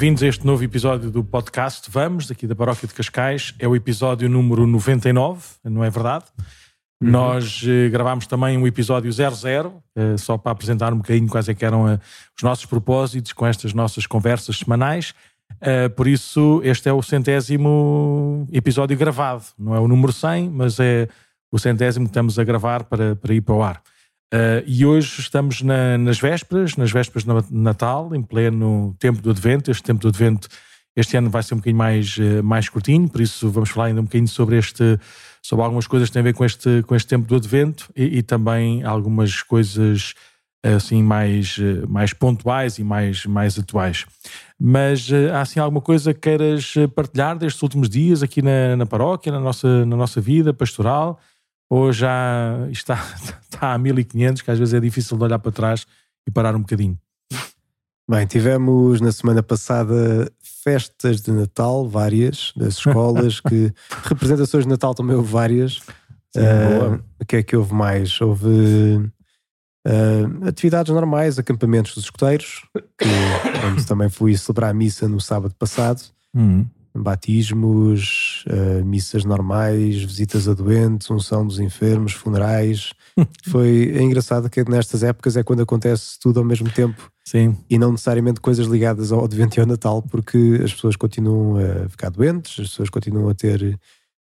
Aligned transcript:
Bem-vindos 0.00 0.22
a 0.22 0.28
este 0.28 0.46
novo 0.46 0.64
episódio 0.64 1.10
do 1.10 1.22
podcast 1.22 1.90
Vamos, 1.90 2.26
daqui 2.26 2.46
da 2.46 2.56
Paróquia 2.56 2.88
de 2.88 2.94
Cascais. 2.94 3.54
É 3.58 3.68
o 3.68 3.76
episódio 3.76 4.30
número 4.30 4.66
99, 4.66 5.42
não 5.62 5.84
é 5.84 5.90
verdade? 5.90 6.24
Uhum. 7.02 7.10
Nós 7.10 7.62
eh, 7.68 7.90
gravámos 7.90 8.26
também 8.26 8.56
um 8.56 8.66
episódio 8.66 9.12
00, 9.12 9.82
eh, 9.94 10.16
só 10.16 10.38
para 10.38 10.52
apresentar 10.52 10.94
um 10.94 10.96
bocadinho 10.96 11.28
quais 11.28 11.50
é 11.50 11.54
que 11.54 11.66
eram 11.66 11.86
eh, 11.86 11.98
os 12.34 12.42
nossos 12.42 12.64
propósitos 12.64 13.34
com 13.34 13.46
estas 13.46 13.74
nossas 13.74 14.06
conversas 14.06 14.56
semanais. 14.56 15.12
Eh, 15.60 15.90
por 15.90 16.06
isso, 16.08 16.62
este 16.64 16.88
é 16.88 16.92
o 16.94 17.02
centésimo 17.02 18.48
episódio 18.50 18.96
gravado. 18.96 19.44
Não 19.58 19.74
é 19.74 19.80
o 19.80 19.86
número 19.86 20.14
100, 20.14 20.48
mas 20.48 20.80
é 20.80 21.10
o 21.52 21.58
centésimo 21.58 22.06
que 22.06 22.10
estamos 22.10 22.38
a 22.38 22.44
gravar 22.44 22.84
para, 22.84 23.16
para 23.16 23.34
ir 23.34 23.42
para 23.42 23.54
o 23.54 23.62
ar. 23.62 23.82
Uh, 24.32 24.62
e 24.64 24.86
hoje 24.86 25.20
estamos 25.20 25.60
na, 25.60 25.98
nas 25.98 26.20
vésperas, 26.20 26.76
nas 26.76 26.92
vésperas 26.92 27.24
de 27.24 27.52
Natal, 27.52 28.14
em 28.14 28.22
pleno 28.22 28.94
tempo 28.96 29.20
do 29.20 29.30
Advento. 29.30 29.72
Este 29.72 29.82
tempo 29.82 30.00
do 30.00 30.08
Advento 30.08 30.48
este 30.94 31.16
ano 31.16 31.28
vai 31.28 31.42
ser 31.42 31.54
um 31.54 31.56
bocadinho 31.56 31.78
mais, 31.78 32.16
uh, 32.16 32.42
mais 32.42 32.68
curtinho, 32.68 33.08
por 33.08 33.20
isso 33.20 33.50
vamos 33.50 33.70
falar 33.70 33.86
ainda 33.86 34.00
um 34.00 34.04
bocadinho 34.04 34.28
sobre 34.28 34.56
este, 34.56 35.00
sobre 35.42 35.64
algumas 35.64 35.88
coisas 35.88 36.08
que 36.08 36.12
têm 36.12 36.20
a 36.20 36.24
ver 36.24 36.34
com 36.34 36.44
este, 36.44 36.82
com 36.82 36.94
este 36.94 37.08
tempo 37.08 37.26
do 37.26 37.34
Advento 37.34 37.90
e, 37.96 38.18
e 38.18 38.22
também 38.22 38.84
algumas 38.84 39.42
coisas 39.42 40.14
assim 40.62 41.02
mais, 41.02 41.56
mais 41.88 42.12
pontuais 42.12 42.78
e 42.78 42.84
mais, 42.84 43.24
mais 43.24 43.58
atuais. 43.58 44.04
Mas 44.58 45.08
há 45.32 45.40
assim 45.40 45.58
alguma 45.58 45.80
coisa 45.80 46.12
que 46.12 46.20
queiras 46.20 46.74
partilhar 46.94 47.38
destes 47.38 47.62
últimos 47.62 47.88
dias 47.88 48.22
aqui 48.22 48.42
na, 48.42 48.76
na 48.76 48.84
paróquia, 48.84 49.32
na 49.32 49.40
nossa, 49.40 49.86
na 49.86 49.96
nossa 49.96 50.20
vida 50.20 50.52
pastoral? 50.52 51.18
Ou 51.70 51.92
já 51.92 52.66
está, 52.70 52.98
está 53.40 53.72
a 53.72 53.78
1500, 53.78 54.42
que 54.42 54.50
às 54.50 54.58
vezes 54.58 54.74
é 54.74 54.80
difícil 54.80 55.16
de 55.16 55.24
olhar 55.24 55.38
para 55.38 55.52
trás 55.52 55.86
e 56.26 56.30
parar 56.30 56.56
um 56.56 56.60
bocadinho? 56.60 56.98
Bem, 58.10 58.26
tivemos 58.26 59.00
na 59.00 59.12
semana 59.12 59.40
passada 59.40 60.30
festas 60.42 61.20
de 61.20 61.30
Natal, 61.30 61.88
várias, 61.88 62.52
das 62.56 62.78
escolas, 62.78 63.38
que 63.40 63.72
representações 64.02 64.64
de 64.64 64.70
Natal 64.70 64.94
também 64.96 65.14
houve 65.14 65.30
várias. 65.30 65.80
Sim, 66.34 66.40
uh, 66.40 67.04
o 67.20 67.24
que 67.24 67.36
é 67.36 67.42
que 67.44 67.56
houve 67.56 67.72
mais? 67.72 68.20
Houve 68.20 68.96
uh, 69.86 70.48
atividades 70.48 70.92
normais, 70.92 71.38
acampamentos 71.38 71.94
dos 71.94 72.04
escuteiros, 72.04 72.64
que 72.98 73.08
onde 73.64 73.86
também 73.86 74.08
fui 74.08 74.36
celebrar 74.36 74.70
a 74.70 74.74
missa 74.74 75.08
no 75.08 75.20
sábado 75.20 75.54
passado. 75.54 76.02
Uhum 76.34 76.66
batismos, 76.94 78.44
uh, 78.48 78.84
missas 78.84 79.24
normais, 79.24 80.02
visitas 80.02 80.48
a 80.48 80.54
doentes, 80.54 81.10
unção 81.10 81.46
dos 81.46 81.58
enfermos, 81.60 82.12
funerais. 82.12 82.92
Foi 83.48 83.92
é 83.94 84.02
engraçado 84.02 84.50
que 84.50 84.68
nestas 84.68 85.02
épocas 85.02 85.36
é 85.36 85.42
quando 85.42 85.62
acontece 85.62 86.18
tudo 86.20 86.40
ao 86.40 86.44
mesmo 86.44 86.70
tempo. 86.70 87.10
Sim. 87.24 87.56
E 87.68 87.78
não 87.78 87.92
necessariamente 87.92 88.40
coisas 88.40 88.66
ligadas 88.66 89.12
ao 89.12 89.24
Advento 89.24 89.58
e 89.58 89.60
ao 89.60 89.66
Natal, 89.66 90.02
porque 90.02 90.60
as 90.64 90.74
pessoas 90.74 90.96
continuam 90.96 91.58
a 91.58 91.88
ficar 91.88 92.10
doentes, 92.10 92.58
as 92.58 92.70
pessoas 92.70 92.90
continuam 92.90 93.28
a 93.28 93.34
ter, 93.34 93.78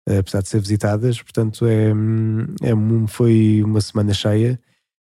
eh, 0.08 0.18
apesar 0.20 0.42
de 0.42 0.48
ser 0.48 0.62
visitadas. 0.62 1.22
Portanto, 1.22 1.66
é, 1.66 1.90
é, 2.62 2.74
foi 3.08 3.62
uma 3.62 3.82
semana 3.82 4.14
cheia. 4.14 4.58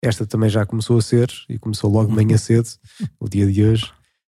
Esta 0.02 0.24
também 0.24 0.48
já 0.48 0.64
começou 0.64 0.98
a 0.98 1.02
ser, 1.02 1.30
e 1.48 1.58
começou 1.58 1.90
logo 1.90 2.10
de 2.10 2.14
manhã 2.14 2.36
cedo, 2.38 2.68
o 3.18 3.28
dia 3.28 3.46
de 3.46 3.64
hoje. 3.64 3.92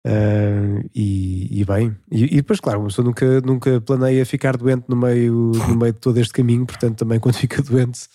Uh, 0.07 0.89
e, 0.95 1.61
e, 1.61 1.65
bem, 1.65 1.95
e, 2.11 2.25
e, 2.25 2.37
depois, 2.37 2.59
claro, 2.59 2.81
uma 2.81 2.89
pessoa 2.89 3.05
nunca, 3.05 3.41
nunca 3.43 3.81
planeia 3.81 4.25
ficar 4.25 4.57
doente 4.57 4.85
no 4.89 4.97
meio, 4.97 5.53
no 5.53 5.77
meio 5.77 5.93
de 5.93 6.01
todo 6.01 6.17
este 6.19 6.33
caminho, 6.33 6.65
portanto, 6.65 6.99
também 6.99 7.21
quando 7.21 7.35
fica 7.35 7.61
doente, 7.63 8.09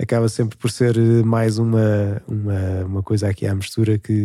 acaba 0.00 0.28
sempre 0.28 0.58
por 0.58 0.70
ser 0.70 0.96
mais 1.24 1.58
uma, 1.58 2.20
uma, 2.26 2.84
uma 2.86 3.02
coisa 3.02 3.28
aqui 3.28 3.46
à 3.46 3.54
mistura 3.54 3.98
que 3.98 4.24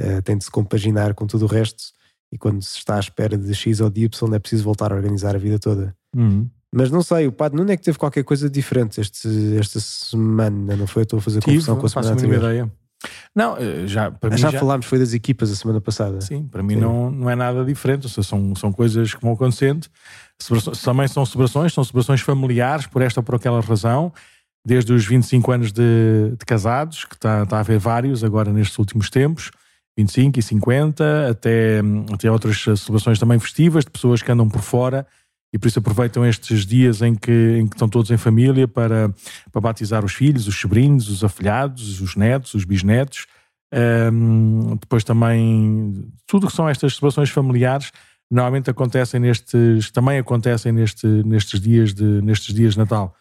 uh, 0.00 0.22
tem 0.24 0.36
de 0.36 0.44
se 0.44 0.50
compaginar 0.50 1.14
com 1.14 1.26
tudo 1.26 1.44
o 1.44 1.48
resto. 1.48 1.96
E 2.30 2.36
quando 2.36 2.62
se 2.62 2.76
está 2.76 2.96
à 2.96 3.00
espera 3.00 3.38
de 3.38 3.54
X 3.54 3.80
ou 3.80 3.88
de 3.88 4.04
Y, 4.04 4.34
é 4.34 4.38
preciso 4.38 4.64
voltar 4.64 4.92
a 4.92 4.96
organizar 4.96 5.34
a 5.34 5.38
vida 5.38 5.58
toda. 5.58 5.96
Uhum. 6.14 6.48
Mas 6.74 6.90
não 6.90 7.02
sei, 7.02 7.26
o 7.26 7.32
Padre 7.32 7.56
Nuno 7.56 7.72
é 7.72 7.76
que 7.76 7.82
teve 7.82 7.96
qualquer 7.96 8.22
coisa 8.22 8.50
diferente 8.50 9.00
este, 9.00 9.56
esta 9.58 9.80
semana, 9.80 10.76
não 10.76 10.86
foi? 10.86 11.02
Eu 11.02 11.04
estou 11.04 11.18
a 11.18 11.22
fazer 11.22 11.42
confusão 11.42 11.76
com 11.78 11.86
a 11.86 11.88
semana 11.88 12.12
anterior. 12.12 12.36
Ideia. 12.36 12.72
Não, 13.34 13.56
eh, 13.56 13.86
já 13.86 14.10
para 14.10 14.36
já, 14.36 14.50
falámos 14.52 14.86
foi 14.86 14.98
das 14.98 15.12
equipas 15.12 15.50
a 15.50 15.56
semana 15.56 15.80
passada. 15.80 16.20
Sim, 16.20 16.44
para 16.44 16.62
mim 16.62 16.76
Não, 16.76 17.10
não 17.10 17.30
é 17.30 17.36
nada 17.36 17.64
diferente, 17.64 18.08
seja, 18.08 18.22
são, 18.22 18.54
são 18.54 18.72
coisas 18.72 19.14
que 19.14 19.22
vão 19.22 19.32
acontecendo. 19.32 19.86
Também 20.82 21.08
são 21.08 21.24
celebrações, 21.26 21.72
são 21.72 21.82
celebrações 21.84 22.20
familiares 22.20 22.86
por 22.86 23.02
esta 23.02 23.20
ou 23.20 23.24
por 23.24 23.34
aquela 23.34 23.60
razão, 23.60 24.12
desde 24.64 24.92
os 24.92 25.04
25 25.04 25.50
anos 25.50 25.72
de, 25.72 26.34
de 26.38 26.44
casados, 26.46 27.04
que 27.04 27.14
está, 27.14 27.42
está 27.42 27.56
a 27.56 27.60
haver 27.60 27.78
vários 27.78 28.22
agora 28.22 28.52
nestes 28.52 28.78
últimos 28.78 29.10
tempos, 29.10 29.50
25 29.96 30.38
e 30.38 30.42
50, 30.42 31.30
até, 31.30 31.80
até 32.12 32.30
outras 32.30 32.62
celebrações 32.62 33.18
também 33.18 33.38
festivas 33.38 33.84
de 33.84 33.90
pessoas 33.90 34.22
que 34.22 34.30
andam 34.30 34.48
por 34.48 34.62
fora 34.62 35.06
e 35.52 35.58
por 35.58 35.68
isso 35.68 35.78
aproveitam 35.78 36.26
estes 36.26 36.66
dias 36.66 37.00
em 37.00 37.14
que, 37.14 37.58
em 37.60 37.66
que 37.66 37.74
estão 37.74 37.88
todos 37.88 38.10
em 38.10 38.16
família 38.16 38.68
para, 38.68 39.12
para 39.50 39.60
batizar 39.60 40.04
os 40.04 40.12
filhos, 40.12 40.46
os 40.46 40.58
sobrinhos, 40.58 41.08
os 41.08 41.24
afilhados, 41.24 42.00
os 42.00 42.16
netos, 42.16 42.54
os 42.54 42.64
bisnetos. 42.64 43.26
Um, 43.72 44.76
depois 44.76 45.04
também 45.04 46.10
tudo 46.26 46.46
que 46.46 46.54
são 46.54 46.66
estas 46.66 46.96
celebrações 46.96 47.28
familiares 47.28 47.92
normalmente 48.30 48.70
acontecem 48.70 49.20
nestes 49.20 49.90
também 49.90 50.18
acontecem 50.18 50.72
neste, 50.72 51.06
nestes 51.06 51.60
dias 51.60 51.92
de 51.92 52.22
nestes 52.22 52.54
dias 52.54 52.72
de 52.72 52.78
Natal 52.78 53.14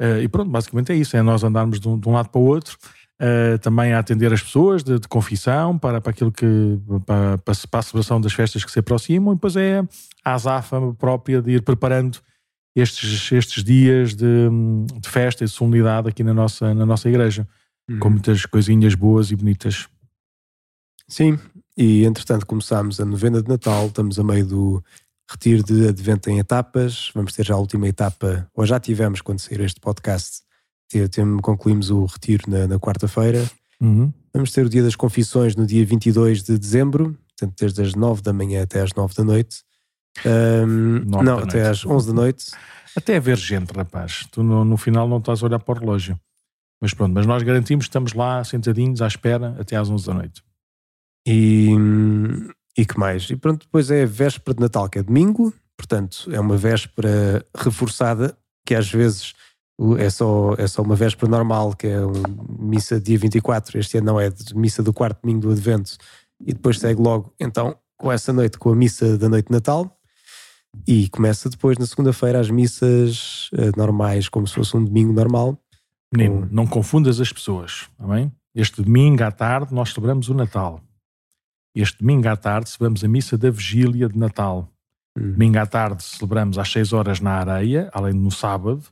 uh, 0.00 0.22
e 0.22 0.26
pronto 0.26 0.50
basicamente 0.50 0.90
é 0.90 0.94
isso 0.94 1.18
é 1.18 1.20
nós 1.20 1.44
andarmos 1.44 1.78
de 1.78 1.86
um, 1.86 2.00
de 2.00 2.08
um 2.08 2.12
lado 2.12 2.30
para 2.30 2.40
o 2.40 2.44
outro 2.44 2.78
uh, 3.20 3.58
também 3.58 3.92
a 3.92 3.98
atender 3.98 4.32
as 4.32 4.42
pessoas 4.42 4.82
de, 4.82 4.98
de 4.98 5.06
confissão 5.06 5.78
para, 5.78 6.00
para 6.00 6.10
aquilo 6.10 6.32
que 6.32 6.78
para, 7.04 7.38
para, 7.38 7.78
a 7.78 7.82
celebração 7.82 8.20
das 8.20 8.32
festas 8.32 8.64
que 8.64 8.72
se 8.72 8.78
aproximam 8.78 9.32
e 9.32 9.36
depois 9.36 9.56
é 9.56 9.82
a 10.24 10.34
azafa 10.34 10.80
própria 10.94 11.42
de 11.42 11.52
ir 11.52 11.62
preparando 11.62 12.18
estes, 12.74 13.30
estes 13.32 13.62
dias 13.62 14.14
de, 14.14 14.48
de 15.00 15.08
festa 15.08 15.44
e 15.44 15.46
de 15.46 15.52
solenidade 15.52 16.08
aqui 16.08 16.22
na 16.22 16.32
nossa, 16.32 16.72
na 16.74 16.86
nossa 16.86 17.08
igreja, 17.08 17.46
uhum. 17.88 17.98
com 17.98 18.10
muitas 18.10 18.46
coisinhas 18.46 18.94
boas 18.94 19.30
e 19.30 19.36
bonitas. 19.36 19.88
Sim, 21.08 21.38
e 21.76 22.04
entretanto 22.04 22.46
começámos 22.46 23.00
a 23.00 23.04
novena 23.04 23.42
de 23.42 23.48
Natal, 23.48 23.86
estamos 23.86 24.18
a 24.18 24.24
meio 24.24 24.46
do 24.46 24.84
retiro 25.28 25.62
de 25.62 25.88
advento 25.88 26.30
em 26.30 26.38
etapas, 26.38 27.10
vamos 27.14 27.32
ter 27.32 27.44
já 27.44 27.54
a 27.54 27.58
última 27.58 27.88
etapa, 27.88 28.48
ou 28.54 28.64
já 28.64 28.78
tivemos 28.78 29.20
quando 29.20 29.40
sair 29.40 29.60
este 29.60 29.80
podcast, 29.80 30.42
concluímos 31.42 31.90
o 31.90 32.04
retiro 32.04 32.44
na, 32.48 32.66
na 32.66 32.78
quarta-feira. 32.78 33.48
Uhum. 33.80 34.12
Vamos 34.32 34.52
ter 34.52 34.64
o 34.64 34.68
dia 34.68 34.82
das 34.82 34.94
confissões 34.94 35.56
no 35.56 35.66
dia 35.66 35.84
22 35.84 36.42
de 36.42 36.58
dezembro, 36.58 37.18
portanto, 37.28 37.58
desde 37.58 37.82
as 37.82 37.94
9 37.94 38.22
da 38.22 38.32
manhã 38.32 38.62
até 38.62 38.80
às 38.80 38.92
9 38.94 39.14
da 39.14 39.24
noite. 39.24 39.62
Um, 40.24 41.04
não, 41.22 41.38
até 41.38 41.68
às 41.68 41.84
11 41.84 42.08
da 42.08 42.12
noite. 42.12 42.46
Até 42.96 43.16
haver 43.16 43.36
gente, 43.36 43.72
rapaz. 43.72 44.26
Tu 44.30 44.42
no, 44.42 44.64
no, 44.64 44.76
final 44.76 45.08
não 45.08 45.18
estás 45.18 45.42
a 45.42 45.46
olhar 45.46 45.58
para 45.58 45.78
o 45.78 45.80
relógio. 45.80 46.18
Mas 46.80 46.94
pronto, 46.94 47.12
mas 47.12 47.26
nós 47.26 47.42
garantimos 47.42 47.84
que 47.84 47.90
estamos 47.90 48.12
lá 48.12 48.42
sentadinhos 48.42 49.02
à 49.02 49.06
espera 49.06 49.54
até 49.58 49.76
às 49.76 49.88
11 49.88 50.06
da 50.06 50.14
noite. 50.14 50.42
E, 51.26 51.70
e 52.76 52.86
que 52.86 52.98
mais? 52.98 53.28
E 53.30 53.36
pronto, 53.36 53.66
depois 53.66 53.90
é 53.90 54.02
a 54.02 54.06
véspera 54.06 54.54
de 54.54 54.60
Natal, 54.60 54.88
que 54.88 54.98
é 54.98 55.02
domingo. 55.02 55.52
Portanto, 55.76 56.28
é 56.30 56.40
uma 56.40 56.56
véspera 56.56 57.44
reforçada, 57.54 58.36
que 58.66 58.74
às 58.74 58.90
vezes 58.90 59.34
é 59.98 60.10
só, 60.10 60.54
é 60.58 60.66
só 60.66 60.82
uma 60.82 60.94
véspera 60.94 61.30
normal, 61.30 61.74
que 61.74 61.86
é 61.86 61.98
missa 62.58 63.00
dia 63.00 63.18
24. 63.18 63.78
Este 63.78 63.98
ano 63.98 64.06
não 64.06 64.20
é 64.20 64.28
de 64.28 64.54
missa 64.56 64.82
do 64.82 64.92
quarto 64.92 65.22
domingo 65.22 65.40
do 65.40 65.50
Advento. 65.50 65.96
E 66.40 66.52
depois 66.52 66.78
segue 66.78 67.00
logo, 67.00 67.32
então, 67.38 67.76
com 67.96 68.10
essa 68.10 68.32
noite, 68.32 68.58
com 68.58 68.70
a 68.70 68.74
missa 68.76 69.16
da 69.16 69.28
noite 69.28 69.46
de 69.46 69.52
Natal. 69.52 69.96
E 70.86 71.08
começa 71.08 71.48
depois, 71.48 71.78
na 71.78 71.86
segunda-feira, 71.86 72.38
as 72.38 72.50
missas 72.50 73.50
uh, 73.52 73.76
normais, 73.76 74.28
como 74.28 74.46
se 74.46 74.54
fosse 74.54 74.76
um 74.76 74.84
domingo 74.84 75.12
normal. 75.12 75.58
Menino, 76.12 76.46
com... 76.46 76.54
não 76.54 76.66
confundas 76.66 77.20
as 77.20 77.32
pessoas, 77.32 77.88
está 77.92 78.06
bem? 78.06 78.32
Este 78.54 78.82
domingo 78.82 79.22
à 79.22 79.30
tarde 79.30 79.72
nós 79.74 79.92
celebramos 79.92 80.28
o 80.28 80.34
Natal. 80.34 80.80
Este 81.74 81.98
domingo 81.98 82.28
à 82.28 82.36
tarde 82.36 82.68
celebramos 82.68 83.04
a 83.04 83.08
missa 83.08 83.38
da 83.38 83.50
vigília 83.50 84.08
de 84.08 84.18
Natal. 84.18 84.68
Hum. 85.16 85.32
Domingo 85.32 85.58
à 85.58 85.66
tarde 85.66 86.02
celebramos 86.02 86.58
às 86.58 86.70
6 86.70 86.92
horas 86.92 87.20
na 87.20 87.32
areia, 87.32 87.90
além 87.92 88.12
de 88.12 88.18
no 88.18 88.30
sábado. 88.30 88.82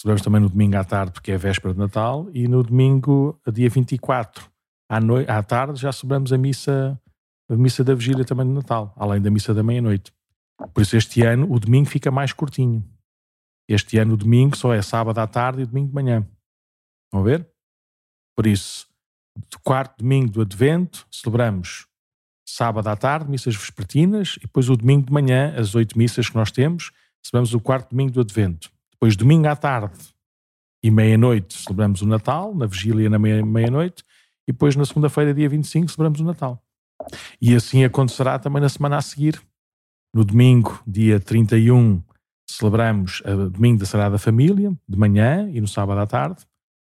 Celebramos 0.00 0.22
também 0.22 0.40
no 0.40 0.48
domingo 0.48 0.76
à 0.76 0.84
tarde, 0.84 1.10
porque 1.10 1.32
é 1.32 1.34
a 1.34 1.38
véspera 1.38 1.74
de 1.74 1.80
Natal, 1.80 2.28
e 2.32 2.46
no 2.46 2.62
domingo, 2.62 3.36
dia 3.52 3.68
24, 3.68 4.48
à, 4.88 5.00
noite, 5.00 5.28
à 5.28 5.42
tarde, 5.42 5.80
já 5.80 5.90
celebramos 5.90 6.32
a 6.32 6.38
missa, 6.38 7.00
a 7.50 7.56
missa 7.56 7.82
da 7.82 7.96
vigília 7.96 8.24
também 8.24 8.46
de 8.46 8.52
Natal, 8.52 8.94
além 8.96 9.20
da 9.20 9.28
missa 9.28 9.52
da 9.52 9.60
meia-noite. 9.60 10.12
Por 10.72 10.82
isso, 10.82 10.96
este 10.96 11.22
ano, 11.22 11.52
o 11.52 11.58
domingo 11.58 11.88
fica 11.88 12.12
mais 12.12 12.32
curtinho. 12.32 12.88
Este 13.68 13.98
ano, 13.98 14.14
o 14.14 14.16
domingo 14.16 14.56
só 14.56 14.72
é 14.72 14.80
sábado 14.82 15.18
à 15.18 15.26
tarde 15.26 15.62
e 15.62 15.66
domingo 15.66 15.88
de 15.88 15.94
manhã. 15.94 16.24
Vão 17.12 17.24
ver? 17.24 17.50
Por 18.36 18.46
isso, 18.46 18.86
quarto 19.64 19.98
domingo 19.98 20.30
do 20.30 20.42
Advento, 20.42 21.08
celebramos 21.10 21.88
sábado 22.46 22.86
à 22.86 22.94
tarde, 22.94 23.28
missas 23.28 23.56
vespertinas, 23.56 24.36
e 24.36 24.42
depois 24.42 24.70
o 24.70 24.76
domingo 24.76 25.06
de 25.06 25.12
manhã, 25.12 25.52
as 25.56 25.74
oito 25.74 25.98
missas 25.98 26.28
que 26.30 26.36
nós 26.36 26.52
temos, 26.52 26.92
celebramos 27.20 27.52
o 27.52 27.58
quarto 27.58 27.90
domingo 27.90 28.12
do 28.12 28.20
Advento. 28.20 28.77
Depois, 29.00 29.16
domingo 29.16 29.46
à 29.46 29.54
tarde 29.54 29.96
e 30.82 30.90
meia-noite, 30.90 31.56
celebramos 31.56 32.02
o 32.02 32.06
Natal, 32.06 32.52
na 32.54 32.66
vigília 32.66 33.08
na 33.08 33.18
meia-noite, 33.18 34.02
e 34.46 34.52
depois, 34.52 34.74
na 34.74 34.84
segunda-feira, 34.84 35.32
dia 35.32 35.48
25, 35.48 35.88
celebramos 35.88 36.20
o 36.20 36.24
Natal. 36.24 36.60
E 37.40 37.54
assim 37.54 37.84
acontecerá 37.84 38.38
também 38.38 38.60
na 38.60 38.68
semana 38.68 38.96
a 38.96 39.02
seguir. 39.02 39.40
No 40.12 40.24
domingo, 40.24 40.82
dia 40.84 41.20
31, 41.20 42.02
celebramos 42.44 43.20
o 43.20 43.50
domingo 43.50 43.78
da 43.78 43.86
Sagrada 43.86 44.18
Família, 44.18 44.72
de 44.88 44.98
manhã 44.98 45.48
e 45.52 45.60
no 45.60 45.68
sábado 45.68 46.00
à 46.00 46.06
tarde. 46.06 46.44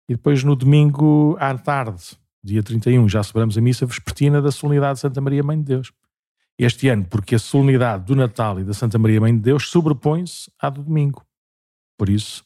E 0.09 0.15
depois 0.15 0.45
no 0.45 0.55
domingo 0.55 1.37
à 1.41 1.57
tarde, 1.59 2.17
dia 2.45 2.63
31, 2.63 3.09
já 3.09 3.23
celebramos 3.25 3.59
a 3.59 3.61
missa 3.61 3.85
vespertina 3.85 4.41
da 4.41 4.53
Solenidade 4.53 4.95
de 4.95 5.01
Santa 5.01 5.21
Maria 5.21 5.43
Mãe 5.43 5.59
de 5.59 5.65
Deus. 5.65 5.93
Este 6.57 6.89
ano, 6.89 7.05
porque 7.07 7.35
a 7.35 7.39
solenidade 7.39 8.05
do 8.05 8.15
Natal 8.15 8.61
e 8.61 8.65
da 8.65 8.73
Santa 8.73 8.97
Maria 8.97 9.21
Mãe 9.21 9.35
de 9.35 9.41
Deus 9.43 9.69
sobrepõe-se 9.69 10.51
à 10.61 10.71
do 10.71 10.85
domingo. 10.85 11.26
Por 11.99 12.09
isso, 12.09 12.45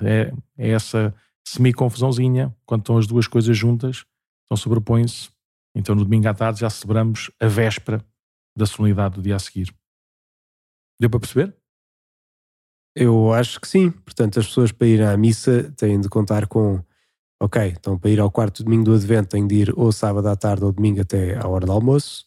é, 0.00 0.32
é 0.56 0.70
essa 0.70 1.14
semi-confusãozinha, 1.46 2.54
quando 2.64 2.82
estão 2.82 2.98
as 2.98 3.06
duas 3.06 3.26
coisas 3.26 3.56
juntas, 3.56 4.04
então 4.46 4.56
sobrepõem-se. 4.56 5.30
Então 5.74 5.94
no 5.94 6.04
domingo 6.04 6.28
à 6.28 6.34
tarde 6.34 6.60
já 6.60 6.70
celebramos 6.70 7.30
a 7.40 7.46
véspera 7.46 8.04
da 8.56 8.66
solenidade 8.66 9.16
do 9.16 9.22
dia 9.22 9.36
a 9.36 9.38
seguir. 9.38 9.74
Deu 11.00 11.10
para 11.10 11.20
perceber? 11.20 11.56
Eu 12.96 13.32
acho 13.32 13.60
que 13.60 13.66
sim. 13.66 13.90
Portanto, 13.90 14.38
as 14.38 14.46
pessoas 14.46 14.70
para 14.70 14.86
ir 14.86 15.02
à 15.02 15.16
missa 15.16 15.72
têm 15.72 16.00
de 16.00 16.08
contar 16.08 16.46
com 16.46 16.82
ok, 17.42 17.74
então 17.76 17.98
para 17.98 18.10
ir 18.10 18.20
ao 18.20 18.30
quarto 18.30 18.62
domingo 18.62 18.84
do 18.84 18.94
Advento 18.94 19.30
tenho 19.30 19.48
de 19.48 19.56
ir 19.56 19.74
ou 19.76 19.90
sábado 19.90 20.28
à 20.28 20.36
tarde 20.36 20.64
ou 20.64 20.72
domingo 20.72 21.00
até 21.00 21.36
à 21.36 21.48
hora 21.48 21.66
do 21.66 21.72
almoço 21.72 22.24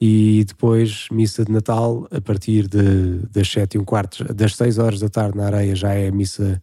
e 0.00 0.44
depois 0.44 1.08
missa 1.10 1.44
de 1.44 1.52
Natal 1.52 2.06
a 2.10 2.20
partir 2.20 2.68
de, 2.68 3.18
das 3.30 3.48
sete 3.48 3.74
e 3.74 3.78
um 3.78 3.84
quarto, 3.84 4.24
das 4.32 4.54
seis 4.54 4.78
horas 4.78 5.00
da 5.00 5.08
tarde 5.08 5.36
na 5.36 5.46
areia 5.46 5.74
já 5.74 5.92
é 5.92 6.08
a 6.08 6.12
missa 6.12 6.62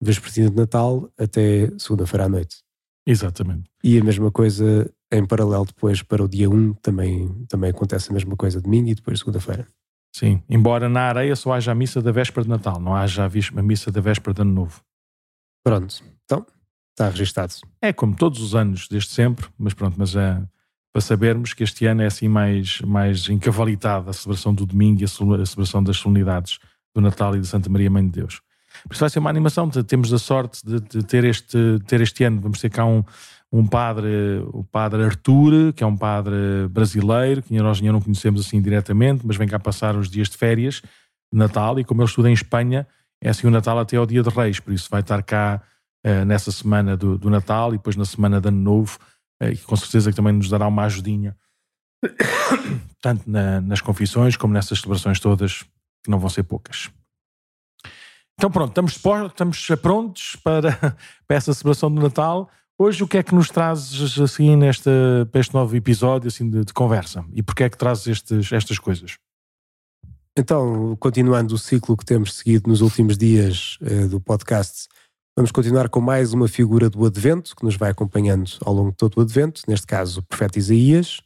vespertina 0.00 0.50
de 0.50 0.56
Natal 0.56 1.10
até 1.18 1.70
segunda-feira 1.78 2.24
à 2.24 2.28
noite. 2.28 2.58
Exatamente. 3.06 3.70
E 3.82 3.98
a 3.98 4.04
mesma 4.04 4.30
coisa 4.30 4.90
em 5.12 5.24
paralelo 5.26 5.64
depois 5.64 6.02
para 6.02 6.22
o 6.22 6.28
dia 6.28 6.48
1 6.50 6.74
também, 6.74 7.28
também 7.48 7.70
acontece 7.70 8.10
a 8.10 8.14
mesma 8.14 8.36
coisa 8.36 8.60
domingo 8.60 8.88
e 8.88 8.94
depois 8.94 9.18
segunda-feira. 9.18 9.66
Sim, 10.14 10.42
embora 10.48 10.88
na 10.88 11.02
areia 11.02 11.34
só 11.34 11.52
haja 11.52 11.72
a 11.72 11.74
missa 11.74 12.00
da 12.00 12.12
véspera 12.12 12.44
de 12.44 12.50
Natal, 12.50 12.80
não 12.80 12.94
haja 12.94 13.24
a 13.24 13.62
missa 13.62 13.90
da 13.90 14.00
véspera 14.00 14.34
de 14.34 14.42
Ano 14.42 14.52
Novo. 14.52 14.80
Pronto, 15.64 16.02
então 16.24 16.46
Está 16.94 17.08
registado. 17.08 17.52
É 17.82 17.92
como 17.92 18.14
todos 18.14 18.40
os 18.40 18.54
anos, 18.54 18.86
desde 18.86 19.10
sempre, 19.10 19.48
mas 19.58 19.74
pronto, 19.74 19.96
mas 19.98 20.14
é 20.14 20.40
para 20.94 21.02
sabermos 21.02 21.52
que 21.52 21.64
este 21.64 21.86
ano 21.86 22.02
é 22.02 22.06
assim 22.06 22.28
mais, 22.28 22.80
mais 22.82 23.28
encavalitada 23.28 24.10
a 24.10 24.12
celebração 24.12 24.54
do 24.54 24.64
domingo 24.64 25.00
e 25.00 25.04
a 25.04 25.08
celebração 25.08 25.82
das 25.82 25.96
solenidades 25.96 26.60
do 26.94 27.00
Natal 27.00 27.34
e 27.34 27.40
de 27.40 27.48
Santa 27.48 27.68
Maria 27.68 27.90
Mãe 27.90 28.06
de 28.06 28.12
Deus. 28.20 28.40
Por 28.86 28.92
isso 28.92 29.00
vai 29.00 29.10
ser 29.10 29.18
uma 29.18 29.28
animação, 29.28 29.68
temos 29.68 30.12
a 30.12 30.18
sorte 30.18 30.64
de, 30.64 30.78
de 30.78 31.02
ter, 31.02 31.24
este, 31.24 31.80
ter 31.88 32.00
este 32.00 32.22
ano, 32.22 32.40
vamos 32.40 32.60
ter 32.60 32.70
cá 32.70 32.86
um, 32.86 33.02
um 33.50 33.66
padre, 33.66 34.40
o 34.52 34.62
padre 34.62 35.02
Artur, 35.02 35.72
que 35.72 35.82
é 35.82 35.86
um 35.86 35.96
padre 35.96 36.68
brasileiro, 36.70 37.42
que 37.42 37.52
nós 37.54 37.78
ainda 37.78 37.90
não 37.90 38.00
conhecemos 38.00 38.40
assim 38.40 38.62
diretamente, 38.62 39.26
mas 39.26 39.36
vem 39.36 39.48
cá 39.48 39.58
passar 39.58 39.96
os 39.96 40.08
dias 40.08 40.28
de 40.28 40.36
férias, 40.36 40.80
de 41.32 41.36
Natal, 41.36 41.76
e 41.80 41.84
como 41.84 42.02
ele 42.02 42.08
estuda 42.08 42.30
em 42.30 42.34
Espanha, 42.34 42.86
é 43.20 43.30
assim 43.30 43.48
o 43.48 43.50
Natal 43.50 43.80
até 43.80 43.96
ao 43.96 44.06
dia 44.06 44.22
de 44.22 44.30
Reis, 44.30 44.60
por 44.60 44.72
isso 44.72 44.88
vai 44.88 45.00
estar 45.00 45.24
cá 45.24 45.60
uh, 46.06 46.24
nessa 46.24 46.52
semana 46.52 46.96
do, 46.96 47.18
do, 47.18 47.28
Natal 47.28 47.74
e 47.74 47.78
depois 47.78 47.96
na 47.96 48.04
semana 48.04 48.40
de 48.40 48.46
Ano 48.46 48.60
Novo, 48.60 48.96
e 49.50 49.56
com 49.58 49.76
certeza 49.76 50.10
que 50.10 50.16
também 50.16 50.32
nos 50.32 50.48
dará 50.48 50.66
uma 50.66 50.84
ajudinha, 50.84 51.36
tanto 53.00 53.28
na, 53.28 53.60
nas 53.60 53.80
confissões 53.80 54.36
como 54.36 54.52
nessas 54.52 54.80
celebrações 54.80 55.20
todas, 55.20 55.62
que 56.02 56.10
não 56.10 56.18
vão 56.18 56.28
ser 56.28 56.42
poucas. 56.42 56.90
Então 58.34 58.50
pronto, 58.50 58.70
estamos, 58.70 59.00
estamos 59.30 59.66
prontos 59.80 60.36
para, 60.42 60.72
para 61.26 61.36
essa 61.36 61.54
celebração 61.54 61.92
do 61.92 62.02
Natal. 62.02 62.50
Hoje 62.76 63.04
o 63.04 63.08
que 63.08 63.18
é 63.18 63.22
que 63.22 63.34
nos 63.34 63.48
trazes 63.48 64.18
assim 64.18 64.56
nesta, 64.56 64.90
para 65.30 65.40
este 65.40 65.54
novo 65.54 65.76
episódio 65.76 66.28
assim, 66.28 66.50
de, 66.50 66.64
de 66.64 66.72
conversa? 66.72 67.24
E 67.32 67.42
porquê 67.42 67.64
é 67.64 67.70
que 67.70 67.78
trazes 67.78 68.06
estes, 68.08 68.52
estas 68.52 68.78
coisas? 68.78 69.16
Então, 70.36 70.96
continuando 70.96 71.54
o 71.54 71.58
ciclo 71.58 71.96
que 71.96 72.04
temos 72.04 72.34
seguido 72.34 72.68
nos 72.68 72.80
últimos 72.80 73.16
dias 73.16 73.78
uh, 73.80 74.08
do 74.08 74.20
podcast, 74.20 74.88
Vamos 75.36 75.50
continuar 75.50 75.88
com 75.88 76.00
mais 76.00 76.32
uma 76.32 76.46
figura 76.46 76.88
do 76.88 77.04
Advento, 77.04 77.56
que 77.56 77.64
nos 77.64 77.74
vai 77.74 77.90
acompanhando 77.90 78.52
ao 78.64 78.72
longo 78.72 78.92
de 78.92 78.96
todo 78.96 79.16
o 79.18 79.20
Advento, 79.20 79.62
neste 79.66 79.84
caso 79.84 80.20
o 80.20 80.22
profeta 80.22 80.60
Isaías. 80.60 81.20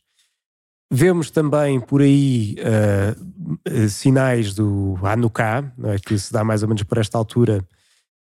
Vemos 0.91 1.31
também 1.31 1.79
por 1.79 2.01
aí 2.01 2.57
uh, 2.59 3.89
sinais 3.91 4.55
do 4.55 4.99
Hanukkah, 5.03 5.71
é? 5.85 5.99
que 5.99 6.19
se 6.19 6.33
dá 6.33 6.43
mais 6.43 6.63
ou 6.63 6.69
menos 6.71 6.83
por 6.85 6.97
esta 6.97 7.19
altura. 7.19 7.63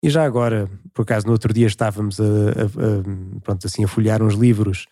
E 0.04 0.10
já 0.10 0.26
agora, 0.26 0.70
por 0.94 1.04
acaso, 1.04 1.26
no 1.26 1.32
outro 1.32 1.54
dia 1.54 1.68
estávamos 1.68 2.20
a, 2.20 2.24
a, 2.24 2.28
a 2.28 3.40
pronto, 3.40 3.66
assim, 3.66 3.86
a 3.86 3.88
folhear 3.88 4.22
uns 4.22 4.34
livros 4.34 4.88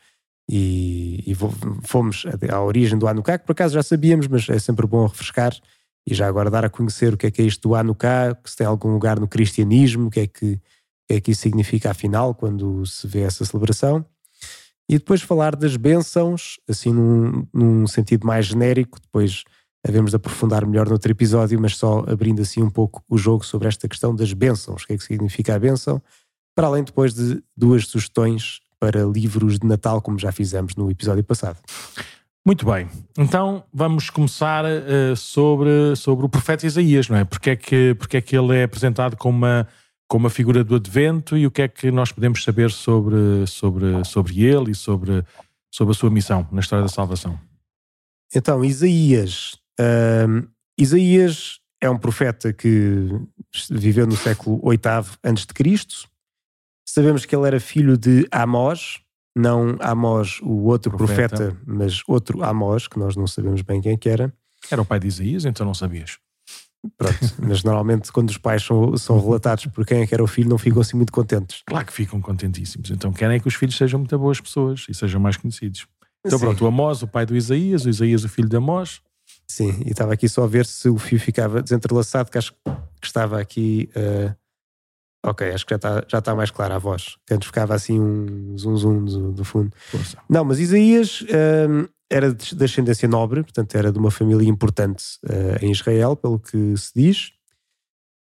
e, 0.49 1.25
e 1.27 1.35
fomos 1.83 2.23
à 2.49 2.61
origem 2.61 2.97
do 2.97 3.05
Hanukkah, 3.05 3.37
que 3.37 3.45
por 3.45 3.51
acaso 3.51 3.73
já 3.73 3.83
sabíamos, 3.83 4.29
mas 4.29 4.47
é 4.47 4.59
sempre 4.59 4.87
bom 4.87 5.05
refrescar 5.05 5.53
e 6.07 6.13
já 6.13 6.25
agora 6.25 6.49
dar 6.49 6.63
a 6.63 6.69
conhecer 6.69 7.13
o 7.13 7.17
que 7.17 7.27
é 7.27 7.31
que 7.31 7.41
é 7.41 7.45
isto 7.45 7.67
do 7.67 7.75
Hanukkah, 7.75 8.37
se 8.45 8.55
tem 8.55 8.65
algum 8.65 8.93
lugar 8.93 9.19
no 9.19 9.27
cristianismo, 9.27 10.07
o 10.07 10.09
que 10.09 10.21
é 10.21 10.27
que 10.27 10.57
que 11.07 11.15
é 11.15 11.21
que 11.21 11.31
isso 11.31 11.41
significa 11.41 11.91
afinal 11.91 12.33
quando 12.33 12.85
se 12.85 13.07
vê 13.07 13.21
essa 13.21 13.45
celebração. 13.45 14.05
E 14.87 14.97
depois 14.97 15.21
falar 15.21 15.55
das 15.55 15.75
bênçãos, 15.77 16.59
assim 16.67 16.93
num, 16.93 17.47
num 17.53 17.87
sentido 17.87 18.25
mais 18.25 18.45
genérico, 18.45 18.99
depois 19.01 19.43
havemos 19.87 20.11
de 20.11 20.15
aprofundar 20.15 20.65
melhor 20.65 20.87
noutro 20.87 21.11
episódio, 21.11 21.59
mas 21.59 21.77
só 21.77 22.03
abrindo 22.07 22.41
assim 22.41 22.61
um 22.61 22.69
pouco 22.69 23.03
o 23.09 23.17
jogo 23.17 23.45
sobre 23.45 23.67
esta 23.67 23.87
questão 23.87 24.15
das 24.15 24.33
bênçãos, 24.33 24.83
o 24.83 24.87
que 24.87 24.93
é 24.93 24.97
que 24.97 25.03
significa 25.03 25.55
a 25.55 25.59
bênção, 25.59 26.01
para 26.55 26.67
além 26.67 26.83
depois 26.83 27.13
de 27.13 27.43
duas 27.55 27.85
sugestões 27.87 28.61
para 28.79 29.03
livros 29.03 29.59
de 29.59 29.67
Natal, 29.67 30.01
como 30.01 30.17
já 30.17 30.31
fizemos 30.31 30.75
no 30.75 30.89
episódio 30.89 31.23
passado. 31.23 31.59
Muito 32.45 32.65
bem, 32.65 32.87
então 33.17 33.63
vamos 33.73 34.11
começar 34.11 34.65
uh, 34.65 35.15
sobre, 35.15 35.95
sobre 35.95 36.25
o 36.25 36.29
profeta 36.29 36.65
Isaías, 36.65 37.09
não 37.09 37.17
é? 37.17 37.23
Porque 37.23 37.51
é, 37.51 37.55
que, 37.55 37.95
porque 37.95 38.17
é 38.17 38.21
que 38.21 38.37
ele 38.37 38.55
é 38.55 38.63
apresentado 38.63 39.17
como 39.17 39.35
uma 39.37 39.67
como 40.07 40.27
a 40.27 40.29
figura 40.29 40.63
do 40.63 40.75
Advento 40.75 41.37
e 41.37 41.47
o 41.47 41.51
que 41.51 41.61
é 41.61 41.67
que 41.67 41.91
nós 41.91 42.11
podemos 42.11 42.43
saber 42.43 42.71
sobre, 42.71 43.45
sobre, 43.47 44.03
sobre 44.05 44.43
ele 44.43 44.71
e 44.71 44.75
sobre, 44.75 45.23
sobre 45.71 45.91
a 45.93 45.95
sua 45.95 46.09
missão 46.09 46.47
na 46.51 46.59
história 46.59 46.83
da 46.83 46.89
salvação? 46.89 47.39
Então, 48.33 48.63
Isaías. 48.63 49.57
Isaías 50.77 51.59
é 51.81 51.89
um 51.89 51.97
profeta 51.97 52.53
que 52.53 53.09
viveu 53.69 54.05
no 54.05 54.15
século 54.15 54.61
VIII 54.69 54.79
a.C. 55.23 56.07
Sabemos 56.87 57.25
que 57.25 57.35
ele 57.35 57.47
era 57.47 57.59
filho 57.59 57.97
de 57.97 58.27
Amós, 58.31 58.99
não 59.35 59.77
Amós, 59.81 60.39
o 60.41 60.65
outro 60.65 60.95
profeta. 60.95 61.37
profeta, 61.37 61.61
mas 61.65 62.01
outro 62.07 62.43
Amós, 62.43 62.87
que 62.87 62.99
nós 62.99 63.15
não 63.15 63.27
sabemos 63.27 63.61
bem 63.61 63.81
quem 63.81 63.97
que 63.97 64.07
era. 64.07 64.33
Era 64.69 64.81
o 64.81 64.85
pai 64.85 64.99
de 64.99 65.07
Isaías, 65.07 65.45
então 65.45 65.65
não 65.65 65.73
sabias? 65.73 66.17
Pronto, 66.97 67.17
mas 67.39 67.63
normalmente 67.63 68.11
quando 68.11 68.29
os 68.29 68.37
pais 68.37 68.63
são, 68.63 68.95
são 68.97 69.19
relatados 69.19 69.65
por 69.67 69.85
quem 69.85 70.01
é 70.01 70.07
que 70.07 70.13
era 70.13 70.23
o 70.23 70.27
filho, 70.27 70.49
não 70.49 70.57
ficam 70.57 70.81
assim 70.81 70.97
muito 70.97 71.11
contentes. 71.11 71.63
Claro 71.65 71.85
que 71.85 71.93
ficam 71.93 72.21
contentíssimos. 72.21 72.91
Então 72.91 73.11
querem 73.11 73.39
que 73.39 73.47
os 73.47 73.55
filhos 73.55 73.75
sejam 73.75 73.99
muito 73.99 74.17
boas 74.17 74.39
pessoas 74.39 74.85
e 74.89 74.93
sejam 74.93 75.19
mais 75.19 75.37
conhecidos. 75.37 75.87
Então 76.25 76.39
Sim. 76.39 76.45
pronto, 76.45 76.63
o 76.63 76.67
Amós, 76.67 77.03
o 77.03 77.07
pai 77.07 77.25
do 77.25 77.35
Isaías, 77.35 77.85
o 77.85 77.89
Isaías, 77.89 78.23
o 78.23 78.29
filho 78.29 78.49
de 78.49 78.57
Amós. 78.57 79.01
Sim, 79.47 79.81
e 79.85 79.91
estava 79.91 80.13
aqui 80.13 80.27
só 80.27 80.43
a 80.43 80.47
ver 80.47 80.65
se 80.65 80.89
o 80.89 80.97
fio 80.97 81.19
ficava 81.19 81.61
desentrelaçado, 81.61 82.31
que 82.31 82.37
acho 82.37 82.53
que 82.53 83.07
estava 83.07 83.39
aqui. 83.39 83.89
Uh... 83.95 84.35
Ok, 85.23 85.47
acho 85.49 85.65
que 85.65 85.71
já 85.71 85.75
está, 85.75 86.03
já 86.07 86.19
está 86.19 86.35
mais 86.35 86.51
clara 86.51 86.75
a 86.75 86.79
voz. 86.79 87.17
Antes 87.29 87.47
ficava 87.47 87.73
assim 87.73 87.99
um 87.99 88.57
zum 88.57 88.77
zum 88.77 89.05
do, 89.05 89.31
do 89.31 89.45
fundo. 89.45 89.71
Não, 90.29 90.43
mas 90.43 90.59
Isaías 90.59 91.21
uh, 91.21 91.89
era 92.09 92.33
de 92.33 92.63
ascendência 92.63 93.07
nobre, 93.07 93.43
portanto 93.43 93.75
era 93.75 93.91
de 93.91 93.97
uma 93.97 94.11
família 94.11 94.47
importante 94.47 95.03
uh, 95.25 95.63
em 95.63 95.71
Israel, 95.71 96.15
pelo 96.15 96.39
que 96.39 96.77
se 96.77 96.91
diz. 96.95 97.31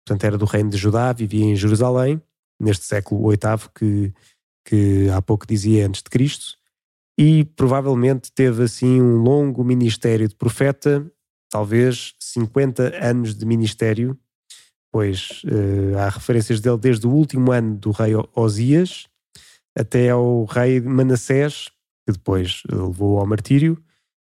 Portanto 0.06 0.24
era 0.25 0.38
do 0.38 0.46
reino 0.46 0.70
de 0.70 0.78
Judá, 0.78 1.12
vivia 1.13 1.46
em 1.46 1.56
Jerusalém, 1.56 2.22
neste 2.60 2.86
século 2.86 3.30
VIII 3.30 3.70
que, 3.75 4.13
que 4.66 5.10
há 5.10 5.22
pouco 5.22 5.46
dizia 5.46 5.86
antes 5.86 6.02
de 6.02 6.10
Cristo. 6.10 6.58
E 7.18 7.46
provavelmente 7.46 8.32
teve 8.32 8.63
assim 8.63 9.02
um 9.02 9.18
longo 9.18 9.63
ministério 9.63 10.28
de 10.28 10.36
profeta, 10.36 11.06
talvez 11.50 12.16
50 12.20 13.06
anos 13.06 13.36
de 13.36 13.46
ministério, 13.46 14.18
pois 14.92 15.42
uh, 15.46 15.98
há 16.00 16.10
referências 16.10 16.60
dele 16.60 16.78
desde 16.78 17.06
o 17.06 17.12
último 17.12 17.52
ano 17.52 17.75
do 17.78 17.92
rei 17.92 18.13
Osias 18.36 19.08
até 19.75 20.10
ao 20.10 20.46
rei 20.46 20.80
Manassés, 20.80 21.72
que 22.05 22.13
depois 22.13 22.63
eh, 22.72 22.75
levou 22.75 23.19
ao 23.19 23.25
martírio. 23.25 23.81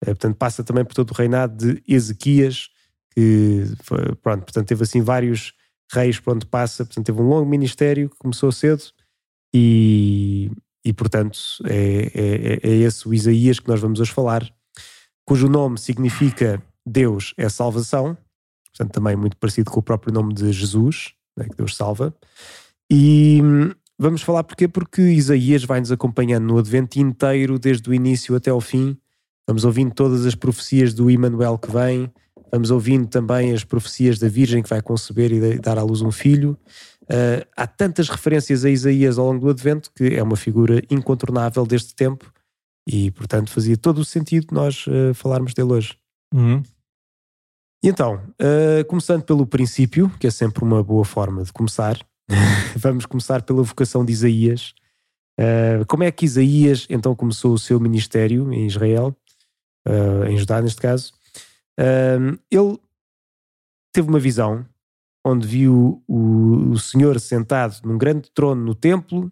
Eh, 0.01 0.07
portanto, 0.07 0.35
passa 0.35 0.63
também 0.63 0.83
por 0.85 0.93
todo 0.93 1.11
o 1.11 1.13
reinado 1.13 1.55
de 1.55 1.83
Ezequias, 1.87 2.69
que 3.13 3.65
foi, 3.83 4.15
pronto, 4.15 4.43
portanto, 4.43 4.67
teve 4.67 4.83
assim 4.83 5.01
vários 5.01 5.53
reis 5.91 6.19
por 6.19 6.33
onde 6.33 6.45
passa, 6.45 6.85
portanto, 6.85 7.05
teve 7.05 7.21
um 7.21 7.27
longo 7.27 7.49
ministério 7.49 8.09
que 8.09 8.17
começou 8.17 8.51
cedo 8.51 8.83
e, 9.53 10.49
e 10.85 10.93
portanto, 10.93 11.37
é, 11.65 12.11
é, 12.63 12.69
é 12.69 12.75
esse 12.77 13.07
o 13.07 13.13
Isaías 13.13 13.59
que 13.59 13.67
nós 13.67 13.81
vamos 13.81 13.99
hoje 13.99 14.11
falar, 14.11 14.49
cujo 15.25 15.49
nome 15.49 15.77
significa 15.77 16.63
Deus 16.85 17.33
é 17.37 17.49
salvação, 17.49 18.17
portanto, 18.69 18.93
também 18.93 19.15
muito 19.15 19.37
parecido 19.37 19.69
com 19.69 19.79
o 19.81 19.83
próprio 19.83 20.13
nome 20.13 20.33
de 20.33 20.51
Jesus, 20.51 21.13
né, 21.37 21.45
que 21.49 21.57
Deus 21.57 21.75
salva. 21.75 22.15
E, 22.89 23.41
Vamos 23.97 24.21
falar 24.21 24.43
porquê? 24.43 24.67
Porque 24.67 25.01
Isaías 25.01 25.63
vai-nos 25.63 25.91
acompanhando 25.91 26.45
no 26.45 26.57
Advento 26.57 26.99
inteiro, 26.99 27.59
desde 27.59 27.89
o 27.89 27.93
início 27.93 28.35
até 28.35 28.49
ao 28.49 28.61
fim. 28.61 28.97
vamos 29.47 29.65
ouvindo 29.65 29.93
todas 29.93 30.25
as 30.25 30.35
profecias 30.35 30.93
do 30.93 31.09
Emmanuel 31.09 31.57
que 31.57 31.71
vem, 31.71 32.11
vamos 32.51 32.71
ouvindo 32.71 33.07
também 33.07 33.53
as 33.53 33.63
profecias 33.63 34.17
da 34.17 34.27
Virgem 34.27 34.63
que 34.63 34.69
vai 34.69 34.81
conceber 34.81 35.31
e 35.31 35.59
dar 35.59 35.77
à 35.77 35.83
luz 35.83 36.01
um 36.01 36.11
filho. 36.11 36.57
Uh, 37.03 37.45
há 37.57 37.67
tantas 37.67 38.07
referências 38.07 38.63
a 38.63 38.69
Isaías 38.69 39.17
ao 39.17 39.25
longo 39.25 39.41
do 39.41 39.49
Advento 39.49 39.91
que 39.93 40.15
é 40.15 40.23
uma 40.23 40.37
figura 40.37 40.81
incontornável 40.89 41.65
deste 41.65 41.93
tempo 41.93 42.31
e, 42.87 43.11
portanto, 43.11 43.51
fazia 43.51 43.77
todo 43.77 43.99
o 43.99 44.05
sentido 44.05 44.47
nós 44.51 44.85
uh, 44.87 45.13
falarmos 45.13 45.53
dele 45.53 45.73
hoje. 45.73 45.97
Uhum. 46.33 46.63
E 47.83 47.89
então, 47.89 48.21
uh, 48.39 48.85
começando 48.87 49.23
pelo 49.23 49.45
princípio, 49.45 50.09
que 50.19 50.27
é 50.27 50.31
sempre 50.31 50.63
uma 50.63 50.83
boa 50.83 51.03
forma 51.03 51.43
de 51.43 51.51
começar, 51.51 51.97
vamos 52.75 53.05
começar 53.05 53.41
pela 53.41 53.63
vocação 53.63 54.05
de 54.05 54.11
Isaías. 54.11 54.73
Uh, 55.39 55.85
como 55.87 56.03
é 56.03 56.11
que 56.11 56.25
Isaías 56.25 56.85
então 56.89 57.15
começou 57.15 57.53
o 57.53 57.59
seu 57.59 57.79
ministério 57.79 58.51
em 58.53 58.65
Israel, 58.65 59.15
uh, 59.87 60.25
em 60.25 60.37
Judá 60.37 60.61
neste 60.61 60.81
caso? 60.81 61.13
ele 62.51 62.77
teve 63.91 64.07
uma 64.07 64.19
visão 64.19 64.63
onde 65.25 65.47
viu 65.47 66.03
o, 66.07 66.71
o 66.71 66.77
Senhor 66.77 67.19
sentado 67.19 67.79
num 67.83 67.97
grande 67.97 68.29
trono 68.31 68.63
no 68.63 68.75
templo, 68.75 69.31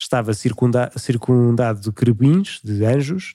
estava 0.00 0.34
circunda, 0.34 0.90
circundado 0.96 1.80
de 1.80 1.92
querubins, 1.92 2.60
de 2.64 2.84
anjos, 2.84 3.32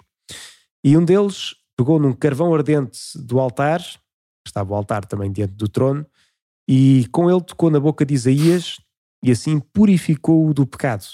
e 0.84 0.98
um 0.98 1.06
deles 1.06 1.56
pegou 1.78 2.00
num 2.00 2.12
carvão 2.12 2.54
ardente 2.54 3.00
do 3.16 3.40
altar 3.40 3.82
estava 4.46 4.74
o 4.74 4.76
altar 4.76 5.06
também 5.06 5.32
diante 5.32 5.54
do 5.54 5.68
trono, 5.68 6.06
e 6.68 7.08
com 7.12 7.30
ele 7.30 7.42
tocou 7.42 7.70
na 7.70 7.80
boca 7.80 8.06
de 8.06 8.14
Isaías 8.14 8.78
e 9.24 9.32
assim 9.32 9.60
purificou-o 9.60 10.54
do 10.54 10.66
pecado. 10.66 11.06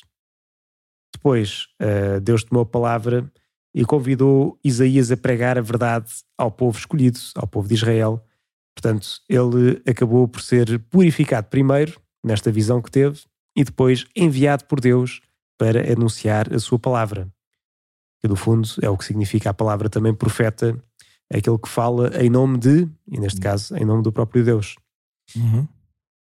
Depois, 1.14 1.68
uh, 1.82 2.20
Deus 2.22 2.44
tomou 2.44 2.64
a 2.64 2.66
palavra 2.66 3.32
e 3.74 3.86
convidou 3.86 4.60
Isaías 4.64 5.12
a 5.12 5.18
pregar 5.18 5.58
a 5.58 5.62
verdade 5.62 6.12
ao 6.38 6.52
povo 6.52 6.78
escolhido, 6.78 7.20
ao 7.36 7.48
povo 7.48 7.68
de 7.68 7.76
Israel. 7.76 8.24
Portanto, 8.76 9.22
ele 9.28 9.82
acabou 9.88 10.28
por 10.28 10.42
ser 10.42 10.80
purificado 10.90 11.48
primeiro, 11.48 12.00
nesta 12.24 12.52
visão 12.52 12.82
que 12.82 12.92
teve, 12.92 13.22
e 13.56 13.64
depois 13.64 14.06
enviado 14.16 14.66
por 14.66 14.80
Deus 14.80 15.22
para 15.58 15.92
anunciar 15.92 16.54
a 16.54 16.60
sua 16.60 16.80
palavra. 16.80 17.28
Que 18.22 18.28
no 18.28 18.36
fundo 18.36 18.68
é 18.82 18.90
o 18.90 18.98
que 18.98 19.06
significa 19.06 19.50
a 19.50 19.54
palavra 19.54 19.90
também 19.90 20.14
profeta 20.14 20.82
aquele 21.32 21.58
que 21.60 21.70
fala 21.70 22.12
em 22.22 22.30
nome 22.30 22.58
de, 22.58 22.90
e 23.08 23.20
neste 23.20 23.40
caso, 23.40 23.76
em 23.78 23.86
nome 23.86 24.02
do 24.02 24.12
próprio 24.12 24.44
Deus. 24.44 24.76
Uhum. 25.36 25.68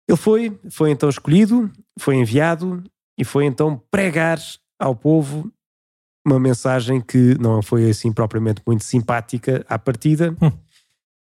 Ele 0.07 0.17
foi, 0.17 0.59
foi 0.69 0.91
então 0.91 1.07
escolhido, 1.07 1.71
foi 1.99 2.15
enviado 2.15 2.83
e 3.17 3.23
foi 3.23 3.45
então 3.45 3.79
pregar 3.91 4.39
ao 4.79 4.95
povo 4.95 5.51
uma 6.25 6.39
mensagem 6.39 7.01
que 7.01 7.37
não 7.39 7.61
foi 7.61 7.89
assim 7.89 8.11
propriamente 8.11 8.61
muito 8.65 8.83
simpática 8.83 9.65
à 9.67 9.77
partida, 9.77 10.35
hum. 10.41 10.51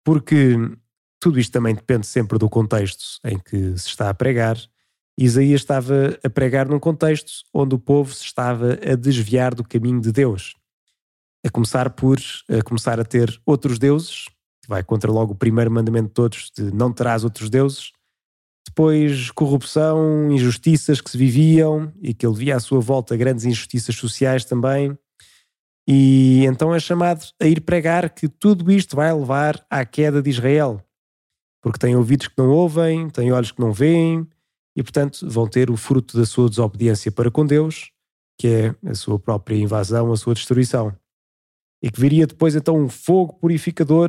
porque 0.04 0.56
tudo 1.20 1.38
isto 1.38 1.52
também 1.52 1.74
depende 1.74 2.06
sempre 2.06 2.38
do 2.38 2.48
contexto 2.48 3.18
em 3.24 3.38
que 3.38 3.76
se 3.78 3.88
está 3.88 4.10
a 4.10 4.14
pregar. 4.14 4.56
Isaías 5.18 5.62
estava 5.62 6.18
a 6.22 6.28
pregar 6.28 6.68
num 6.68 6.78
contexto 6.78 7.32
onde 7.52 7.74
o 7.74 7.78
povo 7.78 8.12
se 8.12 8.24
estava 8.24 8.74
a 8.74 8.94
desviar 8.94 9.54
do 9.54 9.64
caminho 9.64 10.00
de 10.00 10.12
Deus. 10.12 10.54
A 11.44 11.50
começar 11.50 11.90
por 11.90 12.18
a 12.48 12.62
começar 12.62 13.00
a 13.00 13.04
ter 13.04 13.40
outros 13.46 13.78
deuses, 13.78 14.26
vai 14.68 14.82
contra 14.82 15.10
logo 15.10 15.32
o 15.32 15.36
primeiro 15.36 15.70
mandamento 15.70 16.08
de 16.08 16.14
todos, 16.14 16.50
de 16.56 16.72
não 16.72 16.92
terás 16.92 17.24
outros 17.24 17.48
deuses. 17.50 17.92
Depois, 18.66 19.30
corrupção, 19.30 20.30
injustiças 20.30 21.00
que 21.00 21.10
se 21.10 21.16
viviam 21.16 21.92
e 22.02 22.12
que 22.12 22.26
ele 22.26 22.36
via 22.36 22.56
à 22.56 22.60
sua 22.60 22.80
volta 22.80 23.16
grandes 23.16 23.44
injustiças 23.44 23.94
sociais 23.94 24.44
também. 24.44 24.96
E 25.88 26.44
então 26.46 26.74
é 26.74 26.80
chamado 26.80 27.24
a 27.40 27.46
ir 27.46 27.60
pregar 27.60 28.10
que 28.10 28.28
tudo 28.28 28.70
isto 28.72 28.96
vai 28.96 29.12
levar 29.12 29.64
à 29.70 29.84
queda 29.84 30.20
de 30.20 30.30
Israel. 30.30 30.82
Porque 31.62 31.78
tem 31.78 31.94
ouvidos 31.94 32.28
que 32.28 32.38
não 32.38 32.50
ouvem, 32.50 33.08
tem 33.08 33.32
olhos 33.32 33.52
que 33.52 33.60
não 33.60 33.72
veem, 33.72 34.26
e 34.76 34.82
portanto 34.82 35.28
vão 35.28 35.46
ter 35.48 35.70
o 35.70 35.76
fruto 35.76 36.16
da 36.16 36.26
sua 36.26 36.48
desobediência 36.48 37.10
para 37.12 37.30
com 37.30 37.46
Deus, 37.46 37.90
que 38.38 38.48
é 38.48 38.90
a 38.90 38.94
sua 38.94 39.18
própria 39.18 39.56
invasão, 39.56 40.12
a 40.12 40.16
sua 40.16 40.34
destruição 40.34 40.94
e 41.82 41.90
que 41.90 42.00
viria 42.00 42.26
depois 42.26 42.56
então 42.56 42.76
um 42.76 42.88
fogo 42.88 43.34
purificador 43.34 44.08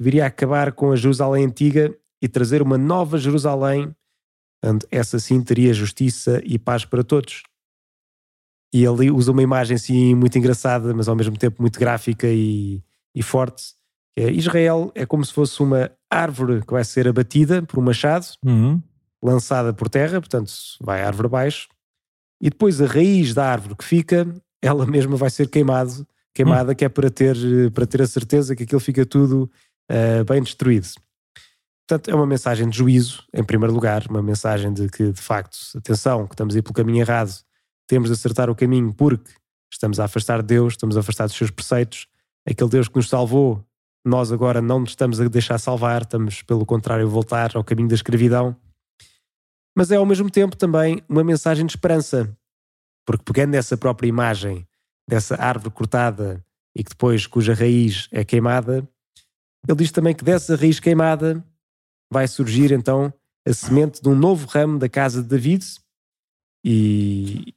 viria 0.00 0.24
a 0.24 0.28
acabar 0.28 0.72
com 0.72 0.92
a 0.92 0.96
Jerusalém 0.96 1.46
antiga 1.46 1.94
e 2.22 2.28
trazer 2.28 2.62
uma 2.62 2.78
nova 2.78 3.18
Jerusalém, 3.18 3.94
onde 4.64 4.86
essa 4.90 5.18
sim 5.18 5.42
teria 5.42 5.74
justiça 5.74 6.40
e 6.44 6.58
paz 6.58 6.84
para 6.84 7.04
todos. 7.04 7.42
E 8.72 8.84
ele 8.84 9.10
usa 9.10 9.30
uma 9.30 9.42
imagem 9.42 9.76
assim 9.76 10.14
muito 10.14 10.36
engraçada, 10.36 10.92
mas 10.94 11.08
ao 11.08 11.14
mesmo 11.14 11.36
tempo 11.36 11.60
muito 11.60 11.78
gráfica 11.78 12.26
e, 12.28 12.82
e 13.14 13.22
forte. 13.22 13.74
É, 14.16 14.30
Israel 14.30 14.90
é 14.94 15.04
como 15.04 15.24
se 15.24 15.32
fosse 15.32 15.60
uma 15.62 15.90
árvore 16.10 16.64
que 16.64 16.72
vai 16.72 16.84
ser 16.84 17.06
abatida 17.06 17.62
por 17.62 17.78
um 17.78 17.82
machado, 17.82 18.26
uhum. 18.44 18.82
lançada 19.22 19.72
por 19.72 19.88
terra, 19.88 20.20
portanto 20.20 20.52
vai 20.80 21.02
a 21.02 21.06
árvore 21.06 21.26
abaixo, 21.26 21.68
e 22.40 22.50
depois 22.50 22.80
a 22.80 22.86
raiz 22.86 23.34
da 23.34 23.46
árvore 23.46 23.76
que 23.76 23.84
fica, 23.84 24.26
ela 24.62 24.86
mesma 24.86 25.16
vai 25.16 25.30
ser 25.30 25.48
queimada 25.48 26.06
queimada, 26.34 26.72
hum. 26.72 26.74
que 26.74 26.84
é 26.84 26.88
para 26.88 27.08
ter, 27.08 27.36
para 27.72 27.86
ter 27.86 28.02
a 28.02 28.06
certeza 28.06 28.56
que 28.56 28.64
aquilo 28.64 28.80
fica 28.80 29.06
tudo 29.06 29.50
uh, 29.90 30.24
bem 30.24 30.42
destruído. 30.42 30.88
Portanto, 31.86 32.10
é 32.10 32.14
uma 32.14 32.26
mensagem 32.26 32.68
de 32.68 32.78
juízo, 32.78 33.24
em 33.32 33.44
primeiro 33.44 33.74
lugar, 33.74 34.06
uma 34.08 34.22
mensagem 34.22 34.72
de 34.72 34.88
que, 34.88 35.12
de 35.12 35.20
facto, 35.20 35.58
atenção, 35.76 36.26
que 36.26 36.34
estamos 36.34 36.54
a 36.54 36.58
ir 36.58 36.62
pelo 36.62 36.74
caminho 36.74 37.00
errado, 37.00 37.30
temos 37.86 38.08
de 38.08 38.14
acertar 38.14 38.48
o 38.48 38.54
caminho 38.54 38.92
porque 38.94 39.30
estamos 39.70 40.00
a 40.00 40.04
afastar 40.04 40.40
de 40.40 40.48
Deus, 40.48 40.72
estamos 40.72 40.96
a 40.96 41.00
afastar 41.00 41.26
dos 41.26 41.36
seus 41.36 41.50
preceitos. 41.50 42.06
Aquele 42.48 42.70
Deus 42.70 42.88
que 42.88 42.96
nos 42.96 43.08
salvou, 43.08 43.62
nós 44.04 44.32
agora 44.32 44.62
não 44.62 44.80
nos 44.80 44.90
estamos 44.90 45.20
a 45.20 45.28
deixar 45.28 45.58
salvar, 45.58 46.02
estamos, 46.02 46.42
pelo 46.42 46.64
contrário, 46.64 47.06
a 47.06 47.08
voltar 47.08 47.54
ao 47.54 47.64
caminho 47.64 47.88
da 47.88 47.94
escravidão. 47.94 48.56
Mas 49.76 49.90
é 49.90 49.96
ao 49.96 50.06
mesmo 50.06 50.30
tempo 50.30 50.56
também 50.56 51.02
uma 51.08 51.24
mensagem 51.24 51.66
de 51.66 51.72
esperança, 51.72 52.34
porque 53.04 53.24
pegando 53.24 53.50
nessa 53.52 53.76
própria 53.76 54.08
imagem 54.08 54.66
dessa 55.08 55.36
árvore 55.36 55.74
cortada 55.74 56.44
e 56.74 56.82
que 56.82 56.90
depois 56.90 57.26
cuja 57.26 57.52
raiz 57.52 58.08
é 58.10 58.24
queimada, 58.24 58.88
ele 59.66 59.78
diz 59.78 59.90
também 59.90 60.14
que 60.14 60.24
dessa 60.24 60.56
raiz 60.56 60.78
queimada 60.78 61.44
vai 62.12 62.28
surgir 62.28 62.72
então 62.72 63.12
a 63.46 63.52
semente 63.52 64.02
de 64.02 64.08
um 64.08 64.14
novo 64.14 64.46
ramo 64.46 64.78
da 64.78 64.88
casa 64.88 65.22
de 65.22 65.28
David 65.28 65.64
e, 66.64 67.54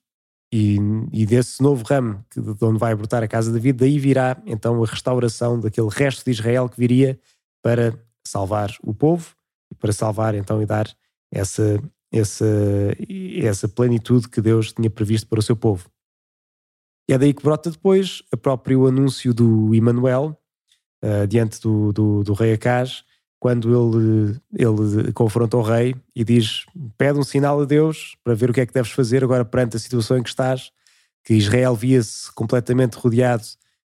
e, 0.51 0.77
e 1.13 1.25
desse 1.25 1.61
novo 1.61 1.83
ramo 1.83 2.25
que, 2.29 2.41
de 2.41 2.65
onde 2.65 2.79
vai 2.79 2.95
brotar 2.95 3.23
a 3.23 3.27
casa 3.27 3.51
de 3.51 3.57
David, 3.57 3.77
daí 3.79 3.99
virá 3.99 4.41
então 4.45 4.83
a 4.83 4.87
restauração 4.87 5.59
daquele 5.59 5.89
resto 5.89 6.25
de 6.25 6.31
Israel 6.31 6.67
que 6.69 6.79
viria 6.79 7.19
para 7.61 7.97
salvar 8.25 8.75
o 8.81 8.93
povo 8.93 9.35
e 9.71 9.75
para 9.75 9.93
salvar 9.93 10.35
então 10.35 10.61
e 10.61 10.65
dar 10.65 10.87
essa, 11.31 11.81
essa, 12.11 12.45
essa 13.41 13.67
plenitude 13.67 14.29
que 14.29 14.41
Deus 14.41 14.73
tinha 14.73 14.89
previsto 14.89 15.27
para 15.27 15.39
o 15.39 15.43
seu 15.43 15.55
povo. 15.55 15.89
E 17.09 17.13
é 17.13 17.17
daí 17.17 17.33
que 17.33 17.43
brota 17.43 17.71
depois 17.71 18.21
o 18.33 18.37
próprio 18.37 18.85
anúncio 18.87 19.33
do 19.33 19.73
Emmanuel 19.73 20.37
uh, 21.03 21.27
diante 21.27 21.59
do, 21.61 21.91
do, 21.91 22.23
do 22.23 22.33
rei 22.33 22.53
Acaz, 22.53 23.03
quando 23.39 23.69
ele, 23.69 24.39
ele 24.53 25.11
confronta 25.13 25.57
o 25.57 25.61
rei 25.61 25.95
e 26.15 26.23
diz: 26.23 26.65
Pede 26.97 27.19
um 27.19 27.23
sinal 27.23 27.61
a 27.61 27.65
Deus 27.65 28.15
para 28.23 28.33
ver 28.33 28.49
o 28.49 28.53
que 28.53 28.61
é 28.61 28.65
que 28.65 28.73
deves 28.73 28.91
fazer 28.91 29.23
agora 29.23 29.45
perante 29.45 29.77
a 29.77 29.79
situação 29.79 30.17
em 30.17 30.23
que 30.23 30.29
estás, 30.29 30.71
que 31.23 31.33
Israel 31.33 31.75
via-se 31.75 32.31
completamente 32.33 32.95
rodeado 32.95 33.43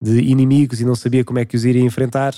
de 0.00 0.20
inimigos 0.20 0.80
e 0.80 0.84
não 0.84 0.94
sabia 0.94 1.24
como 1.24 1.38
é 1.38 1.44
que 1.44 1.56
os 1.56 1.64
iria 1.64 1.82
enfrentar. 1.82 2.34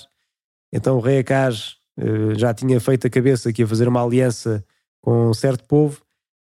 Então 0.72 0.96
o 0.96 1.00
rei 1.00 1.18
Acaz 1.18 1.76
uh, 1.98 2.34
já 2.38 2.52
tinha 2.52 2.80
feito 2.80 3.06
a 3.06 3.10
cabeça 3.10 3.52
que 3.52 3.62
ia 3.62 3.68
fazer 3.68 3.86
uma 3.88 4.02
aliança 4.02 4.64
com 5.00 5.28
um 5.28 5.34
certo 5.34 5.64
povo 5.64 6.00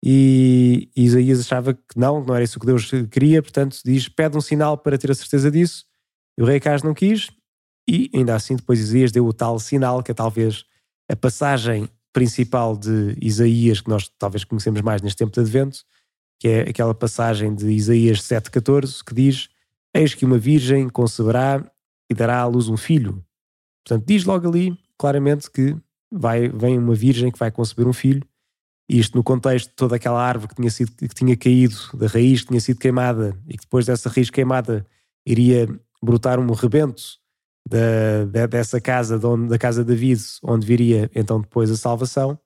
e, 0.03 0.89
Isaías 0.95 1.39
achava 1.41 1.73
que 1.73 1.97
não, 1.97 2.21
que 2.21 2.27
não 2.27 2.35
era 2.35 2.43
isso 2.43 2.59
que 2.59 2.65
Deus 2.65 2.89
queria, 3.11 3.41
portanto 3.41 3.79
diz: 3.83 4.07
pede 4.07 4.37
um 4.37 4.41
sinal 4.41 4.77
para 4.77 4.97
ter 4.97 5.11
a 5.11 5.15
certeza 5.15 5.51
disso. 5.51 5.85
E 6.37 6.41
o 6.41 6.45
rei 6.45 6.57
Acaz 6.57 6.83
não 6.83 6.93
quis, 6.93 7.29
e 7.89 8.11
ainda 8.13 8.35
assim 8.35 8.55
depois 8.55 8.79
Isaías 8.79 9.11
deu 9.11 9.25
o 9.25 9.33
tal 9.33 9.57
sinal, 9.57 10.03
que 10.03 10.11
é 10.11 10.13
talvez 10.13 10.63
a 11.09 11.15
passagem 11.15 11.89
principal 12.13 12.77
de 12.77 13.17
Isaías, 13.19 13.81
que 13.81 13.89
nós 13.89 14.07
talvez 14.19 14.43
conhecemos 14.43 14.81
mais 14.81 15.01
neste 15.01 15.17
tempo 15.17 15.31
de 15.31 15.39
Advento, 15.39 15.79
que 16.39 16.47
é 16.47 16.61
aquela 16.61 16.93
passagem 16.93 17.55
de 17.55 17.69
Isaías 17.71 18.21
7,14, 18.21 19.03
que 19.03 19.13
diz: 19.13 19.49
Eis 19.93 20.13
que 20.13 20.23
uma 20.23 20.37
virgem 20.37 20.87
conceberá 20.87 21.65
e 22.09 22.13
dará 22.13 22.39
à 22.39 22.45
luz 22.45 22.67
um 22.67 22.77
filho. 22.77 23.23
Portanto, 23.83 24.05
diz 24.07 24.23
logo 24.23 24.47
ali 24.47 24.77
claramente 24.97 25.49
que 25.49 25.75
vai, 26.11 26.47
vem 26.47 26.77
uma 26.77 26.93
virgem 26.93 27.31
que 27.31 27.39
vai 27.39 27.49
conceber 27.49 27.87
um 27.87 27.93
filho 27.93 28.23
isto 28.89 29.15
no 29.15 29.23
contexto 29.23 29.69
de 29.69 29.75
toda 29.75 29.95
aquela 29.95 30.19
árvore 30.19 30.49
que 30.49 30.55
tinha, 30.55 30.71
sido, 30.71 30.91
que 30.91 31.13
tinha 31.13 31.37
caído, 31.37 31.75
da 31.93 32.07
raiz 32.07 32.41
que 32.41 32.47
tinha 32.47 32.59
sido 32.59 32.79
queimada 32.79 33.37
e 33.47 33.55
que 33.55 33.63
depois 33.63 33.85
dessa 33.85 34.09
raiz 34.09 34.31
queimada 34.31 34.83
iria 35.23 35.67
brotar 36.01 36.39
um 36.39 36.51
rebento 36.53 37.18
da, 37.69 38.45
dessa 38.47 38.79
casa, 38.81 39.17
de 39.19 39.25
onde, 39.25 39.47
da 39.49 39.57
casa 39.57 39.83
de 39.83 39.93
David, 39.93 40.21
onde 40.43 40.65
viria 40.65 41.09
então 41.13 41.39
depois 41.41 41.69
a 41.71 41.77
salvação, 41.77 42.37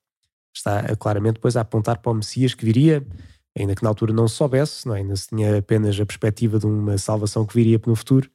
está 0.56 0.96
claramente 0.98 1.36
depois 1.36 1.56
a 1.58 1.62
apontar 1.62 1.98
para 2.00 2.12
o 2.12 2.16
Messias 2.16 2.54
que 2.54 2.66
viria, 2.66 3.06
ainda 3.58 3.76
que 3.76 3.84
na 3.84 3.90
altura 3.90 4.14
não 4.14 4.28
se 4.28 4.36
soubesse, 4.36 4.88
não 4.88 4.96
é? 4.96 5.00
ainda 5.00 5.16
se 5.16 5.28
tinha 5.30 5.58
apenas 5.58 6.00
a 6.00 6.06
perspectiva 6.06 6.60
de 6.60 6.66
uma 6.66 6.98
salvação 6.98 7.46
que 7.46 7.54
viria 7.56 7.80
no 7.86 7.96
futuro, 7.96 8.30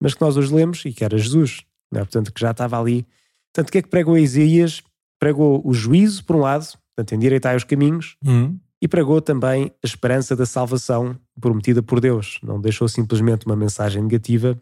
mas 0.00 0.14
que 0.14 0.20
nós 0.20 0.36
hoje 0.36 0.54
lemos 0.54 0.84
e 0.84 0.92
que 0.92 1.04
era 1.04 1.16
Jesus, 1.16 1.62
é? 1.92 1.98
portanto, 1.98 2.32
que 2.32 2.40
já 2.40 2.50
estava 2.50 2.78
ali. 2.80 3.06
Portanto, 3.52 3.68
o 3.68 3.72
que 3.72 3.78
é 3.78 3.82
que 3.82 3.88
pregou 3.88 4.18
Isaías? 4.18 4.82
Pregou 5.18 5.62
o 5.64 5.72
juízo, 5.72 6.24
por 6.24 6.36
um 6.36 6.40
lado, 6.40 6.66
portanto, 6.94 7.14
endireitai 7.14 7.56
os 7.56 7.64
caminhos, 7.64 8.16
Uhum. 8.24 8.58
e 8.82 8.88
pregou 8.88 9.20
também 9.20 9.72
a 9.82 9.86
esperança 9.86 10.36
da 10.36 10.44
salvação 10.44 11.16
prometida 11.40 11.82
por 11.82 12.00
Deus. 12.00 12.38
Não 12.42 12.60
deixou 12.60 12.86
simplesmente 12.88 13.46
uma 13.46 13.56
mensagem 13.56 14.02
negativa, 14.02 14.60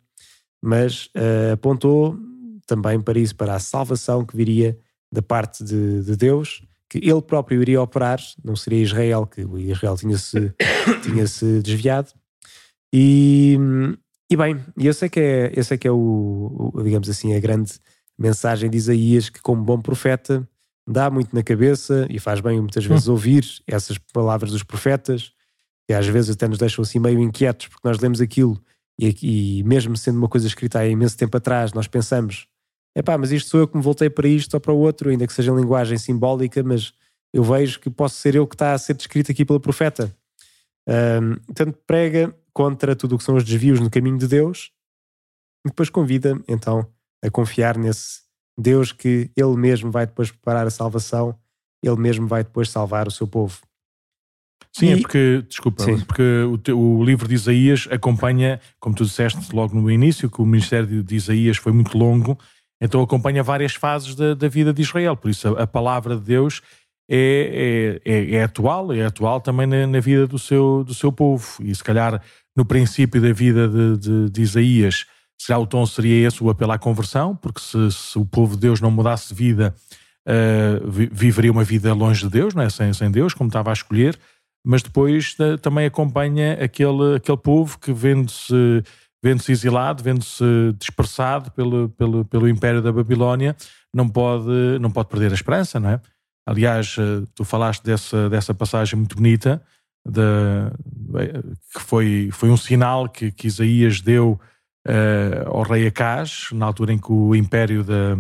mas 0.63 1.11
eh, 1.15 1.53
apontou 1.53 2.17
também 2.67 3.01
para 3.01 3.19
isso, 3.19 3.35
para 3.35 3.55
a 3.55 3.59
salvação 3.59 4.25
que 4.25 4.37
viria 4.37 4.79
da 5.11 5.21
parte 5.21 5.65
de, 5.65 6.03
de 6.03 6.17
Deus, 6.17 6.63
que 6.89 6.99
ele 6.99 7.21
próprio 7.21 7.61
iria 7.61 7.83
operar, 7.83 8.21
não 8.45 8.55
seria 8.55 8.83
Israel, 8.83 9.27
que 9.27 9.45
o 9.45 9.59
Israel 9.59 9.97
tinha-se 9.97 10.55
tinha 11.03 11.27
-se 11.27 11.61
desviado. 11.61 12.13
E, 12.95 13.59
e 14.31 14.37
bem, 14.37 14.61
eu 14.79 14.95
sei 14.95 15.09
que 15.09 15.19
é, 15.19 15.53
eu 15.55 15.65
sei 15.65 15.77
que 15.77 15.89
é 15.89 15.91
o, 15.91 16.73
o, 16.75 16.83
digamos 16.83 17.09
assim, 17.09 17.35
a 17.35 17.41
grande 17.41 17.73
mensagem 18.19 18.71
de 18.71 18.77
Isaías, 18.77 19.29
que 19.29 19.41
como 19.41 19.63
bom 19.63 19.81
profeta 19.81 20.47
dá 20.87 21.11
muito 21.11 21.35
na 21.35 21.43
cabeça 21.43 22.07
e 22.11 22.19
faz 22.19 22.41
bem 22.41 22.61
muitas 22.61 22.85
vezes 22.85 23.09
ouvir 23.09 23.45
essas 23.67 23.99
palavras 24.13 24.51
dos 24.51 24.63
profetas, 24.63 25.33
que 25.87 25.95
às 25.95 26.07
vezes 26.07 26.31
até 26.31 26.47
nos 26.47 26.59
deixam 26.59 26.83
assim 26.83 26.99
meio 26.99 27.21
inquietos, 27.21 27.69
porque 27.69 27.87
nós 27.87 27.99
lemos 27.99 28.21
aquilo 28.21 28.61
e, 28.99 29.59
e 29.59 29.63
mesmo 29.63 29.97
sendo 29.97 30.19
uma 30.19 30.29
coisa 30.29 30.47
escrita 30.47 30.81
há 30.81 30.87
imenso 30.87 31.17
tempo 31.17 31.37
atrás, 31.37 31.73
nós 31.73 31.87
pensamos 31.87 32.47
epá, 32.97 33.17
mas 33.17 33.33
isto 33.33 33.51
sou 33.51 33.61
eu 33.61 33.69
que 33.69 33.77
me 33.77 33.83
voltei 33.83 34.11
para 34.11 34.29
isto 34.29 34.55
ou 34.55 34.61
para 34.61 34.73
o 34.73 34.79
outro, 34.79 35.11
ainda 35.11 35.27
que 35.27 35.33
seja 35.33 35.51
em 35.51 35.57
linguagem 35.57 35.99
simbólica, 35.99 36.63
mas 36.63 36.93
eu 37.33 37.43
vejo 37.43 37.81
que 37.81 37.91
posso 37.91 38.17
ser 38.17 38.35
eu 38.35 38.47
que 38.47 38.55
está 38.55 38.75
a 38.75 38.79
ser 38.79 38.95
descrito 38.95 39.33
aqui 39.33 39.45
pelo 39.45 39.61
profeta. 39.61 40.15
Um, 40.87 41.37
portanto, 41.47 41.79
prega 41.87 42.37
contra 42.53 42.95
tudo 42.95 43.15
o 43.15 43.19
que 43.19 43.25
são 43.25 43.37
os 43.37 43.45
desvios 43.45 43.81
no 43.81 43.91
caminho 43.91 44.19
de 44.19 44.27
Deus 44.29 44.71
e 45.65 45.71
depois 45.71 45.89
convida 45.89 46.39
então 46.47 46.87
a 47.25 47.31
confiar 47.31 47.79
nesse 47.79 48.23
Deus 48.59 48.93
que 48.93 49.31
Ele 49.37 49.57
mesmo 49.57 49.91
vai 49.91 50.07
depois 50.07 50.31
preparar 50.31 50.67
a 50.67 50.71
salvação, 50.71 51.39
Ele 51.83 51.97
mesmo 51.97 52.27
vai 52.27 52.45
depois 52.45 52.69
salvar 52.69 53.09
o 53.09 53.11
seu 53.11 53.27
povo. 53.27 53.61
Sim, 54.75 54.87
E- 54.87 54.93
é 54.93 54.97
porque, 55.01 55.45
desculpa, 55.49 55.85
Sim. 55.85 56.01
porque 56.01 56.23
o, 56.51 56.57
teu- 56.57 56.79
o 56.81 57.05
livro 57.05 57.29
de 57.29 57.35
Isaías 57.35 57.87
acompanha, 57.91 58.59
como 58.81 58.95
tu 58.95 59.05
disseste 59.05 59.55
logo 59.55 59.79
no 59.79 59.91
início, 59.91 60.31
que 60.31 60.41
o 60.41 60.47
ministério 60.47 61.03
de, 61.03 61.15
Isaías 61.15 61.59
foi 61.59 61.73
muito 61.73 61.97
longo, 61.97 62.39
então 62.81 63.03
acompanha 63.03 63.43
várias 63.43 63.75
fases 63.75 64.15
da, 64.15 64.35
da 64.35 64.49
vida 64.49 64.73
de 64.73 64.81
Israel. 64.83 65.15
Por 65.17 65.31
isso, 65.31 65.49
a, 65.57 65.63
a 65.63 65.67
palavra 65.67 66.17
de 66.17 66.23
Deus 66.23 66.63
é, 67.11 68.01
é, 68.05 68.13
é, 68.13 68.35
é 68.37 68.43
atual, 68.45 68.93
é 68.93 69.05
atual 69.05 69.41
também 69.41 69.67
na, 69.67 69.87
na 69.87 70.01
vida 70.01 70.27
do 70.27 70.39
seu, 70.39 70.83
do 70.85 70.95
seu 70.95 71.13
povo. 71.13 71.47
E 71.63 71.75
se 71.75 71.85
calhar 71.85 72.23
no 72.57 72.65
princípio 72.65 73.21
da 73.21 73.33
vida 73.33 73.69
de, 73.69 73.99
de, 73.99 74.31
de 74.31 74.43
Isaías, 74.43 75.05
se 75.39 75.49
calhar 75.49 75.61
o 75.61 75.67
tom 75.67 75.85
seria 75.85 76.27
esse, 76.29 76.43
o 76.43 76.49
apelo 76.49 76.73
à 76.73 76.79
conversão, 76.79 77.37
porque 77.37 77.61
se, 77.61 77.91
se 77.93 78.19
o 78.19 78.25
povo 78.25 78.55
de 78.55 78.63
Deus 78.63 78.81
não 78.81 78.91
mudasse 78.91 79.29
de 79.29 79.35
vida, 79.35 79.75
vi- 80.89 81.11
viveria 81.13 81.53
uma 81.53 81.65
vida 81.65 81.93
longe 81.93 82.23
de 82.25 82.31
Deus, 82.31 82.55
não 82.55 82.63
é? 82.63 82.71
sem, 82.71 82.93
sem 82.93 83.11
Deus, 83.11 83.35
como 83.35 83.49
estava 83.49 83.71
a 83.71 83.73
escolher 83.73 84.19
mas 84.65 84.83
depois 84.83 85.37
eh, 85.41 85.57
também 85.57 85.87
acompanha 85.87 86.55
aquele, 86.55 87.17
aquele 87.17 87.39
povo 87.39 87.79
que 87.79 87.93
vendo-se 87.93 88.83
vendo-se 89.23 89.53
exilado, 89.53 90.03
vendo-se 90.03 90.45
dispersado 90.77 91.51
pelo, 91.53 91.89
pelo, 91.91 92.25
pelo 92.25 92.49
Império 92.49 92.83
da 92.83 92.93
Babilónia, 92.93 93.55
não 93.95 94.09
pode, 94.09 94.79
não 94.81 94.91
pode 94.91 95.09
perder 95.09 95.31
a 95.31 95.35
esperança, 95.35 95.79
não 95.79 95.91
é? 95.91 96.01
Aliás, 96.45 96.97
eh, 96.99 97.25
tu 97.35 97.45
falaste 97.45 97.85
dessa, 97.85 98.29
dessa 98.29 98.53
passagem 98.53 98.99
muito 98.99 99.15
bonita, 99.15 99.63
da, 100.05 100.73
que 101.73 101.81
foi, 101.81 102.31
foi 102.33 102.51
um 102.51 102.57
sinal 102.57 103.09
que, 103.09 103.31
que 103.31 103.47
Isaías 103.47 104.01
deu 104.01 104.41
eh, 104.87 105.45
ao 105.47 105.63
rei 105.63 105.87
Acaz, 105.87 106.49
na 106.53 106.67
altura 106.67 106.93
em 106.93 106.99
que 106.99 107.13
o 107.13 107.35
Império 107.37 107.85
da, 107.85 108.19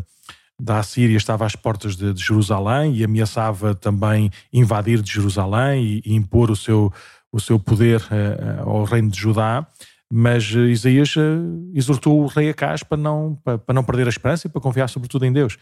da 0.62 0.78
Assíria 0.78 1.16
estava 1.16 1.44
às 1.44 1.56
portas 1.56 1.96
de, 1.96 2.14
de 2.14 2.22
Jerusalém 2.22 2.94
e 2.94 3.02
ameaçava 3.02 3.74
também 3.74 4.30
invadir 4.52 5.02
de 5.02 5.12
Jerusalém 5.12 5.84
e, 5.84 6.02
e 6.06 6.14
impor 6.14 6.52
o 6.52 6.56
seu, 6.56 6.92
o 7.32 7.40
seu 7.40 7.58
poder 7.58 8.00
eh, 8.12 8.60
ao 8.60 8.84
reino 8.84 9.10
de 9.10 9.18
Judá. 9.18 9.66
Mas 10.10 10.54
eh, 10.54 10.68
Isaías 10.68 11.14
exortou 11.74 12.22
o 12.22 12.26
rei 12.26 12.48
Acaz 12.50 12.84
para 12.84 12.96
não, 12.96 13.36
para, 13.42 13.58
para 13.58 13.74
não 13.74 13.82
perder 13.82 14.06
a 14.06 14.10
esperança 14.10 14.46
e 14.46 14.50
para 14.50 14.60
confiar 14.60 14.88
sobretudo 14.88 15.26
em 15.26 15.32
Deus. 15.32 15.58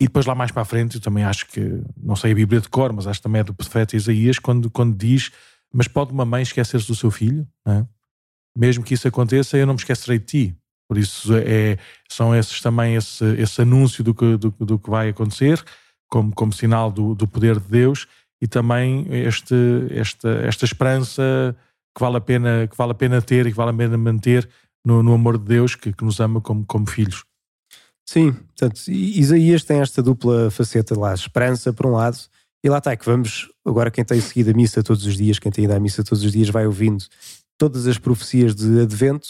E 0.00 0.04
depois 0.04 0.24
lá 0.24 0.36
mais 0.36 0.52
para 0.52 0.62
a 0.62 0.64
frente, 0.64 0.96
eu 0.96 1.00
também 1.00 1.24
acho 1.24 1.46
que, 1.48 1.80
não 2.00 2.14
sei 2.14 2.30
a 2.30 2.34
Bíblia 2.34 2.60
de 2.60 2.68
cor, 2.68 2.92
mas 2.92 3.08
acho 3.08 3.18
que 3.18 3.24
também 3.24 3.40
é 3.40 3.44
do 3.44 3.54
profeta 3.54 3.96
Isaías, 3.96 4.38
quando, 4.38 4.70
quando 4.70 4.96
diz, 4.96 5.32
mas 5.72 5.88
pode 5.88 6.12
uma 6.12 6.24
mãe 6.24 6.42
esquecer-se 6.42 6.86
do 6.86 6.94
seu 6.94 7.10
filho? 7.10 7.46
é? 7.66 7.84
Mesmo 8.56 8.84
que 8.84 8.94
isso 8.94 9.08
aconteça, 9.08 9.56
eu 9.56 9.66
não 9.66 9.74
me 9.74 9.80
esquecerei 9.80 10.18
de 10.18 10.24
ti. 10.24 10.56
Por 10.88 10.98
isso 10.98 11.34
é, 11.34 11.78
são 12.08 12.34
esses 12.34 12.60
também 12.60 12.94
esse, 12.94 13.24
esse 13.36 13.62
anúncio 13.62 14.04
do 14.04 14.14
que, 14.14 14.36
do, 14.36 14.50
do 14.50 14.78
que 14.78 14.90
vai 14.90 15.08
acontecer, 15.08 15.62
como, 16.08 16.32
como 16.34 16.52
sinal 16.52 16.90
do, 16.92 17.14
do 17.14 17.26
poder 17.26 17.58
de 17.58 17.68
Deus, 17.68 18.06
e 18.40 18.46
também 18.46 19.06
este, 19.10 19.54
esta, 19.90 20.28
esta 20.46 20.64
esperança 20.64 21.56
que 21.96 22.00
vale 22.00 22.16
a 22.16 22.20
pena, 22.20 22.66
que 22.68 22.76
vale 22.76 22.92
a 22.92 22.94
pena 22.94 23.22
ter 23.22 23.46
e 23.46 23.50
que 23.50 23.56
vale 23.56 23.70
a 23.70 23.74
pena 23.74 23.96
manter 23.96 24.48
no, 24.84 25.02
no 25.02 25.14
amor 25.14 25.38
de 25.38 25.44
Deus 25.44 25.74
que, 25.74 25.92
que 25.92 26.04
nos 26.04 26.20
ama 26.20 26.40
como, 26.40 26.64
como 26.66 26.86
filhos. 26.86 27.24
Sim, 28.06 28.32
portanto, 28.32 28.82
Isaías 28.88 29.64
tem 29.64 29.80
esta 29.80 30.02
dupla 30.02 30.50
faceta 30.50 30.98
lá, 30.98 31.14
esperança 31.14 31.72
por 31.72 31.86
um 31.86 31.92
lado, 31.92 32.18
e 32.62 32.68
lá 32.68 32.78
está, 32.78 32.92
é 32.92 32.96
que 32.96 33.06
vamos, 33.06 33.50
agora 33.64 33.90
quem 33.90 34.04
tem 34.04 34.20
seguido 34.20 34.50
a 34.50 34.54
missa 34.54 34.82
todos 34.82 35.06
os 35.06 35.16
dias, 35.16 35.38
quem 35.38 35.50
tem 35.50 35.64
ido 35.64 35.72
à 35.72 35.80
missa 35.80 36.04
todos 36.04 36.22
os 36.22 36.32
dias 36.32 36.50
vai 36.50 36.66
ouvindo 36.66 37.04
todas 37.56 37.86
as 37.86 37.98
profecias 37.98 38.54
de 38.54 38.80
advento 38.80 39.28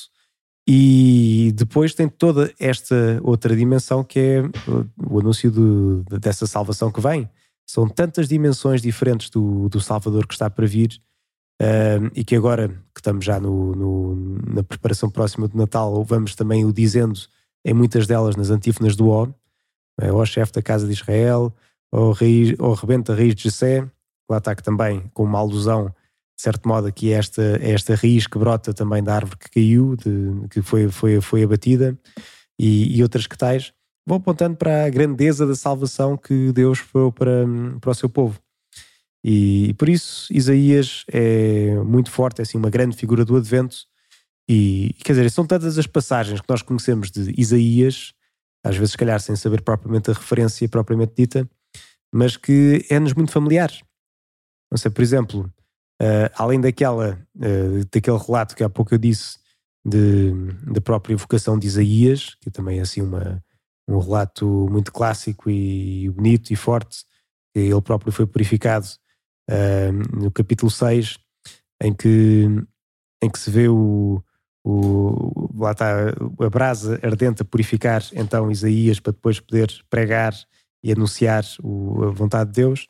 e 0.67 1.53
depois 1.55 1.95
tem 1.95 2.09
toda 2.09 2.53
esta 2.59 3.21
outra 3.23 3.55
dimensão 3.55 4.03
que 4.03 4.19
é 4.19 4.43
o, 4.71 5.15
o 5.17 5.21
anúncio 5.21 5.51
do- 5.51 6.03
de- 6.11 6.19
dessa 6.19 6.47
salvação 6.47 6.91
que 6.91 7.01
vem. 7.01 7.29
São 7.67 7.89
tantas 7.89 8.29
dimensões 8.29 8.81
diferentes 8.83 9.31
do, 9.31 9.69
do 9.69 9.81
Salvador 9.81 10.27
que 10.27 10.35
está 10.35 10.49
para 10.51 10.67
vir 10.67 11.01
ahm, 11.61 12.11
e 12.15 12.25
que 12.25 12.35
agora 12.37 12.69
que 12.69 13.01
estamos 13.01 13.25
já 13.25 13.39
no, 13.41 13.75
no- 13.75 14.39
na 14.55 14.63
preparação 14.63 15.11
próxima 15.11 15.49
do 15.49 15.57
Natal, 15.57 16.03
vamos 16.05 16.35
também 16.35 16.65
o 16.65 16.73
dizendo 16.73 17.19
em 17.65 17.73
muitas 17.75 18.07
delas 18.07 18.37
nas 18.37 18.51
antífonas 18.51 18.97
do 18.97 19.09
O, 19.09 19.33
é, 20.01 20.13
ó 20.13 20.25
chefe 20.25 20.53
da 20.53 20.63
casa 20.63 20.87
de 20.87 20.93
Israel, 20.93 21.53
ó, 21.93 22.11
raiz, 22.13 22.55
ó 22.59 22.73
rebento 22.75 23.13
da 23.13 23.19
raiz 23.19 23.35
de 23.35 23.45
Jessé, 23.45 23.87
lá 24.31 24.39
está 24.39 24.55
que 24.55 24.63
também 24.63 25.11
com 25.15 25.25
uma 25.25 25.39
alusão, 25.39 25.95
de 26.37 26.43
certo 26.43 26.69
modo, 26.69 26.87
aqui 26.87 27.13
é 27.13 27.17
esta, 27.17 27.43
esta 27.63 27.95
raiz 27.95 28.27
que 28.27 28.39
brota 28.39 28.75
também 28.75 29.03
da 29.03 29.15
árvore 29.15 29.39
que 29.39 29.51
caiu, 29.51 29.97
de- 29.97 30.49
que 30.51 30.63
foi, 30.63 30.89
foi, 30.89 31.21
foi 31.21 31.43
abatida, 31.45 31.99
e, 32.59 32.97
e 32.97 33.03
outras 33.03 33.27
que 33.27 33.37
tais, 33.39 33.73
vão 34.07 34.19
apontando 34.19 34.57
para 34.57 34.85
a 34.85 34.91
grandeza 34.91 35.47
da 35.47 35.55
salvação 35.55 36.17
que 36.17 36.53
Deus 36.53 36.79
foi 36.79 37.11
para, 37.13 37.47
para 37.81 37.91
o 37.91 37.95
seu 37.95 38.09
povo. 38.09 38.39
E, 39.25 39.75
por 39.79 39.89
isso 39.89 40.31
Isaías 40.33 41.05
é 41.09 41.75
muito 41.83 42.11
forte, 42.11 42.41
é 42.41 42.43
assim 42.43 42.59
uma 42.59 42.69
grande 42.69 42.97
figura 42.97 43.25
do 43.25 43.37
Advento, 43.37 43.77
e 44.47 44.95
quer 45.03 45.15
dizer, 45.15 45.31
são 45.31 45.47
tantas 45.47 45.79
as 45.79 45.87
passagens 45.87 46.41
que 46.41 46.51
nós 46.51 46.61
conhecemos 46.61 47.11
de 47.11 47.33
Isaías, 47.41 48.13
às 48.63 48.77
vezes, 48.77 48.93
se 48.93 48.99
calhar, 48.99 49.19
sem 49.21 49.35
saber 49.37 49.63
propriamente 49.63 50.11
a 50.11 50.15
referência 50.15 50.69
propriamente 50.69 51.15
dita, 51.17 51.49
mas 52.13 52.37
que 52.37 52.85
é-nos 52.91 53.15
muito 53.15 53.33
familiar. 53.33 53.71
Não 54.71 54.77
sei, 54.77 54.91
por 54.91 55.03
exemplo, 55.03 55.51
eh, 56.01 56.31
além 56.37 56.61
daquela, 56.61 57.19
eh, 57.41 57.85
daquele 57.93 58.19
relato 58.19 58.55
que 58.57 58.65
há 58.65 58.69
pouco 58.69 58.95
eu 58.95 58.99
disse 58.99 59.39
de, 59.85 60.33
da 60.73 60.81
própria 60.81 61.17
vocação 61.17 61.59
de 61.59 61.67
Isaías, 61.67 62.37
que 62.41 62.51
também 62.51 62.79
é 62.79 62.83
assim 62.83 63.03
uma, 63.03 63.43
um 63.89 63.99
relato 63.99 64.69
muito 64.71 64.93
clássico 64.93 65.51
e 65.51 66.09
bonito 66.11 66.51
e 66.53 66.57
forte, 66.57 67.05
ele 67.55 67.81
próprio 67.83 68.13
foi 68.13 68.27
purificado 68.27 68.87
eh, 69.49 69.93
no 69.93 70.31
capítulo 70.31 70.71
6, 70.71 71.19
em 71.83 71.93
que, 71.95 72.47
em 73.23 73.31
que 73.31 73.39
se 73.39 73.51
vê 73.51 73.69
o, 73.69 74.23
o, 74.65 75.53
lá 75.57 75.73
está 75.73 76.09
a 76.41 76.51
brasa 76.51 76.99
ardente 77.03 77.43
a 77.43 77.45
purificar 77.45 78.03
então 78.15 78.51
Isaías 78.51 78.99
para 78.99 79.13
depois 79.13 79.39
poder 79.39 79.71
pregar 79.91 80.35
e 80.83 80.91
anunciar 80.93 81.45
o- 81.63 82.05
a 82.05 82.11
vontade 82.11 82.51
de 82.51 82.57
Deus. 82.63 82.89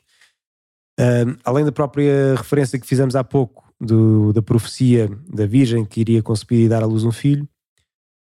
Ahm, 0.99 1.37
além 1.43 1.65
da 1.65 1.71
própria 1.71 2.35
referência 2.35 2.79
que 2.79 2.87
fizemos 2.87 3.15
há 3.15 3.23
pouco 3.23 3.65
do- 3.79 4.31
da 4.31 4.41
profecia 4.41 5.09
da 5.27 5.45
Virgem 5.45 5.83
que 5.85 5.99
iria 5.99 6.23
conceber 6.23 6.61
e 6.61 6.69
dar 6.69 6.83
à 6.83 6.85
luz 6.85 7.03
um 7.03 7.11
filho, 7.11 7.47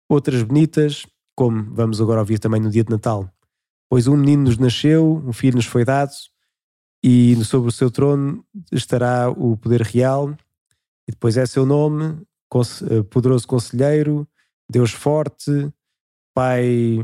outras 0.09 0.43
bonitas, 0.43 1.07
como 1.35 1.75
vamos 1.75 2.01
agora 2.01 2.21
ouvir 2.21 2.39
também 2.39 2.61
no 2.61 2.71
dia 2.71 2.85
de 2.85 2.91
Natal. 2.91 3.31
Pois 3.91 4.07
um 4.07 4.17
menino 4.17 4.45
nos 4.45 4.59
nasceu, 4.59 5.23
um 5.27 5.33
filho 5.33 5.57
nos 5.57 5.67
foi 5.67 5.85
dado, 5.85 6.13
e 7.03 7.43
sobre 7.45 7.69
o 7.69 7.73
seu 7.73 7.91
trono 7.91 8.45
estará 8.73 9.31
o 9.31 9.57
poder 9.57 9.81
real, 9.83 10.37
e 11.09 11.13
depois 11.13 11.37
é 11.37 11.47
seu 11.47 11.65
nome, 11.65 12.21
eh, 12.91 13.03
poderoso 13.09 13.47
conselheiro, 13.47 14.29
Deus 14.71 14.93
forte, 14.93 15.73
Pai, 16.35 17.03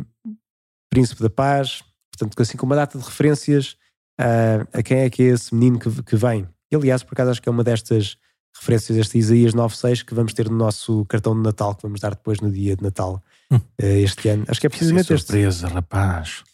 Príncipe 0.91 1.23
da 1.23 1.31
Paz, 1.31 1.83
portanto, 2.13 2.41
assim 2.41 2.57
com 2.59 2.67
uma 2.67 2.77
data 2.77 2.99
de 2.99 3.05
referências 3.05 3.77
a, 4.19 4.79
a 4.79 4.83
quem 4.83 4.99
é 4.99 5.11
que 5.11 5.23
é 5.23 5.27
esse 5.27 5.55
menino 5.55 5.79
que, 5.79 6.03
que 6.03 6.17
vem. 6.17 6.47
E, 6.71 6.77
aliás, 6.77 7.03
por 7.03 7.15
acaso, 7.15 7.31
acho 7.31 7.43
que 7.43 7.49
é 7.49 7.53
uma 7.53 7.65
destas 7.65 8.17
referências 8.57 8.97
este 8.97 9.19
Isaías 9.19 9.53
9.6 9.53 10.05
que 10.05 10.15
vamos 10.15 10.33
ter 10.33 10.49
no 10.49 10.57
nosso 10.57 11.05
cartão 11.07 11.35
de 11.35 11.43
Natal, 11.43 11.75
que 11.75 11.83
vamos 11.83 12.01
dar 12.01 12.11
depois 12.11 12.41
no 12.41 12.51
dia 12.51 12.77
de 12.77 12.83
Natal 12.83 13.23
hum. 13.51 13.61
Eh, 13.79 14.01
este 14.01 14.29
ano. 14.29 14.45
Acho 14.49 14.61
que 14.61 14.67
é 14.67 14.71
precisamente 14.71 15.13
este. 15.13 15.27
surpresa, 15.27 15.69
rapaz. 15.69 16.45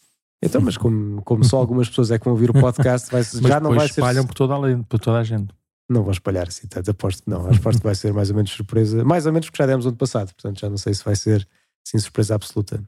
Então, 0.42 0.60
mas 0.62 0.76
como, 0.78 1.20
como 1.22 1.44
só 1.44 1.58
algumas 1.58 1.88
pessoas 1.88 2.10
é 2.10 2.18
que 2.18 2.24
vão 2.24 2.32
ouvir 2.32 2.50
o 2.50 2.54
podcast, 2.54 3.10
vai, 3.10 3.22
já 3.48 3.60
não 3.60 3.74
vai 3.74 3.86
ser. 3.86 4.00
espalham 4.00 4.26
por 4.26 4.34
toda, 4.34 4.54
a, 4.54 4.78
por 4.84 4.98
toda 4.98 5.18
a 5.18 5.24
gente. 5.24 5.54
Não 5.88 6.02
vou 6.02 6.12
espalhar 6.12 6.48
assim 6.48 6.66
tanto, 6.66 6.90
aposto 6.90 7.22
que 7.24 7.30
não. 7.30 7.46
Aposto 7.46 7.78
que 7.78 7.84
vai 7.84 7.94
ser 7.94 8.12
mais 8.12 8.30
ou 8.30 8.36
menos 8.36 8.50
surpresa, 8.50 9.04
mais 9.04 9.26
ou 9.26 9.32
menos 9.32 9.50
porque 9.50 9.62
já 9.62 9.66
demos 9.66 9.86
ano 9.86 9.96
passado, 9.96 10.32
portanto 10.32 10.60
já 10.60 10.70
não 10.70 10.78
sei 10.78 10.94
se 10.94 11.04
vai 11.04 11.16
ser 11.16 11.46
assim 11.86 11.98
surpresa 11.98 12.34
absoluta. 12.34 12.82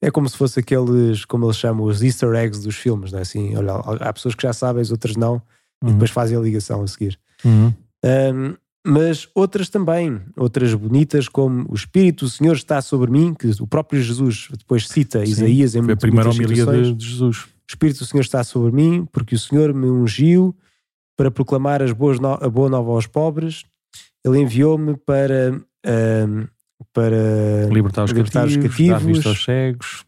É 0.00 0.10
como 0.10 0.28
se 0.28 0.36
fosse 0.36 0.60
aqueles, 0.60 1.24
como 1.24 1.46
eles 1.46 1.56
chamam, 1.56 1.84
os 1.84 2.02
easter 2.02 2.34
eggs 2.34 2.62
dos 2.62 2.76
filmes, 2.76 3.10
não 3.10 3.18
é? 3.18 3.22
Assim, 3.22 3.56
olha, 3.56 3.74
há 4.00 4.12
pessoas 4.12 4.34
que 4.34 4.42
já 4.42 4.52
sabem, 4.52 4.80
as 4.80 4.90
outras 4.90 5.16
não, 5.16 5.42
uhum. 5.82 5.90
e 5.90 5.92
depois 5.92 6.10
fazem 6.10 6.36
a 6.36 6.40
ligação 6.40 6.82
a 6.82 6.86
seguir. 6.86 7.18
Uhum. 7.44 7.72
Um, 8.04 8.54
mas 8.86 9.28
outras 9.34 9.68
também, 9.68 10.20
outras 10.36 10.72
bonitas, 10.72 11.28
como 11.28 11.66
o 11.68 11.74
Espírito 11.74 12.24
do 12.24 12.30
Senhor 12.30 12.54
está 12.54 12.80
sobre 12.80 13.10
mim, 13.10 13.34
que 13.34 13.50
o 13.60 13.66
próprio 13.66 14.00
Jesus 14.00 14.48
depois 14.56 14.88
cita 14.88 15.24
Sim, 15.26 15.32
Isaías 15.32 15.74
em 15.74 15.82
foi 15.82 15.94
a 15.94 15.96
primeira 15.96 16.30
homilia 16.30 16.64
de, 16.64 16.94
de 16.94 17.06
Jesus. 17.06 17.38
O 17.38 17.68
Espírito 17.68 17.98
do 17.98 18.06
Senhor 18.06 18.22
está 18.22 18.42
sobre 18.42 18.72
mim, 18.72 19.06
porque 19.12 19.34
o 19.34 19.38
Senhor 19.38 19.74
me 19.74 19.90
ungiu 19.90 20.56
para 21.16 21.30
proclamar 21.30 21.82
as 21.82 21.92
boas 21.92 22.18
no 22.18 22.32
a 22.32 22.48
boa 22.48 22.70
nova 22.70 22.92
aos 22.92 23.06
pobres. 23.06 23.64
Ele 24.24 24.38
enviou-me 24.38 24.96
para, 24.96 25.60
para 26.92 27.68
libertar 27.72 28.04
os 28.04 28.10
libertar 28.10 28.42
cativos, 28.42 28.64
os 28.64 28.70
cativos 28.70 28.90
dar 28.90 29.06
vista 29.06 29.28
aos 29.28 29.44
cegos. 29.44 30.04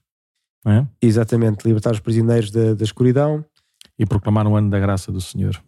É? 0.66 0.86
Exatamente, 1.00 1.64
libertar 1.66 1.92
os 1.92 2.00
prisioneiros 2.00 2.50
da, 2.50 2.74
da 2.74 2.84
escuridão. 2.84 3.44
E 3.98 4.06
proclamar 4.06 4.46
o 4.46 4.56
ano 4.56 4.70
da 4.70 4.78
graça 4.78 5.12
do 5.12 5.20
Senhor. 5.20 5.62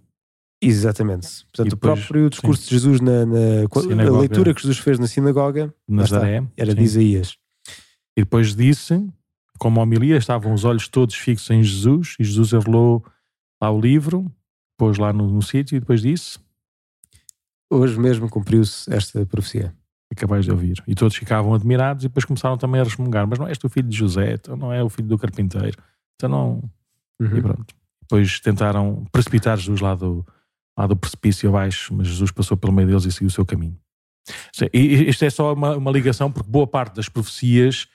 Exatamente. 0.62 1.44
Portanto, 1.46 1.70
depois, 1.70 1.92
o 1.92 2.02
próprio 2.02 2.30
discurso 2.30 2.62
sim. 2.62 2.68
de 2.68 2.74
Jesus 2.74 3.00
na, 3.00 3.26
na 3.26 4.06
a 4.06 4.18
leitura 4.20 4.54
que 4.54 4.62
Jesus 4.62 4.78
fez 4.78 4.98
na 4.98 5.06
sinagoga 5.06 5.74
Nazaré, 5.88 6.42
era 6.56 6.70
sim. 6.70 6.76
de 6.76 6.82
Isaías. 6.82 7.36
E 8.16 8.22
depois 8.22 8.54
disse, 8.54 9.06
como 9.58 9.80
homilia, 9.80 10.16
estavam 10.16 10.54
os 10.54 10.64
olhos 10.64 10.88
todos 10.88 11.14
fixos 11.14 11.50
em 11.50 11.62
Jesus 11.62 12.16
e 12.18 12.24
Jesus 12.24 12.52
revelou 12.52 13.04
lá 13.60 13.70
o 13.70 13.80
livro, 13.80 14.32
pôs 14.78 14.98
lá 14.98 15.12
no, 15.12 15.28
no 15.28 15.42
sítio 15.42 15.76
e 15.76 15.80
depois 15.80 16.00
disse: 16.00 16.38
Hoje 17.70 17.98
mesmo 17.98 18.28
cumpriu-se 18.28 18.92
esta 18.92 19.24
profecia. 19.26 19.74
Acabais 20.12 20.44
de 20.44 20.50
ouvir. 20.50 20.82
E 20.86 20.94
todos 20.94 21.16
ficavam 21.16 21.54
admirados 21.54 22.04
e 22.04 22.08
depois 22.08 22.24
começaram 22.24 22.56
também 22.56 22.80
a 22.80 22.84
resmungar: 22.84 23.26
Mas 23.26 23.38
não 23.38 23.48
és 23.48 23.58
tu 23.58 23.68
filho 23.68 23.88
de 23.88 23.96
José, 23.96 24.34
então 24.34 24.56
não 24.56 24.72
é 24.72 24.82
o 24.82 24.88
filho 24.88 25.08
do 25.08 25.18
carpinteiro, 25.18 25.76
então 26.14 26.28
não. 26.28 26.70
Uhum. 27.20 27.36
E 27.36 27.42
pronto. 27.42 27.74
Depois 28.02 28.40
tentaram 28.40 29.04
precipitar 29.10 29.56
Jesus 29.56 29.80
lá 29.80 29.94
do 29.94 30.24
lá 30.78 30.86
do 30.86 30.96
precipício 30.96 31.48
abaixo, 31.48 31.94
mas 31.94 32.06
Jesus 32.06 32.30
passou 32.30 32.56
pelo 32.56 32.72
meio 32.72 32.88
deles 32.88 33.04
e 33.04 33.12
seguiu 33.12 33.28
o 33.28 33.30
seu 33.30 33.44
caminho. 33.44 33.76
E 34.72 35.08
isto 35.08 35.24
é 35.24 35.30
só 35.30 35.52
uma, 35.52 35.76
uma 35.76 35.90
ligação, 35.90 36.30
porque 36.30 36.50
boa 36.50 36.66
parte 36.66 36.96
das 36.96 37.08
profecias 37.08 37.88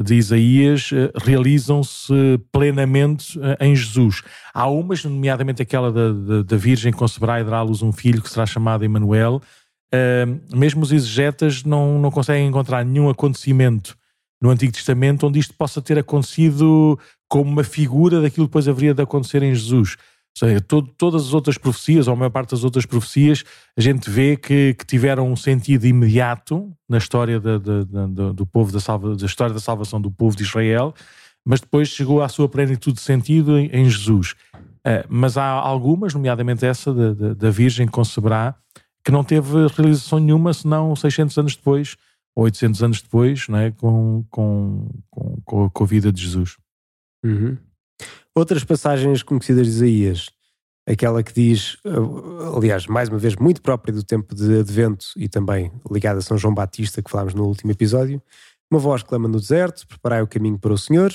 de 0.00 0.14
Isaías 0.14 0.90
eh, 0.92 1.12
realizam-se 1.14 2.12
plenamente 2.50 3.38
eh, 3.40 3.66
em 3.66 3.76
Jesus. 3.76 4.22
Há 4.52 4.66
umas, 4.66 5.04
nomeadamente 5.04 5.62
aquela 5.62 5.92
da, 5.92 6.12
da, 6.12 6.42
da 6.42 6.56
Virgem 6.56 6.92
conceberá 6.92 7.40
e 7.40 7.44
dará 7.44 7.58
à 7.58 7.62
luz 7.62 7.80
um 7.80 7.92
filho 7.92 8.20
que 8.20 8.28
será 8.28 8.44
chamado 8.44 8.84
Emanuel. 8.84 9.40
Mesmo 10.54 10.82
os 10.82 10.92
exegetas 10.92 11.64
não, 11.64 11.98
não 11.98 12.10
conseguem 12.10 12.46
encontrar 12.46 12.84
nenhum 12.84 13.08
acontecimento 13.08 13.96
no 14.40 14.50
Antigo 14.50 14.72
Testamento 14.72 15.26
onde 15.26 15.38
isto 15.38 15.54
possa 15.54 15.80
ter 15.80 15.98
acontecido 15.98 16.98
como 17.28 17.50
uma 17.50 17.64
figura 17.64 18.20
daquilo 18.20 18.46
que 18.46 18.50
depois 18.50 18.68
haveria 18.68 18.94
de 18.94 19.02
acontecer 19.02 19.42
em 19.42 19.54
Jesus. 19.54 19.96
Ou 20.40 20.48
seja, 20.48 20.60
todo, 20.60 20.88
todas 20.98 21.26
as 21.26 21.32
outras 21.32 21.56
profecias, 21.56 22.08
ou 22.08 22.14
a 22.14 22.16
maior 22.16 22.30
parte 22.30 22.50
das 22.50 22.64
outras 22.64 22.84
profecias, 22.84 23.44
a 23.76 23.80
gente 23.80 24.10
vê 24.10 24.36
que, 24.36 24.74
que 24.74 24.84
tiveram 24.84 25.30
um 25.30 25.36
sentido 25.36 25.86
imediato 25.86 26.72
na 26.88 26.98
história 26.98 27.38
da, 27.38 27.56
da, 27.56 27.84
da, 27.84 28.32
do 28.32 28.44
povo 28.44 28.72
da, 28.72 28.80
salva, 28.80 29.14
da 29.14 29.26
história 29.26 29.54
da 29.54 29.60
salvação 29.60 30.00
do 30.00 30.10
povo 30.10 30.36
de 30.36 30.42
Israel, 30.42 30.92
mas 31.44 31.60
depois 31.60 31.88
chegou 31.88 32.20
à 32.20 32.28
sua 32.28 32.48
plenitude 32.48 32.96
de 32.96 33.02
sentido 33.02 33.56
em, 33.56 33.66
em 33.72 33.88
Jesus. 33.88 34.34
Uh, 34.86 35.06
mas 35.08 35.38
há 35.38 35.46
algumas, 35.46 36.12
nomeadamente 36.12 36.66
essa 36.66 36.92
da, 36.92 37.50
Virgem 37.50 37.86
conceberá, 37.86 38.56
que 39.04 39.12
não 39.12 39.22
teve 39.22 39.66
realização 39.68 40.18
nenhuma, 40.18 40.54
senão 40.54 40.96
600 40.96 41.36
anos 41.36 41.56
depois, 41.56 41.96
ou 42.34 42.44
800 42.44 42.82
anos 42.82 43.02
depois, 43.02 43.46
não 43.48 43.58
é? 43.58 43.70
com, 43.70 44.24
com, 44.30 44.88
com, 45.44 45.70
com 45.70 45.84
a 45.84 45.86
vida 45.86 46.10
de 46.10 46.22
Jesus. 46.22 46.56
Uhum. 47.24 47.56
Outras 48.34 48.64
passagens 48.64 49.22
conhecidas 49.22 49.66
de 49.66 49.72
Isaías, 49.72 50.30
aquela 50.88 51.22
que 51.22 51.32
diz, 51.32 51.76
eh, 51.84 51.90
aliás, 52.56 52.86
mais 52.86 53.08
uma 53.08 53.18
vez, 53.18 53.36
muito 53.36 53.62
própria 53.62 53.94
do 53.94 54.02
tempo 54.02 54.34
de 54.34 54.58
Advento 54.58 55.06
e 55.16 55.28
também 55.28 55.70
ligada 55.90 56.18
a 56.18 56.22
São 56.22 56.36
João 56.36 56.52
Batista, 56.52 57.02
que 57.02 57.10
falámos 57.10 57.34
no 57.34 57.44
último 57.44 57.70
episódio. 57.70 58.20
Uma 58.70 58.80
voz 58.80 59.02
clama 59.02 59.28
no 59.28 59.38
deserto: 59.38 59.86
Preparai 59.86 60.20
o 60.22 60.26
caminho 60.26 60.58
para 60.58 60.72
o 60.72 60.78
Senhor, 60.78 61.12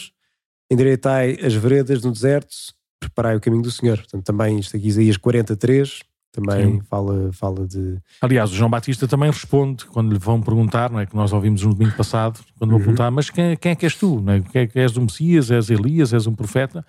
endireitai 0.72 1.38
as 1.44 1.54
veredas 1.54 2.02
no 2.02 2.12
deserto, 2.12 2.56
preparai 3.00 3.36
o 3.36 3.42
caminho 3.42 3.64
do 3.64 3.72
Senhor. 3.72 3.98
Portanto, 3.98 4.24
também 4.24 4.60
isto 4.60 4.78
aqui, 4.78 4.88
Isaías 4.88 5.18
43, 5.18 6.02
também 6.32 6.80
fala, 6.82 7.32
fala 7.34 7.68
de. 7.68 7.98
Aliás, 8.22 8.52
o 8.52 8.56
João 8.56 8.70
Batista 8.70 9.08
também 9.08 9.32
responde 9.32 9.86
quando 9.86 10.12
lhe 10.12 10.20
vão 10.20 10.42
perguntar, 10.42 10.92
não 10.92 11.00
é? 11.00 11.06
Que 11.06 11.16
nós 11.16 11.34
ouvimos 11.34 11.64
no 11.64 11.74
domingo 11.74 11.96
passado, 11.96 12.40
quando 12.58 12.72
uhum. 12.72 12.78
vão 12.78 12.86
perguntar, 12.86 13.12
mas 13.12 13.30
quem, 13.30 13.58
quem 13.58 13.72
é 13.72 13.76
que 13.76 13.86
és 13.86 13.96
tu? 13.96 14.22
Não 14.22 14.34
é? 14.34 14.42
Quem 14.42 14.62
é 14.62 14.68
que 14.68 14.80
és 14.80 14.96
o 14.96 15.02
Messias? 15.02 15.50
És 15.50 15.70
Elias? 15.70 16.14
És 16.14 16.28
um 16.28 16.36
profeta? 16.36 16.86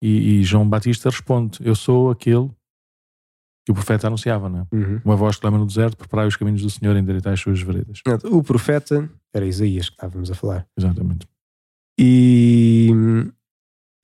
E, 0.00 0.40
e, 0.40 0.44
João 0.44 0.68
Batista 0.68 1.10
responde: 1.10 1.58
Eu 1.60 1.74
sou 1.74 2.10
aquele 2.10 2.50
que 3.66 3.72
o 3.72 3.74
profeta 3.74 4.06
anunciava, 4.06 4.48
não 4.48 4.60
é? 4.60 4.76
Uhum. 4.76 5.00
Uma 5.04 5.16
voz 5.16 5.36
que 5.36 5.42
clama 5.42 5.58
no 5.58 5.66
deserto: 5.66 5.96
Preparai 5.96 6.28
os 6.28 6.36
caminhos 6.36 6.62
do 6.62 6.70
Senhor, 6.70 6.96
endireitai 6.96 7.32
as 7.32 7.40
suas 7.40 7.60
veredas. 7.60 8.00
O 8.30 8.42
profeta 8.42 9.10
era 9.32 9.46
Isaías 9.46 9.88
que 9.88 9.96
estávamos 9.96 10.30
a 10.30 10.34
falar. 10.34 10.66
Exatamente. 10.78 11.26
E, 11.98 12.90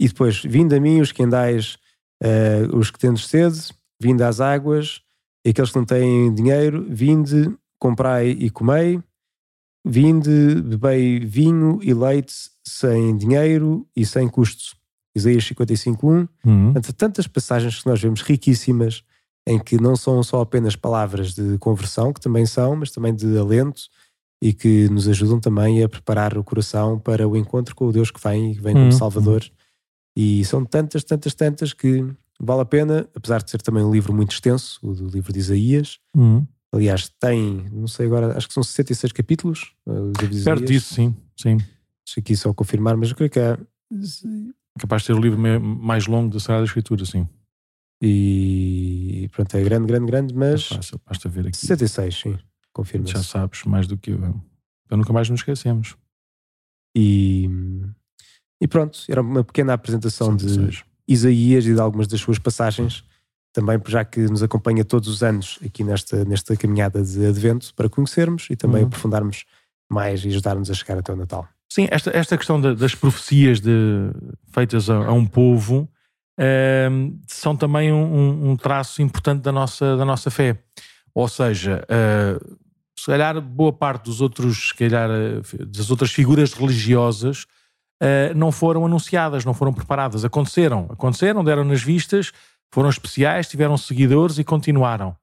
e 0.01 0.09
depois: 0.09 0.43
Vindo 0.43 0.75
a 0.75 0.81
mim 0.81 1.01
os 1.01 1.13
que 1.13 1.23
andais, 1.23 1.77
uh, 2.23 2.77
os 2.77 2.91
que 2.91 2.99
tendes 2.99 3.27
sede, 3.27 3.73
vinde 4.01 4.23
às 4.23 4.41
águas, 4.41 5.03
e 5.45 5.51
aqueles 5.51 5.71
que 5.71 5.77
não 5.77 5.85
têm 5.85 6.35
dinheiro, 6.35 6.87
vinde, 6.89 7.55
comprai 7.79 8.31
e 8.31 8.51
comei. 8.51 9.01
Vinde, 9.85 10.61
bebei 10.63 11.21
vinho 11.21 11.79
e 11.83 11.95
leite 11.95 12.35
sem 12.67 13.17
dinheiro 13.17 13.87
e 13.97 14.05
sem 14.05 14.29
custos 14.29 14.75
Isaías 15.15 15.45
55.1. 15.45 16.29
Uhum. 16.45 16.73
Portanto, 16.73 16.93
tantas 16.93 17.27
passagens 17.27 17.81
que 17.83 17.89
nós 17.89 18.01
vemos 18.01 18.23
riquíssimas, 18.23 19.03
em 19.47 19.59
que 19.59 19.81
não 19.81 19.97
são 19.97 20.23
só 20.23 20.41
apenas 20.43 20.77
palavras 20.77 21.35
de 21.35 21.59
conversão, 21.59 22.13
que 22.13 22.21
também 22.21 22.47
são, 22.47 22.77
mas 22.77 22.91
também 22.91 23.15
de 23.15 23.39
alento 23.39 23.83
e 24.43 24.53
que 24.53 24.89
nos 24.89 25.09
ajudam 25.09 25.39
também 25.39 25.83
a 25.83 25.89
preparar 25.89 26.37
o 26.39 26.45
coração 26.45 26.99
para 26.99 27.29
o 27.29 27.37
encontro 27.37 27.75
com 27.75 27.87
o 27.87 27.93
Deus 27.93 28.11
que 28.11 28.21
vem, 28.23 28.55
que 28.55 28.63
vem 28.63 28.73
como 28.73 28.87
uhum. 28.87 28.93
Salvador. 28.93 29.45
E 30.17 30.45
são 30.45 30.65
tantas, 30.65 31.05
tantas, 31.05 31.35
tantas 31.35 31.73
que 31.73 32.07
vale 32.41 32.63
a 32.63 32.65
pena, 32.65 33.09
apesar 33.15 33.43
de 33.43 33.51
ser 33.51 33.61
também 33.61 33.85
um 33.85 33.93
livro 33.93 34.13
muito 34.13 34.33
extenso, 34.33 34.79
o 34.83 34.95
do 34.95 35.09
livro 35.09 35.33
de 35.33 35.39
Isaías. 35.39 35.99
Uhum. 36.17 36.47
Aliás, 36.73 37.11
tem, 37.21 37.69
não 37.73 37.87
sei 37.87 38.07
agora, 38.07 38.37
acho 38.37 38.49
que 38.49 38.55
são 38.55 38.63
66 38.63 39.13
capítulos. 39.13 39.73
Perto 40.45 40.65
disso, 40.65 40.95
sim. 40.95 41.15
sim. 41.37 41.57
Deixa 41.57 42.21
aqui 42.21 42.37
só 42.37 42.55
confirmar, 42.55 42.97
mas 42.97 43.11
eu 43.11 43.17
creio 43.17 43.31
que 43.31 43.41
é 43.41 43.59
Capaz 44.79 45.03
de 45.03 45.07
ser 45.07 45.13
o 45.15 45.21
livro 45.21 45.39
mais 45.39 46.07
longo 46.07 46.33
da 46.33 46.39
Sagrada 46.39 46.65
Escritura, 46.65 47.05
sim. 47.05 47.29
E 48.01 49.29
pronto, 49.33 49.55
é 49.57 49.63
grande, 49.63 49.87
grande, 49.87 50.07
grande, 50.07 50.35
mas. 50.35 50.71
É 50.71 50.77
fácil, 50.77 51.01
basta 51.05 51.29
ver 51.29 51.49
aqui. 51.49 51.57
66, 51.57 52.19
sim, 52.19 52.39
confirma 52.73 53.07
Já 53.07 53.23
sabes 53.23 53.65
mais 53.65 53.87
do 53.87 53.99
que 53.99 54.13
eu. 54.13 54.19
Então 54.87 54.97
nunca 54.97 55.13
mais 55.13 55.29
nos 55.29 55.41
esquecemos. 55.41 55.97
E, 56.97 57.49
e 58.61 58.67
pronto, 58.67 58.99
era 59.09 59.21
uma 59.21 59.45
pequena 59.45 59.75
apresentação 59.75 60.35
de 60.35 60.47
Isaías 61.11 61.67
e 61.67 61.75
de 61.75 61.81
algumas 61.81 62.07
das 62.07 62.21
suas 62.21 62.39
passagens, 62.39 63.05
também 63.53 63.81
já 63.89 64.05
que 64.05 64.21
nos 64.21 64.43
acompanha 64.43 64.85
todos 64.85 65.09
os 65.09 65.23
anos 65.23 65.59
aqui 65.65 65.83
nesta, 65.83 66.25
nesta 66.25 66.57
caminhada 66.57 67.03
de 67.03 67.27
Advento, 67.27 67.75
para 67.75 67.89
conhecermos 67.89 68.47
e 68.49 68.57
também 68.57 68.83
uhum. 68.83 68.87
aprofundarmos 68.87 69.45
mais 69.91 70.25
e 70.25 70.29
ajudar-nos 70.29 70.71
a 70.71 70.75
chegar 70.75 70.99
até 70.99 71.13
o 71.13 71.17
Natal. 71.17 71.49
Sim, 71.69 71.89
esta, 71.91 72.17
esta 72.17 72.37
questão 72.37 72.61
das 72.61 72.95
profecias 72.95 73.61
de, 73.61 74.11
feitas 74.53 74.89
a, 74.89 74.97
a 75.07 75.13
um 75.13 75.27
povo 75.27 75.89
uh, 76.39 77.19
são 77.27 77.57
também 77.57 77.93
um, 77.93 78.51
um, 78.51 78.57
traço 78.57 79.03
importante 79.03 79.43
da 79.43 79.53
nossa, 79.53 79.97
da 79.97 80.05
nossa 80.05 80.31
fé. 80.31 80.63
Ou 81.15 81.29
seja, 81.29 81.85
uh, 81.85 82.59
se 82.99 83.07
calhar 83.07 83.41
boa 83.41 83.73
parte 83.73 84.05
dos 84.05 84.21
outros, 84.21 84.69
se 84.69 84.75
calhar, 84.75 85.09
eh, 85.11 85.65
das 85.67 85.91
outras 85.91 86.13
figuras 86.13 86.53
religiosas 86.53 87.47
uh, 88.03 88.35
não 88.35 88.51
foram 88.51 88.85
anunciadas, 88.87 89.45
não 89.45 89.55
foram 89.55 89.73
preparadas. 89.73 90.25
Aconteceram, 90.25 90.89
aconteceram, 90.91 91.45
deram 91.45 91.65
nas 91.65 91.83
vistas, 91.83 92.33
foram 92.73 92.89
especiais, 92.89 93.49
tiveram 93.49 93.77
seguidores 93.77 94.39
e 94.39 94.45
continuaram. 94.45 95.17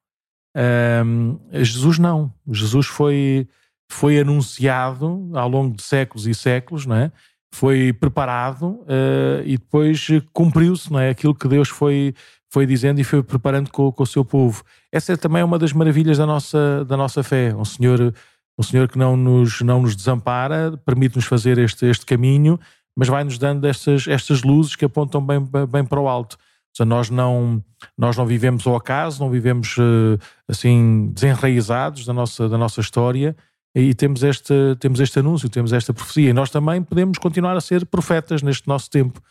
Jesus 1.54 2.00
não. 2.00 2.34
Jesus 2.50 2.88
foi 2.88 3.48
foi 3.90 4.20
anunciado 4.20 5.30
ao 5.36 5.48
longo 5.48 5.76
de 5.76 5.84
séculos 5.84 6.26
e 6.26 6.34
séculos, 6.34 6.88
não 6.88 6.96
é? 6.96 7.12
foi 7.52 7.94
preparado 7.94 8.82
uh, 8.82 9.42
e 9.46 9.58
depois 9.58 10.08
cumpriu-se, 10.34 10.92
não 10.92 11.00
é? 11.00 11.10
Aquilo 11.10 11.34
que 11.34 11.48
Deus 11.48 11.70
foi, 11.70 12.14
foi 12.50 12.66
dizendo 12.66 13.00
e 13.00 13.04
foi 13.04 13.24
preparando 13.24 13.72
com, 13.72 13.92
com, 13.92 14.04
o 14.04 14.08
seu 14.08 14.24
povo. 14.24 14.64
Essa 14.92 15.14
é 15.14 15.18
também 15.18 15.44
uma 15.44 15.58
das 15.58 15.74
maravilhas 15.74 16.18
da 16.18 16.26
nossa, 16.26 16.86
da 16.86 16.98
nossa 16.98 17.24
fé. 17.24 17.56
Um 17.56 17.66
Senhor, 17.66 18.14
um 18.58 18.64
Senhor 18.64 18.88
que 18.88 18.98
não 18.98 19.16
nos, 19.16 19.62
não 19.62 19.82
nos 19.82 19.96
desampara, 19.96 20.78
permite-nos 20.86 21.26
fazer 21.26 21.58
este, 21.60 21.86
este 21.86 22.06
caminho, 22.06 22.60
mas 22.96 23.08
vai-nos 23.08 23.38
dando 23.38 23.66
estas, 23.68 24.08
estas 24.08 24.42
luzes 24.42 24.76
que 24.76 24.86
apontam 24.86 25.24
bem, 25.24 25.40
bem 25.70 25.86
para 25.86 26.02
o 26.02 26.08
alto. 26.08 26.34
Ou 26.34 26.76
seja, 26.76 26.86
nós 26.86 27.10
não, 27.10 27.64
nós 27.96 28.18
não 28.18 28.26
vivemos 28.26 28.66
ao 28.66 28.76
acaso, 28.76 29.20
não 29.24 29.30
vivemos 29.30 29.78
uh, 29.78 30.18
assim 30.48 31.12
desenraizados 31.14 32.06
da 32.06 32.14
nossa, 32.14 32.50
da 32.50 32.58
nossa 32.58 32.82
história, 32.82 33.36
e 33.76 33.94
temos 33.94 34.24
este, 34.24 34.54
temos 34.80 35.00
este 35.00 35.20
anúncio, 35.20 35.48
temos 35.50 35.72
esta 35.72 35.94
profecia. 35.94 36.32
E 36.32 36.34
nós 36.34 36.50
também 36.50 36.82
podemos 36.82 37.20
continuar 37.20 37.56
a 37.56 37.62
ser 37.62 37.86
profetas 37.86 38.42
neste 38.42 38.68
nosso 38.68 38.90
tempo, 38.90 39.22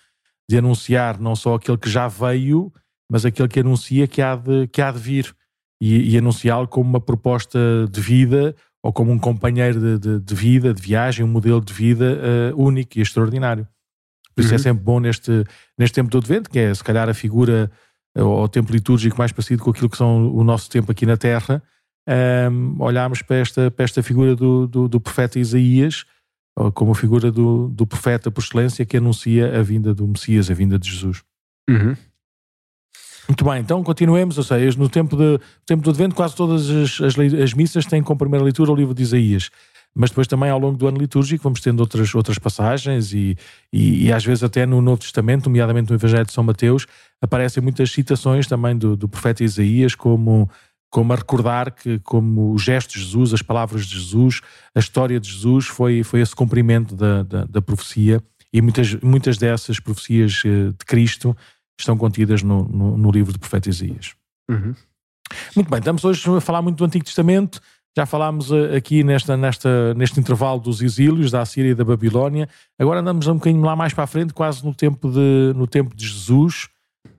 de 0.49 0.59
anunciar 0.59 1.19
não 1.19 1.35
só 1.35 1.55
aquele 1.55 1.79
que 1.79 1.91
já 1.91 2.07
veio, 2.07 2.73
mas 3.11 3.25
aquele 3.25 3.49
que 3.49 3.59
anuncia 3.59 4.07
que 4.07 4.23
há 4.23 4.37
de, 4.37 4.69
que 4.69 4.81
há 4.81 4.93
de 4.93 4.99
vir. 4.99 5.35
E, 5.79 6.15
e 6.15 6.17
anunciá-lo 6.17 6.67
como 6.67 6.89
uma 6.89 7.01
proposta 7.01 7.59
de 7.91 8.01
vida 8.01 8.55
ou 8.87 8.93
como 8.93 9.11
um 9.11 9.19
companheiro 9.19 9.81
de, 9.81 9.99
de, 9.99 10.21
de 10.21 10.35
vida, 10.35 10.73
de 10.73 10.81
viagem, 10.81 11.25
um 11.25 11.29
modelo 11.29 11.61
de 11.61 11.73
vida 11.73 12.19
uh, 12.55 12.63
único 12.63 12.99
e 12.99 13.03
extraordinário. 13.03 13.67
Por 14.33 14.43
isso 14.43 14.51
é 14.51 14.55
uhum. 14.55 14.61
é 14.61 14.63
sempre 14.63 14.85
bom 14.85 15.01
neste, 15.01 15.45
neste 15.77 15.95
tempo 15.95 16.09
do 16.09 16.19
Advento, 16.19 16.49
que 16.49 16.59
é 16.59 16.73
se 16.73 16.85
calhar 16.85 17.09
a 17.09 17.15
figura 17.15 17.71
ou 18.15 18.45
o 18.45 18.49
tempo 18.49 18.73
litúrgico 18.73 19.19
mais 19.19 19.33
parecido 19.33 19.63
com 19.63 19.71
aquilo 19.71 19.91
que 19.91 19.97
são 19.97 20.33
o 20.33 20.45
nosso 20.45 20.71
tempo 20.71 20.93
aqui 20.93 21.05
na 21.05 21.17
Terra, 21.17 21.63
um, 22.51 22.81
olharmos 22.81 23.23
para 23.23 23.37
esta, 23.37 23.71
para 23.71 23.85
esta 23.85 24.03
figura 24.03 24.37
do, 24.37 24.67
do, 24.67 24.89
do 24.89 25.01
profeta 25.01 25.39
Isaías 25.39 26.05
como 26.75 26.93
a 26.93 26.95
figura 26.95 27.31
do, 27.31 27.69
do 27.69 27.87
profeta 27.87 28.31
por 28.31 28.41
excelência 28.41 28.87
que 28.87 28.97
anuncia 28.97 29.59
a 29.59 29.63
vinda 29.63 29.93
do 29.93 30.07
Messias, 30.09 30.51
a 30.51 30.55
vinda 30.55 30.79
de 30.79 30.91
Jesus. 30.91 31.23
Uhum. 31.69 31.95
Muito 33.29 33.45
bem, 33.45 33.61
então 33.61 33.83
continuemos, 33.83 34.39
ou 34.39 34.45
seja, 34.45 34.79
no 34.79 34.89
tempo, 34.89 35.17
de, 35.17 35.41
tempo 35.65 35.83
do 35.83 35.91
Advento 35.91 36.15
quase 36.15 36.37
todas 36.37 36.71
as, 36.71 37.01
as, 37.01 37.19
as, 37.19 37.55
missas 37.55 37.85
têm 37.85 38.01
como 38.03 38.19
primeira 38.19 38.45
leitura 38.45 38.71
o 38.71 38.75
livro 38.75 38.95
de 38.95 39.03
Isaías, 39.03 39.51
mas 39.93 40.11
depois 40.11 40.29
também 40.29 40.49
ao 40.49 40.61
longo 40.61 40.77
do 40.77 40.87
ano 40.87 40.97
litúrgico 40.97 41.43
vamos 41.43 41.61
tendo 41.61 41.81
outras, 41.81 42.15
outras 42.15 42.39
passagens 42.39 43.13
e, 43.13 43.37
e, 43.73 44.07
e 44.07 44.13
às 44.13 44.25
vezes 44.25 44.45
até 44.45 44.65
no 44.65 44.81
Novo 44.81 45.01
Testamento, 45.01 45.47
nomeadamente 45.47 45.91
no 45.91 45.97
Evangelho 45.97 46.25
de 46.25 46.33
São 46.33 46.45
Mateus, 46.45 46.87
aparecem 47.21 47.61
muitas 47.61 47.91
citações 47.91 48.47
também 48.47 48.77
do, 48.77 48.97
do 48.97 49.09
profeta 49.09 49.43
Isaías 49.43 49.95
como 49.95 50.49
como 50.89 51.13
a 51.13 51.17
recordar 51.17 51.73
que 51.73 51.99
como 51.99 52.53
o 52.53 52.59
gesto 52.59 52.95
de 52.95 53.01
Jesus, 53.01 53.35
as 53.35 53.43
palavras 53.43 53.87
de 53.87 53.99
Jesus, 53.99 54.41
a 54.75 54.79
história 54.79 55.19
de 55.19 55.31
Jesus 55.31 55.67
foi, 55.67 56.03
foi 56.03 56.21
esse 56.21 56.35
cumprimento 56.35 56.95
da, 56.95 57.23
da, 57.23 57.45
da 57.45 57.61
profecia 57.61 58.23
e 58.53 58.63
muitas, 58.63 58.95
muitas 58.95 59.37
dessas 59.37 59.79
profecias 59.81 60.43
eh, 60.47 60.71
de 60.71 60.85
Cristo 60.87 61.37
estão 61.79 61.97
contidas 61.97 62.43
no, 62.43 62.65
no, 62.65 62.97
no 62.97 63.11
livro 63.11 63.33
do 63.33 63.39
profeta 63.39 63.69
Isaías. 63.69 64.15
Uhum. 64.51 64.75
Muito 65.55 65.71
bem, 65.71 65.79
estamos 65.79 66.05
hoje 66.05 66.29
a 66.31 66.41
falar 66.41 66.63
muito 66.63 66.79
do 66.79 66.85
Antigo 66.85 67.05
Testamento, 67.05 67.61
já 67.97 68.07
falámos 68.07 68.53
eh, 68.53 68.77
aqui 68.77 69.03
nesta, 69.03 69.37
nesta, 69.37 69.95
neste 69.95 70.21
intervalo 70.21 70.61
dos 70.61 70.83
exílios 70.83 71.31
da 71.31 71.41
Assíria 71.41 71.71
e 71.71 71.75
da 71.75 71.85
Babilónia, 71.85 72.49
agora 72.79 73.01
andamos 73.01 73.27
um 73.27 73.35
bocadinho 73.35 73.65
lá 73.65 73.75
mais 73.75 73.93
para 73.93 74.05
a 74.05 74.07
frente, 74.07 74.35
quase 74.35 74.65
no 74.65 74.75
tempo 74.75 75.11
de, 75.11 75.53
no 75.57 75.67
tempo 75.67 75.97
de 75.97 76.07
Jesus, 76.07 76.69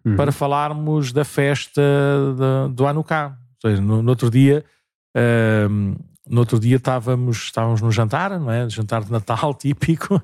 uhum. 0.06 0.16
para 0.16 0.32
falarmos 0.32 1.12
da 1.12 1.26
festa 1.26 1.82
de, 2.36 2.74
do 2.74 2.86
Hanukkah, 2.86 3.38
ou 3.64 3.70
seja, 3.70 3.82
no, 3.82 4.02
no 4.02 4.10
outro 4.10 4.30
dia, 4.30 4.64
uh, 5.16 5.96
no 6.30 6.40
outro 6.40 6.60
dia 6.60 6.78
estávamos, 6.78 7.38
estávamos 7.38 7.82
no 7.82 7.92
jantar, 7.92 8.40
não 8.40 8.52
é? 8.52 8.70
Jantar 8.70 9.04
de 9.04 9.12
Natal 9.12 9.54
típico, 9.56 10.22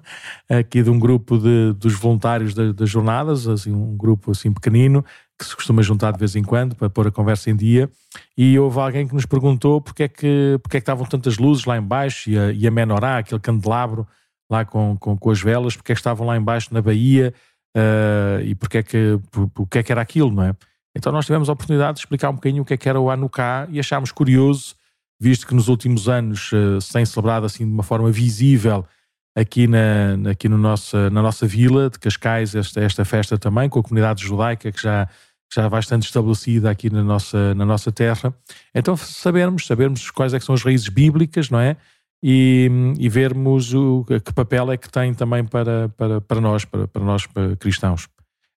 aqui 0.50 0.84
de 0.84 0.89
um 0.89 1.00
grupo 1.00 1.38
de, 1.38 1.74
dos 1.74 1.94
voluntários 1.94 2.54
das, 2.54 2.74
das 2.74 2.89
jornadas, 2.89 3.48
assim, 3.48 3.72
um 3.72 3.96
grupo 3.96 4.32
assim 4.32 4.52
pequenino, 4.52 5.04
que 5.38 5.46
se 5.46 5.56
costuma 5.56 5.82
juntar 5.82 6.12
de 6.12 6.20
vez 6.20 6.36
em 6.36 6.44
quando 6.44 6.76
para 6.76 6.89
pôr 6.89 7.08
a 7.08 7.12
conversa 7.12 7.50
em 7.50 7.56
dia. 7.56 7.89
E 8.38 8.58
houve 8.60 8.80
alguém 8.80 9.08
que 9.08 9.13
nos 9.13 9.26
perguntou 9.26 9.82
porque 9.82 10.04
é 10.04 10.08
que, 10.08 10.60
porque 10.62 10.78
é 10.78 10.80
que 10.80 10.84
estavam 10.84 11.06
tantas 11.06 11.38
luzes 11.38 11.66
lá 11.66 11.78
embaixo 11.78 12.30
e 12.30 12.38
a, 12.38 12.52
e 12.52 12.68
a 12.68 12.72
menorá, 12.72 13.18
aquele 13.18 13.39
candelabro 13.39 14.08
lá 14.50 14.66
com, 14.66 14.98
com, 14.98 15.18
com 15.18 15.32
as 15.32 15.42
velas, 15.42 15.76
porque 15.76 15.92
é 15.92 15.96
que 15.96 16.00
estavam 16.00 16.28
lá 16.28 16.38
embaixo 16.38 16.74
na 16.74 16.82
Bahia 16.82 17.34
uh, 17.76 18.42
e 18.44 18.56
porque 18.56 18.80
é 18.80 18.84
que, 18.84 19.20
por, 19.32 19.50
porque 19.50 19.80
é 19.80 19.84
que 19.84 19.92
era 19.92 20.02
aquilo, 20.02 20.32
não 20.32 20.44
é? 20.44 20.56
Então 20.96 21.12
nós 21.12 21.26
tivemos 21.26 21.50
a 21.50 21.54
oportunidade 21.54 21.96
de 21.96 22.02
explicar 22.02 22.30
um 22.30 22.36
bocadinho 22.36 22.62
o 22.62 22.66
que 22.66 22.74
é 22.74 22.78
que 22.78 22.88
era 22.88 23.00
o 23.00 23.10
Hanukkah 23.10 23.68
e 23.70 23.80
achámos 23.80 24.12
curioso, 24.12 24.76
visto 25.19 25.47
que 25.47 25.56
nos 25.56 25.67
últimos 25.67 26.10
anos 26.10 26.52
uh, 26.52 26.80
se 26.82 26.91
tem 26.91 27.06
celebrado 27.06 27.45
assim 27.45 27.65
de 27.65 27.71
uma 27.71 27.84
forma 27.84 28.12
visível 28.12 28.86
aqui, 29.36 29.67
na, 29.67 30.32
aqui 30.32 30.47
no 30.47 30.58
nossa, 30.58 31.10
na 31.10 31.21
nossa 31.21 31.47
vila 31.47 31.89
de 31.89 31.99
Cascais 31.99 32.56
esta, 32.56 32.82
esta 32.82 33.06
festa 33.06 33.38
também, 33.38 33.69
com 33.69 33.80
a 33.80 33.84
comunidade 33.84 34.23
judaica 34.23 34.71
que 34.71 34.82
já, 34.82 35.08
já 35.54 35.69
bastante 35.69 36.04
estabelecida 36.04 36.69
aqui 36.69 36.89
na 36.89 37.04
nossa, 37.04 37.54
na 37.56 37.65
nossa 37.65 37.91
terra. 37.91 38.34
Então 38.73 38.95
sabermos, 38.95 39.65
sabermos 39.65 40.12
quais 40.12 40.34
é 40.34 40.39
que 40.39 40.45
são 40.45 40.56
as 40.56 40.63
raízes 40.63 40.89
bíblicas, 40.89 41.49
não 41.49 41.60
é? 41.60 41.78
E, 42.26 42.69
e 42.97 43.10
vermos 43.10 43.73
o, 43.73 44.06
que 44.06 44.34
papel 44.34 44.71
é 44.71 44.78
que 44.78 44.89
tem 44.89 45.13
também 45.13 45.43
para, 45.43 45.89
para, 45.89 46.21
para 46.21 46.39
nós, 46.39 46.63
para, 46.63 46.88
para 46.88 47.04
nós 47.04 47.28
para 47.28 47.56
cristãos. 47.58 48.08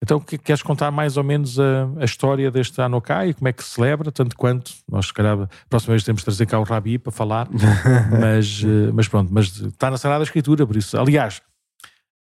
Então, 0.04 0.20
queres 0.20 0.62
contar 0.62 0.92
mais 0.92 1.16
ou 1.16 1.24
menos 1.24 1.58
a, 1.58 1.88
a 1.98 2.04
história 2.04 2.52
deste 2.52 2.82
Hanukkah 2.82 3.26
e 3.26 3.34
como 3.34 3.48
é 3.48 3.54
que 3.54 3.64
se 3.64 3.70
celebra, 3.70 4.12
tanto 4.12 4.36
quanto 4.36 4.74
nós, 4.92 5.08
se 5.08 5.14
calhar, 5.14 5.44
a 5.44 5.48
próxima 5.70 5.94
vez 5.94 6.04
temos 6.04 6.20
de 6.20 6.26
trazer 6.26 6.46
cá 6.46 6.60
o 6.60 6.64
Rabi 6.64 7.00
para 7.00 7.10
falar, 7.10 7.48
mas, 8.20 8.62
eh, 8.66 8.92
mas 8.94 9.08
pronto, 9.08 9.34
mas 9.34 9.46
está 9.46 9.90
na 9.90 9.98
Sagrada 9.98 10.26
Escritura, 10.26 10.68
por 10.68 10.76
isso, 10.76 10.98
aliás, 10.98 11.42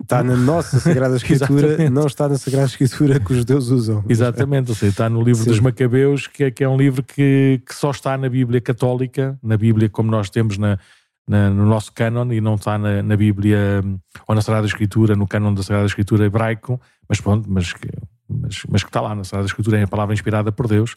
Está 0.02 0.22
na 0.22 0.36
nossa 0.36 0.78
Sagrada 0.78 1.16
Escritura, 1.16 1.90
não 1.90 2.06
está 2.06 2.28
na 2.28 2.36
Sagrada 2.36 2.66
Escritura 2.66 3.18
que 3.18 3.32
os 3.32 3.38
judeus 3.38 3.68
usam. 3.70 4.04
Exatamente, 4.06 4.70
ou 4.70 4.74
seja, 4.74 4.90
está 4.90 5.08
no 5.08 5.22
livro 5.22 5.42
Sim. 5.42 5.50
dos 5.50 5.58
Macabeus, 5.58 6.26
que 6.26 6.44
é, 6.44 6.50
que 6.50 6.62
é 6.62 6.68
um 6.68 6.76
livro 6.76 7.02
que, 7.02 7.62
que 7.66 7.74
só 7.74 7.90
está 7.90 8.16
na 8.16 8.28
Bíblia 8.28 8.60
católica, 8.60 9.38
na 9.42 9.56
Bíblia 9.56 9.88
como 9.88 10.10
nós 10.10 10.28
temos 10.28 10.58
na, 10.58 10.78
na, 11.28 11.50
no 11.50 11.66
nosso 11.66 11.92
cânon 11.92 12.32
e 12.32 12.40
não 12.40 12.54
está 12.54 12.78
na, 12.78 13.02
na, 13.02 13.16
Bíblia 13.16 13.82
ou 14.26 14.34
na 14.34 14.40
Sagrada 14.40 14.66
Escritura, 14.66 15.16
no 15.16 15.26
cânon 15.26 15.52
da 15.52 15.62
Sagrada 15.62 15.86
Escritura 15.86 16.24
hebraico, 16.24 16.80
mas 17.08 17.20
pronto, 17.20 17.50
mas 17.50 17.72
que, 17.72 17.88
mas, 18.28 18.62
mas 18.68 18.82
que 18.82 18.88
está 18.88 19.00
lá 19.00 19.14
na 19.14 19.24
Sagrada 19.24 19.46
Escritura, 19.46 19.78
é 19.78 19.82
a 19.82 19.88
palavra 19.88 20.14
inspirada 20.14 20.52
por 20.52 20.68
Deus 20.68 20.94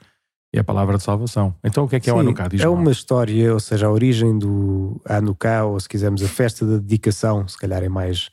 e 0.53 0.57
é 0.57 0.61
a 0.61 0.63
palavra 0.63 0.97
de 0.97 1.03
salvação. 1.03 1.55
Então 1.63 1.85
o 1.85 1.87
que 1.87 1.95
é 1.95 1.99
que 1.99 2.09
é 2.09 2.13
Sim, 2.13 2.17
o 2.17 2.21
Hanukkah? 2.21 2.47
Diz 2.47 2.61
é 2.61 2.67
uma 2.67 2.91
história, 2.91 3.53
ou 3.53 3.59
seja, 3.59 3.87
a 3.87 3.91
origem 3.91 4.37
do 4.37 5.01
Hanukkah, 5.07 5.65
ou 5.65 5.79
se 5.79 5.89
quisermos 5.89 6.23
a 6.23 6.27
festa 6.27 6.65
da 6.65 6.77
dedicação, 6.77 7.47
se 7.47 7.57
calhar 7.57 7.83
é 7.83 7.89
mais 7.89 8.29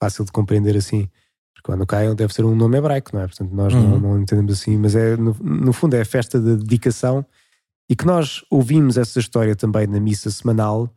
fácil 0.00 0.24
de 0.24 0.32
compreender 0.32 0.76
assim. 0.76 1.08
Porque 1.54 1.70
o 1.70 1.74
Hanukkah 1.74 2.14
deve 2.14 2.32
ser 2.32 2.44
um 2.44 2.54
nome 2.54 2.78
hebraico, 2.78 3.10
não 3.12 3.22
é? 3.22 3.26
Portanto, 3.26 3.52
nós 3.52 3.74
uhum. 3.74 3.90
não, 3.90 4.00
não, 4.00 4.20
entendemos 4.20 4.52
assim, 4.52 4.78
mas 4.78 4.94
é, 4.96 5.16
no, 5.16 5.36
no 5.40 5.72
fundo 5.72 5.94
é 5.94 6.00
a 6.00 6.06
festa 6.06 6.40
da 6.40 6.54
dedicação 6.54 7.24
e 7.88 7.94
que 7.94 8.06
nós 8.06 8.42
ouvimos 8.50 8.96
essa 8.96 9.18
história 9.18 9.54
também 9.54 9.86
na 9.86 10.00
missa 10.00 10.30
semanal 10.30 10.88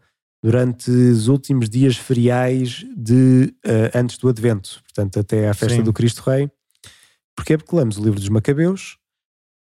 durante 0.44 0.92
os 0.92 1.30
últimos 1.30 1.70
dias 1.70 1.96
feriais 1.96 2.86
de 2.98 3.56
uh, 3.66 3.98
antes 3.98 4.18
do 4.18 4.28
Advento, 4.28 4.82
portanto, 4.84 5.18
até 5.18 5.48
à 5.48 5.54
festa 5.54 5.78
Sim. 5.78 5.84
do 5.84 5.94
Cristo 5.94 6.22
Rei. 6.22 6.52
Porquê? 7.34 7.58
Porque 7.58 7.76
lemos 7.76 7.98
o 7.98 8.04
livro 8.04 8.20
dos 8.20 8.28
Macabeus 8.28 8.98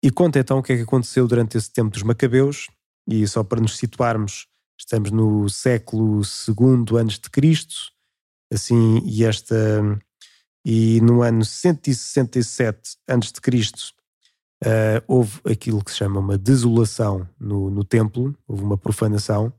e 0.03 0.11
conta 0.11 0.39
então 0.39 0.59
o 0.59 0.63
que 0.63 0.73
é 0.73 0.75
que 0.75 0.81
aconteceu 0.81 1.25
durante 1.25 1.57
esse 1.57 1.71
tempo 1.71 1.89
dos 1.91 2.03
Macabeus, 2.03 2.67
e 3.07 3.25
só 3.25 3.41
para 3.41 3.61
nos 3.61 3.77
situarmos, 3.77 4.47
estamos 4.77 5.09
no 5.09 5.49
século 5.49 6.21
II 6.21 6.99
antes 6.99 7.17
de 7.17 7.29
Cristo, 7.29 7.75
assim, 8.51 9.01
e 9.05 9.23
esta 9.23 9.55
e 10.65 10.99
no 11.01 11.21
ano 11.21 11.43
167 11.43 12.97
antes 13.07 13.31
de 13.31 13.41
Cristo 13.41 13.93
uh, 14.63 15.03
houve 15.07 15.39
aquilo 15.49 15.83
que 15.83 15.91
se 15.91 15.97
chama 15.97 16.19
uma 16.19 16.37
desolação 16.37 17.27
no, 17.39 17.69
no 17.69 17.83
templo, 17.83 18.35
houve 18.47 18.63
uma 18.63 18.77
profanação, 18.77 19.53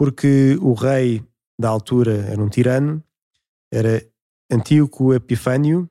porque 0.00 0.56
o 0.62 0.72
rei 0.72 1.22
da 1.60 1.68
altura 1.68 2.24
era 2.26 2.42
um 2.42 2.48
tirano, 2.48 3.04
era 3.70 4.02
Antíoco 4.50 5.12
Epifânio, 5.12 5.90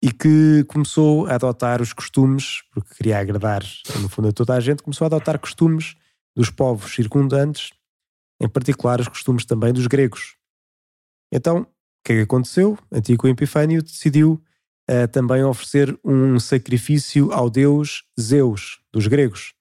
e 0.00 0.12
que 0.12 0.62
começou 0.68 1.26
a 1.26 1.34
adotar 1.34 1.82
os 1.82 1.92
costumes, 1.92 2.62
porque 2.70 2.94
queria 2.94 3.18
agradar, 3.18 3.64
no 4.00 4.08
fundo, 4.08 4.28
a 4.28 4.32
toda 4.32 4.54
a 4.54 4.60
gente, 4.60 4.84
começou 4.84 5.04
a 5.04 5.08
adotar 5.08 5.40
costumes 5.40 5.96
dos 6.36 6.48
povos 6.48 6.94
circundantes, 6.94 7.72
em 8.40 8.48
particular 8.48 9.00
os 9.00 9.08
costumes 9.08 9.44
também 9.44 9.72
dos 9.72 9.88
gregos. 9.88 10.36
Então, 11.32 11.62
o 11.62 11.66
que 12.04 12.12
é 12.12 12.16
que 12.18 12.22
aconteceu? 12.22 12.78
Antíoco 12.92 13.26
Epifânio 13.26 13.82
decidiu 13.82 14.40
uh, 14.88 15.08
também 15.10 15.42
oferecer 15.42 15.98
um 16.04 16.38
sacrifício 16.38 17.32
ao 17.32 17.50
deus 17.50 18.04
Zeus, 18.16 18.78
dos 18.92 19.08
gregos 19.08 19.54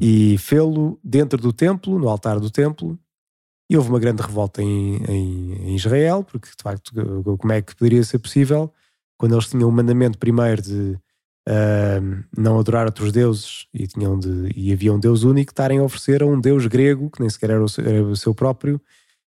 e 0.00 0.38
fê-lo 0.38 0.98
dentro 1.04 1.38
do 1.38 1.52
templo, 1.52 1.98
no 1.98 2.08
altar 2.08 2.40
do 2.40 2.50
templo. 2.50 2.98
E 3.68 3.76
houve 3.76 3.90
uma 3.90 4.00
grande 4.00 4.22
revolta 4.22 4.62
em, 4.62 4.96
em, 5.04 5.52
em, 5.68 5.76
Israel, 5.76 6.24
porque 6.24 6.48
de 6.48 6.62
facto, 6.62 6.92
como 7.38 7.52
é 7.52 7.62
que 7.62 7.76
poderia 7.76 8.02
ser 8.02 8.18
possível 8.18 8.72
quando 9.16 9.34
eles 9.34 9.48
tinham 9.48 9.68
o 9.68 9.72
mandamento 9.72 10.18
primeiro 10.18 10.62
de 10.62 10.98
uh, 11.48 12.24
não 12.36 12.58
adorar 12.58 12.86
outros 12.86 13.12
deuses 13.12 13.66
e, 13.72 13.86
tinham 13.86 14.18
de, 14.18 14.50
e 14.56 14.72
havia 14.72 14.92
um 14.92 14.98
Deus 14.98 15.22
único, 15.22 15.52
estarem 15.52 15.78
a 15.78 15.82
oferecer 15.82 16.22
a 16.22 16.26
um 16.26 16.40
Deus 16.40 16.66
grego, 16.66 17.10
que 17.10 17.20
nem 17.20 17.28
sequer 17.28 17.50
era 17.50 17.62
o, 17.62 17.66
era 17.78 18.02
o 18.02 18.16
seu 18.16 18.34
próprio, 18.34 18.80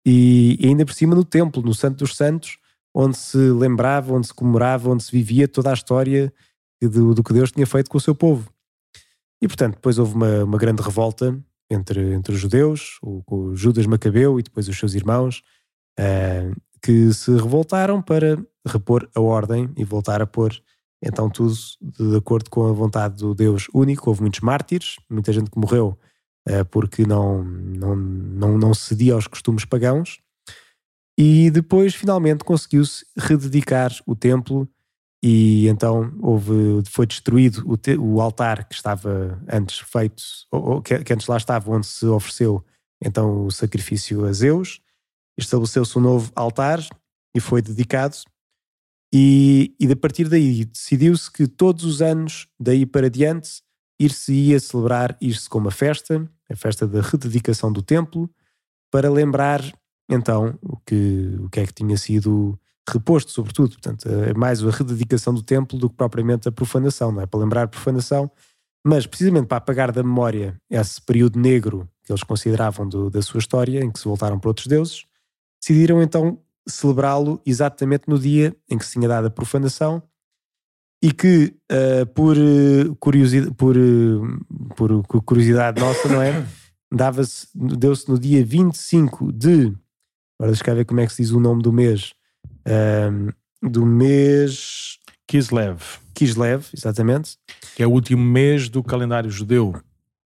e, 0.06 0.58
e, 0.62 0.68
ainda 0.68 0.86
por 0.86 0.94
cima 0.94 1.16
no 1.16 1.26
templo, 1.26 1.62
no 1.62 1.74
Santo 1.74 1.98
dos 1.98 2.16
Santos, 2.16 2.58
onde 2.94 3.18
se 3.18 3.38
lembrava, 3.38 4.14
onde 4.14 4.28
se 4.28 4.34
comemorava, 4.34 4.90
onde 4.90 5.04
se 5.04 5.12
vivia 5.12 5.48
toda 5.48 5.72
a 5.72 5.74
história 5.74 6.32
do, 6.82 7.14
do 7.14 7.24
que 7.24 7.34
Deus 7.34 7.52
tinha 7.52 7.66
feito 7.66 7.90
com 7.90 7.98
o 7.98 8.02
seu 8.02 8.16
povo. 8.16 8.52
E 9.42 9.48
portanto, 9.48 9.76
depois 9.76 9.98
houve 9.98 10.14
uma, 10.14 10.44
uma 10.44 10.58
grande 10.58 10.82
revolta 10.82 11.38
entre, 11.70 12.14
entre 12.14 12.34
os 12.34 12.40
judeus, 12.40 13.00
o, 13.02 13.24
o 13.28 13.56
Judas 13.56 13.86
Macabeu 13.86 14.40
e 14.40 14.44
depois 14.44 14.68
os 14.68 14.78
seus 14.78 14.94
irmãos, 14.94 15.42
uh, 16.00 16.56
que 16.82 17.12
se 17.14 17.32
revoltaram 17.32 18.02
para 18.02 18.38
repor 18.68 19.10
a 19.16 19.22
ordem 19.22 19.72
e 19.78 19.84
voltar 19.84 20.22
a 20.22 20.28
pôr 20.28 20.54
então 21.04 21.30
tudo 21.30 21.56
de 21.82 22.16
acordo 22.16 22.50
com 22.50 22.68
a 22.68 22.72
vontade 22.72 23.18
do 23.18 23.34
Deus 23.34 23.68
único. 23.74 24.10
Houve 24.10 24.22
muitos 24.22 24.42
mártires, 24.42 24.98
muita 25.10 25.34
gente 25.34 25.50
que 25.50 25.58
morreu 25.58 25.98
uh, 26.48 26.66
porque 26.70 27.06
não, 27.06 27.44
não, 27.44 27.96
não, 27.96 28.58
não 28.58 28.74
cedia 28.74 29.16
aos 29.16 29.28
costumes 29.28 29.66
pagãos. 29.66 30.20
E 31.18 31.50
depois, 31.52 31.94
finalmente, 31.96 32.44
conseguiu-se 32.44 33.06
rededicar 33.18 33.92
o 34.06 34.16
templo 34.16 34.68
e 35.24 35.68
então 35.68 36.12
houve, 36.20 36.82
foi 36.90 37.06
destruído 37.06 37.64
o, 37.70 37.78
te, 37.78 37.96
o 37.96 38.20
altar 38.20 38.68
que 38.68 38.74
estava 38.74 39.40
antes 39.48 39.80
feito, 39.80 40.24
ou, 40.50 40.82
que, 40.82 41.04
que, 41.04 41.14
antes 41.14 41.28
lá 41.28 41.38
estava, 41.38 41.72
onde 41.72 41.86
se 41.86 42.06
ofereceu 42.08 42.64
então 43.04 43.46
o 43.46 43.52
sacrifício 43.52 44.26
a 44.26 44.34
Zeus. 44.34 44.82
Estabeleceu-se 45.38 45.98
um 45.98 46.02
novo 46.02 46.32
altar 46.36 46.80
e 47.36 47.40
foi 47.40 47.62
dedicado. 47.62 48.18
E, 49.14 49.76
e 49.80 49.92
a 49.92 49.96
partir 49.96 50.28
daí 50.28 50.66
decidiu-se 50.66 51.32
que 51.32 51.48
todos 51.48 51.84
os 51.84 52.02
anos, 52.02 52.48
daí 52.60 52.86
para 52.86 53.10
diante, 53.10 53.62
ir-se-ia 54.00 54.60
celebrar 54.60 55.16
ir-se 55.22 55.48
com 55.48 55.60
uma 55.60 55.72
festa, 55.72 56.28
a 56.50 56.56
festa 56.56 56.88
da 56.88 57.02
rededicação 57.02 57.72
do 57.72 57.84
templo, 57.84 58.30
para 58.92 59.10
lembrar 59.10 59.62
então 60.10 60.58
o 60.62 60.78
que, 60.78 61.38
o 61.40 61.50
que 61.50 61.60
é 61.60 61.68
que 61.68 61.74
tinha 61.74 61.98
sido 61.98 62.60
reposto, 62.90 63.32
sobretudo. 63.32 63.72
Portanto, 63.72 64.08
é 64.08 64.34
mais 64.34 64.64
a 64.64 64.70
rededicação 64.70 65.34
do 65.34 65.44
templo 65.44 65.78
do 65.78 65.90
que 65.90 65.96
propriamente 65.96 66.48
a 66.48 66.52
profanação, 66.52 67.12
não 67.12 67.22
é? 67.22 67.26
Para 67.26 67.40
lembrar 67.40 67.64
a 67.64 67.68
profanação, 67.68 68.32
mas 68.86 69.06
precisamente 69.06 69.48
para 69.48 69.58
apagar 69.58 69.92
da 69.92 70.04
memória 70.04 70.60
esse 70.70 71.02
período 71.02 71.40
negro 71.40 71.88
que 72.04 72.12
eles 72.12 72.24
consideravam 72.24 72.88
do, 72.88 73.10
da 73.10 73.22
sua 73.22 73.40
história, 73.40 73.84
em 73.84 73.92
que 73.92 74.00
se 74.00 74.06
voltaram 74.06 74.40
para 74.40 74.50
outros 74.50 74.68
deuses, 74.68 75.06
decidiram 75.62 76.02
então 76.02 76.40
celebrá-lo 76.68 77.42
exatamente 77.46 78.04
no 78.08 78.18
dia 78.18 78.56
em 78.70 78.78
que 78.78 78.86
se 78.86 78.94
tinha 78.94 79.08
dado 79.08 79.28
a 79.28 79.32
profanação 79.32 80.02
e 81.02 81.12
que, 81.12 81.56
uh, 81.72 82.06
por, 82.14 82.38
uh, 82.38 82.96
curiosidade, 83.00 83.54
por, 83.56 83.76
uh, 83.76 85.04
por 85.04 85.24
curiosidade 85.24 85.82
nossa, 85.82 86.08
não 86.08 86.22
é? 86.22 86.46
Dava-se, 86.94 87.48
deu-se 87.56 88.10
no 88.10 88.20
dia 88.20 88.46
25 88.46 89.32
de. 89.32 89.74
Agora 90.38 90.52
deixa 90.52 90.64
cá 90.64 90.74
ver 90.74 90.86
como 90.86 91.00
é 91.00 91.08
que 91.08 91.14
se 91.14 91.22
diz 91.22 91.32
o 91.32 91.40
nome 91.40 91.64
do 91.64 91.72
mês 91.72 92.14
um, 92.68 93.70
do 93.70 93.86
mês. 93.86 94.98
Kislev. 95.28 95.80
Kislev, 96.14 96.66
exatamente. 96.76 97.38
Que 97.76 97.84
é 97.84 97.88
o 97.88 97.92
último 97.92 98.24
mês 98.24 98.68
do 98.68 98.84
calendário 98.84 99.30
judeu. 99.30 99.74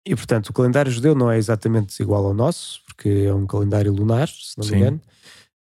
E 0.05 0.15
portanto, 0.15 0.49
o 0.49 0.53
calendário 0.53 0.91
judeu 0.91 1.15
não 1.15 1.31
é 1.31 1.37
exatamente 1.37 1.99
igual 2.01 2.25
ao 2.25 2.33
nosso, 2.33 2.81
porque 2.85 3.25
é 3.27 3.33
um 3.33 3.47
calendário 3.47 3.91
lunar, 3.91 4.27
se 4.27 4.57
não 4.57 4.67
me 4.67 4.75
engano, 4.75 5.01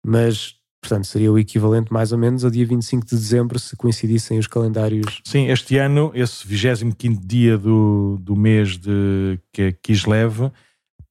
mas 0.04 0.54
portanto 0.82 1.06
seria 1.06 1.32
o 1.32 1.38
equivalente 1.38 1.90
mais 1.90 2.12
ou 2.12 2.18
menos 2.18 2.44
ao 2.44 2.50
dia 2.50 2.66
25 2.66 3.06
de 3.06 3.16
dezembro 3.16 3.58
se 3.58 3.74
coincidissem 3.74 4.38
os 4.38 4.46
calendários. 4.46 5.22
Sim, 5.24 5.48
este 5.48 5.78
ano, 5.78 6.12
esse 6.14 6.46
25 6.46 7.26
dia 7.26 7.56
do, 7.56 8.18
do 8.20 8.36
mês 8.36 8.76
de 8.76 9.38
que 9.50 9.62
é 9.62 9.72
Kislev, 9.72 10.52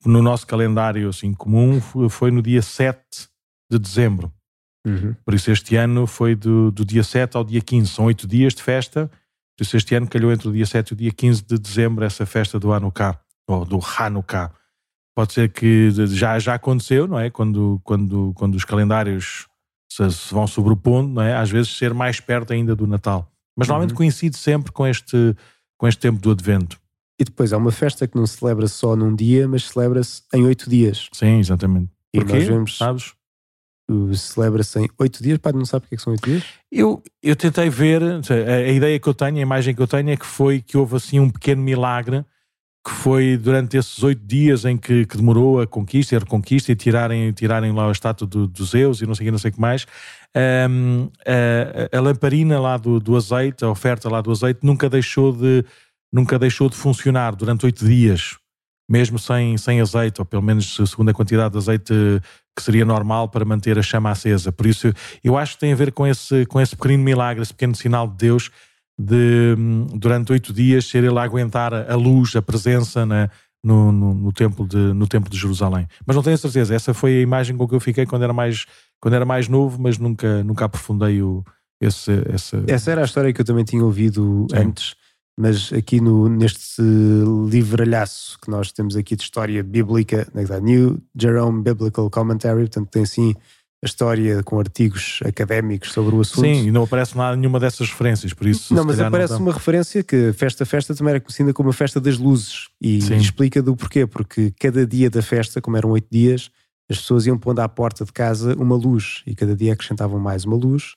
no 0.05 0.21
nosso 0.21 0.45
calendário 0.45 1.09
assim, 1.09 1.33
comum, 1.33 1.81
foi 2.09 2.29
no 2.29 2.41
dia 2.41 2.61
7 2.61 2.99
de 3.71 3.79
dezembro. 3.79 4.31
Uhum. 4.85 5.15
Por 5.23 5.33
isso 5.33 5.49
este 5.51 5.75
ano 5.75 6.05
foi 6.05 6.35
do, 6.35 6.71
do 6.71 6.83
dia 6.83 7.03
7 7.03 7.37
ao 7.37 7.43
dia 7.43 7.61
15, 7.61 7.89
são 7.89 8.05
oito 8.05 8.27
dias 8.27 8.53
de 8.53 8.61
festa. 8.61 9.09
Por 9.57 9.63
isso 9.63 9.77
este 9.77 9.95
ano 9.95 10.07
calhou 10.07 10.31
entre 10.31 10.47
o 10.47 10.51
dia 10.51 10.65
7 10.65 10.89
e 10.89 10.93
o 10.93 10.97
dia 10.97 11.11
15 11.11 11.43
de 11.43 11.57
dezembro 11.57 12.03
essa 12.03 12.25
festa 12.25 12.59
do 12.59 12.73
Hanukkah, 12.73 13.19
ou 13.47 13.65
do 13.65 13.79
Hanukkah. 13.79 14.51
Pode 15.15 15.33
ser 15.33 15.49
que 15.49 15.91
já, 16.07 16.39
já 16.39 16.55
aconteceu, 16.55 17.07
não 17.07 17.19
é? 17.19 17.29
Quando, 17.29 17.79
quando, 17.83 18.33
quando 18.35 18.55
os 18.55 18.65
calendários 18.65 19.47
se, 19.87 20.11
se 20.11 20.33
vão 20.33 20.47
sobrepondo, 20.47 21.13
não 21.13 21.21
é? 21.21 21.35
Às 21.35 21.51
vezes 21.51 21.77
ser 21.77 21.93
mais 21.93 22.19
perto 22.19 22.51
ainda 22.51 22.75
do 22.75 22.87
Natal. 22.87 23.31
Mas 23.55 23.67
normalmente 23.67 23.91
uhum. 23.91 23.97
coincide 23.97 24.35
sempre 24.35 24.71
com 24.71 24.87
este, 24.87 25.35
com 25.77 25.87
este 25.87 25.99
tempo 25.99 26.19
do 26.19 26.31
Advento. 26.31 26.79
E 27.19 27.23
depois 27.23 27.53
é 27.53 27.57
uma 27.57 27.71
festa 27.71 28.07
que 28.07 28.17
não 28.17 28.25
se 28.25 28.37
celebra 28.37 28.67
só 28.67 28.95
num 28.95 29.15
dia, 29.15 29.47
mas 29.47 29.69
celebra-se 29.69 30.23
em 30.33 30.43
oito 30.43 30.67
dias. 30.67 31.09
Sim, 31.13 31.37
exatamente. 31.37 31.91
E 32.11 32.19
Porquê? 32.19 32.33
nós 32.33 32.47
vemos, 32.47 32.77
sabes? 32.77 33.13
Celebra-se 34.15 34.79
em 34.79 34.89
oito 34.99 35.21
dias. 35.21 35.37
Pai, 35.37 35.53
não 35.53 35.65
sabe 35.65 35.85
o 35.85 35.89
que, 35.89 35.95
é 35.95 35.97
que 35.97 36.03
são 36.03 36.13
oito 36.13 36.29
dias? 36.29 36.43
Eu, 36.71 37.03
eu 37.21 37.35
tentei 37.35 37.69
ver, 37.69 38.01
a, 38.03 38.55
a, 38.55 38.69
ideia 38.69 38.99
que 38.99 39.07
eu 39.07 39.13
tenho, 39.13 39.37
a 39.37 39.41
imagem 39.41 39.75
que 39.75 39.81
eu 39.81 39.87
tenho 39.87 40.09
é 40.09 40.17
que 40.17 40.25
foi 40.25 40.61
que 40.61 40.77
houve 40.77 40.95
assim 40.95 41.19
um 41.19 41.29
pequeno 41.29 41.61
milagre 41.61 42.25
que 42.85 42.91
foi 42.91 43.37
durante 43.37 43.77
esses 43.77 44.03
oito 44.03 44.21
dias 44.25 44.65
em 44.65 44.75
que, 44.75 45.05
que, 45.05 45.15
demorou 45.15 45.61
a 45.61 45.65
conquista 45.65 46.15
e 46.15 46.17
a 46.17 46.19
reconquista 46.19 46.69
e 46.69 46.75
tirarem, 46.75 47.31
tirarem 47.31 47.71
lá 47.71 47.87
a 47.87 47.91
estátua 47.91 48.27
do, 48.27 48.65
Zeus 48.65 49.01
e 49.01 49.05
não 49.05 49.15
sei 49.15 49.23
o 49.23 49.27
que, 49.27 49.31
não 49.31 49.37
sei 49.37 49.51
que 49.51 49.59
mais, 49.59 49.87
um, 50.69 51.09
a, 51.25 51.97
a, 51.97 52.01
lamparina 52.01 52.59
lá 52.59 52.75
do, 52.75 52.99
do 52.99 53.15
azeite, 53.15 53.63
a 53.63 53.69
oferta 53.69 54.09
lá 54.09 54.19
do 54.19 54.31
azeite, 54.31 54.59
nunca 54.63 54.89
deixou 54.89 55.31
de, 55.31 55.63
nunca 56.11 56.37
deixou 56.37 56.69
de 56.69 56.75
funcionar 56.75 57.35
durante 57.35 57.65
oito 57.65 57.85
dias 57.85 58.37
mesmo 58.93 59.17
sem, 59.17 59.57
sem 59.57 59.81
azeite, 59.81 60.21
ou 60.21 60.25
pelo 60.25 60.43
menos 60.43 60.75
segundo 60.87 61.09
a 61.09 61.13
quantidade 61.13 61.53
de 61.53 61.57
azeite 61.57 61.93
que 62.55 62.61
seria 62.61 62.85
normal 62.85 63.27
para 63.27 63.43
manter 63.43 63.79
a 63.79 63.81
chama 63.81 64.11
acesa. 64.11 64.51
Por 64.51 64.67
isso, 64.67 64.93
eu 65.23 65.35
acho 65.35 65.55
que 65.55 65.61
tem 65.61 65.73
a 65.73 65.75
ver 65.75 65.91
com 65.91 66.05
esse, 66.05 66.45
com 66.45 66.61
esse 66.61 66.75
pequenino 66.75 67.03
milagre, 67.03 67.41
esse 67.41 67.51
pequeno 67.51 67.73
sinal 67.73 68.07
de 68.07 68.17
Deus, 68.17 68.51
de 68.95 69.55
durante 69.95 70.31
oito 70.31 70.53
dias 70.53 70.85
ser 70.85 71.03
ele 71.03 71.17
a 71.17 71.23
aguentar 71.23 71.73
a 71.73 71.95
luz, 71.95 72.35
a 72.35 72.41
presença 72.43 73.03
na, 73.03 73.31
no, 73.63 73.91
no, 73.91 74.13
no, 74.13 74.31
templo 74.31 74.67
de, 74.67 74.77
no 74.77 75.07
templo 75.07 75.27
de 75.27 75.39
Jerusalém. 75.39 75.87
Mas 76.05 76.15
não 76.15 76.21
tenho 76.21 76.37
certeza, 76.37 76.75
essa 76.75 76.93
foi 76.93 77.17
a 77.17 77.21
imagem 77.21 77.57
com 77.57 77.67
que 77.67 77.73
eu 77.73 77.79
fiquei 77.79 78.05
quando 78.05 78.21
era 78.21 78.33
mais, 78.33 78.67
quando 79.01 79.15
era 79.15 79.25
mais 79.25 79.47
novo, 79.47 79.81
mas 79.81 79.97
nunca, 79.97 80.43
nunca 80.43 80.65
aprofundei 80.65 81.19
o, 81.19 81.43
esse, 81.81 82.11
esse... 82.31 82.63
Essa 82.67 82.91
era 82.91 83.01
a 83.01 83.05
história 83.05 83.33
que 83.33 83.41
eu 83.41 83.45
também 83.45 83.63
tinha 83.63 83.83
ouvido 83.83 84.45
Sim. 84.51 84.57
antes 84.57 85.02
mas 85.37 85.73
aqui 85.73 85.99
no, 85.99 86.29
neste 86.29 86.81
livralhaço 87.49 88.37
que 88.39 88.49
nós 88.49 88.71
temos 88.71 88.95
aqui 88.95 89.15
de 89.15 89.23
história 89.23 89.63
bíblica, 89.63 90.27
é 90.35 90.61
New 90.61 91.01
Jerome 91.19 91.63
Biblical 91.63 92.09
Commentary, 92.09 92.61
portanto 92.61 92.89
tem 92.89 93.03
assim 93.03 93.33
a 93.83 93.85
história 93.85 94.41
com 94.43 94.59
artigos 94.59 95.19
académicos 95.25 95.91
sobre 95.91 96.15
o 96.15 96.21
assunto. 96.21 96.45
Sim, 96.45 96.67
e 96.67 96.71
não 96.71 96.83
aparece 96.83 97.17
nada 97.17 97.35
nenhuma 97.35 97.59
dessas 97.59 97.89
referências, 97.89 98.31
por 98.31 98.47
isso. 98.47 98.73
Não, 98.73 98.85
mas 98.85 98.97
aparece 98.97 99.33
não 99.33 99.41
uma 99.41 99.51
referência 99.51 100.01
que 100.01 100.31
Festa 100.31 100.65
Festa 100.65 100.95
também 100.95 101.11
era 101.11 101.19
conhecida 101.19 101.51
como 101.51 101.69
a 101.69 101.73
Festa 101.73 101.99
das 101.99 102.17
Luzes 102.17 102.69
e 102.79 103.01
Sim. 103.01 103.17
explica 103.17 103.61
do 103.61 103.75
porquê, 103.75 104.07
porque 104.07 104.53
cada 104.57 104.87
dia 104.87 105.09
da 105.09 105.21
festa, 105.21 105.59
como 105.59 105.75
eram 105.75 105.89
oito 105.91 106.07
dias, 106.09 106.49
as 106.89 106.99
pessoas 106.99 107.25
iam 107.25 107.37
pondo 107.37 107.59
à 107.59 107.67
porta 107.67 108.05
de 108.05 108.13
casa 108.13 108.55
uma 108.55 108.75
luz 108.75 109.21
e 109.25 109.35
cada 109.35 109.55
dia 109.55 109.73
acrescentavam 109.73 110.19
mais 110.19 110.45
uma 110.45 110.55
luz 110.55 110.95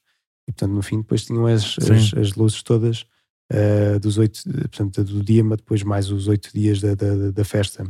e 0.49 0.53
portanto 0.53 0.73
no 0.73 0.83
fim 0.83 0.99
depois 0.99 1.25
tinham 1.25 1.47
as, 1.47 1.77
as, 1.79 2.15
as 2.15 2.35
luzes 2.35 2.63
todas 2.63 3.05
uh, 3.53 3.99
dos 4.01 4.19
oito, 4.19 4.43
portanto, 4.45 5.05
do 5.05 5.23
dia, 5.23 5.45
mas 5.45 5.59
depois 5.59 5.83
mais 5.83 6.11
os 6.11 6.29
oito 6.29 6.51
dias 6.53 6.81
da, 6.81 6.95
da, 6.95 7.31
da 7.31 7.45
festa. 7.45 7.85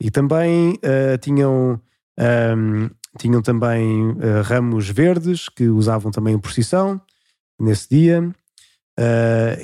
E 0.00 0.10
também 0.10 0.74
uh, 0.74 1.18
tinham, 1.20 1.80
um, 2.18 2.22
ehm, 2.22 2.90
tinham 3.18 3.40
também 3.40 4.10
uh, 4.10 4.42
ramos 4.44 4.88
verdes 4.88 5.48
que 5.48 5.68
usavam 5.68 6.10
também 6.10 6.34
em 6.34 6.38
procissão 6.38 7.00
nesse 7.58 7.88
dia. 7.88 8.34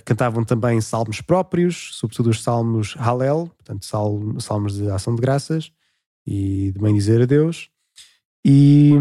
cantavam 0.04 0.44
também 0.44 0.80
salmos 0.80 1.20
próprios, 1.20 1.90
sobretudo 1.92 2.30
os 2.30 2.42
salmos 2.42 2.94
Halel, 2.98 3.50
portanto, 3.56 3.84
salmos 4.40 4.76
de 4.76 4.90
ação 4.90 5.14
de 5.14 5.20
graças 5.20 5.70
e 6.26 6.72
de 6.72 6.78
bem 6.78 6.94
dizer 6.94 7.22
a 7.22 7.26
Deus. 7.26 7.68
E, 8.44 8.92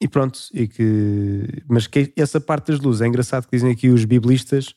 e 0.00 0.08
pronto, 0.08 0.38
e 0.52 0.66
que, 0.66 1.62
mas 1.68 1.86
que 1.86 2.12
essa 2.16 2.40
parte 2.40 2.72
das 2.72 2.80
luzes 2.80 3.02
é 3.02 3.06
engraçado 3.06 3.46
que 3.46 3.56
dizem 3.56 3.70
aqui 3.70 3.88
os 3.88 4.04
biblistas 4.04 4.74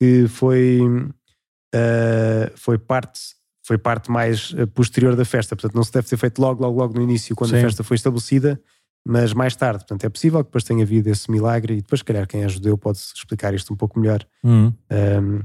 que 0.00 0.26
foi, 0.28 0.80
uh, 0.82 2.50
foi 2.56 2.78
parte 2.78 3.20
foi 3.62 3.78
parte 3.78 4.10
mais 4.10 4.52
eh, 4.56 4.66
posterior 4.66 5.14
da 5.14 5.24
festa, 5.24 5.54
portanto 5.54 5.76
não 5.76 5.84
se 5.84 5.92
deve 5.92 6.08
ter 6.08 6.16
feito 6.16 6.40
logo, 6.40 6.60
logo, 6.60 6.76
logo 6.76 6.94
no 6.94 7.02
início, 7.02 7.36
quando 7.36 7.50
Sim. 7.50 7.58
a 7.58 7.60
festa 7.60 7.84
foi 7.84 7.94
estabelecida, 7.94 8.60
mas 9.06 9.32
mais 9.32 9.54
tarde. 9.54 9.84
Portanto, 9.84 10.04
é 10.04 10.08
possível 10.08 10.40
que 10.40 10.48
depois 10.48 10.64
tenha 10.64 10.82
havido 10.82 11.08
esse 11.08 11.30
milagre 11.30 11.74
e 11.74 11.76
depois, 11.76 12.00
se 12.00 12.04
calhar, 12.04 12.26
quem 12.26 12.42
é 12.42 12.48
judeu 12.48 12.76
pode 12.76 12.98
explicar 12.98 13.54
isto 13.54 13.72
um 13.72 13.76
pouco 13.76 14.00
melhor. 14.00 14.26
Uhum. 14.42 14.72
Um, 14.90 15.40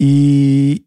e, 0.00 0.84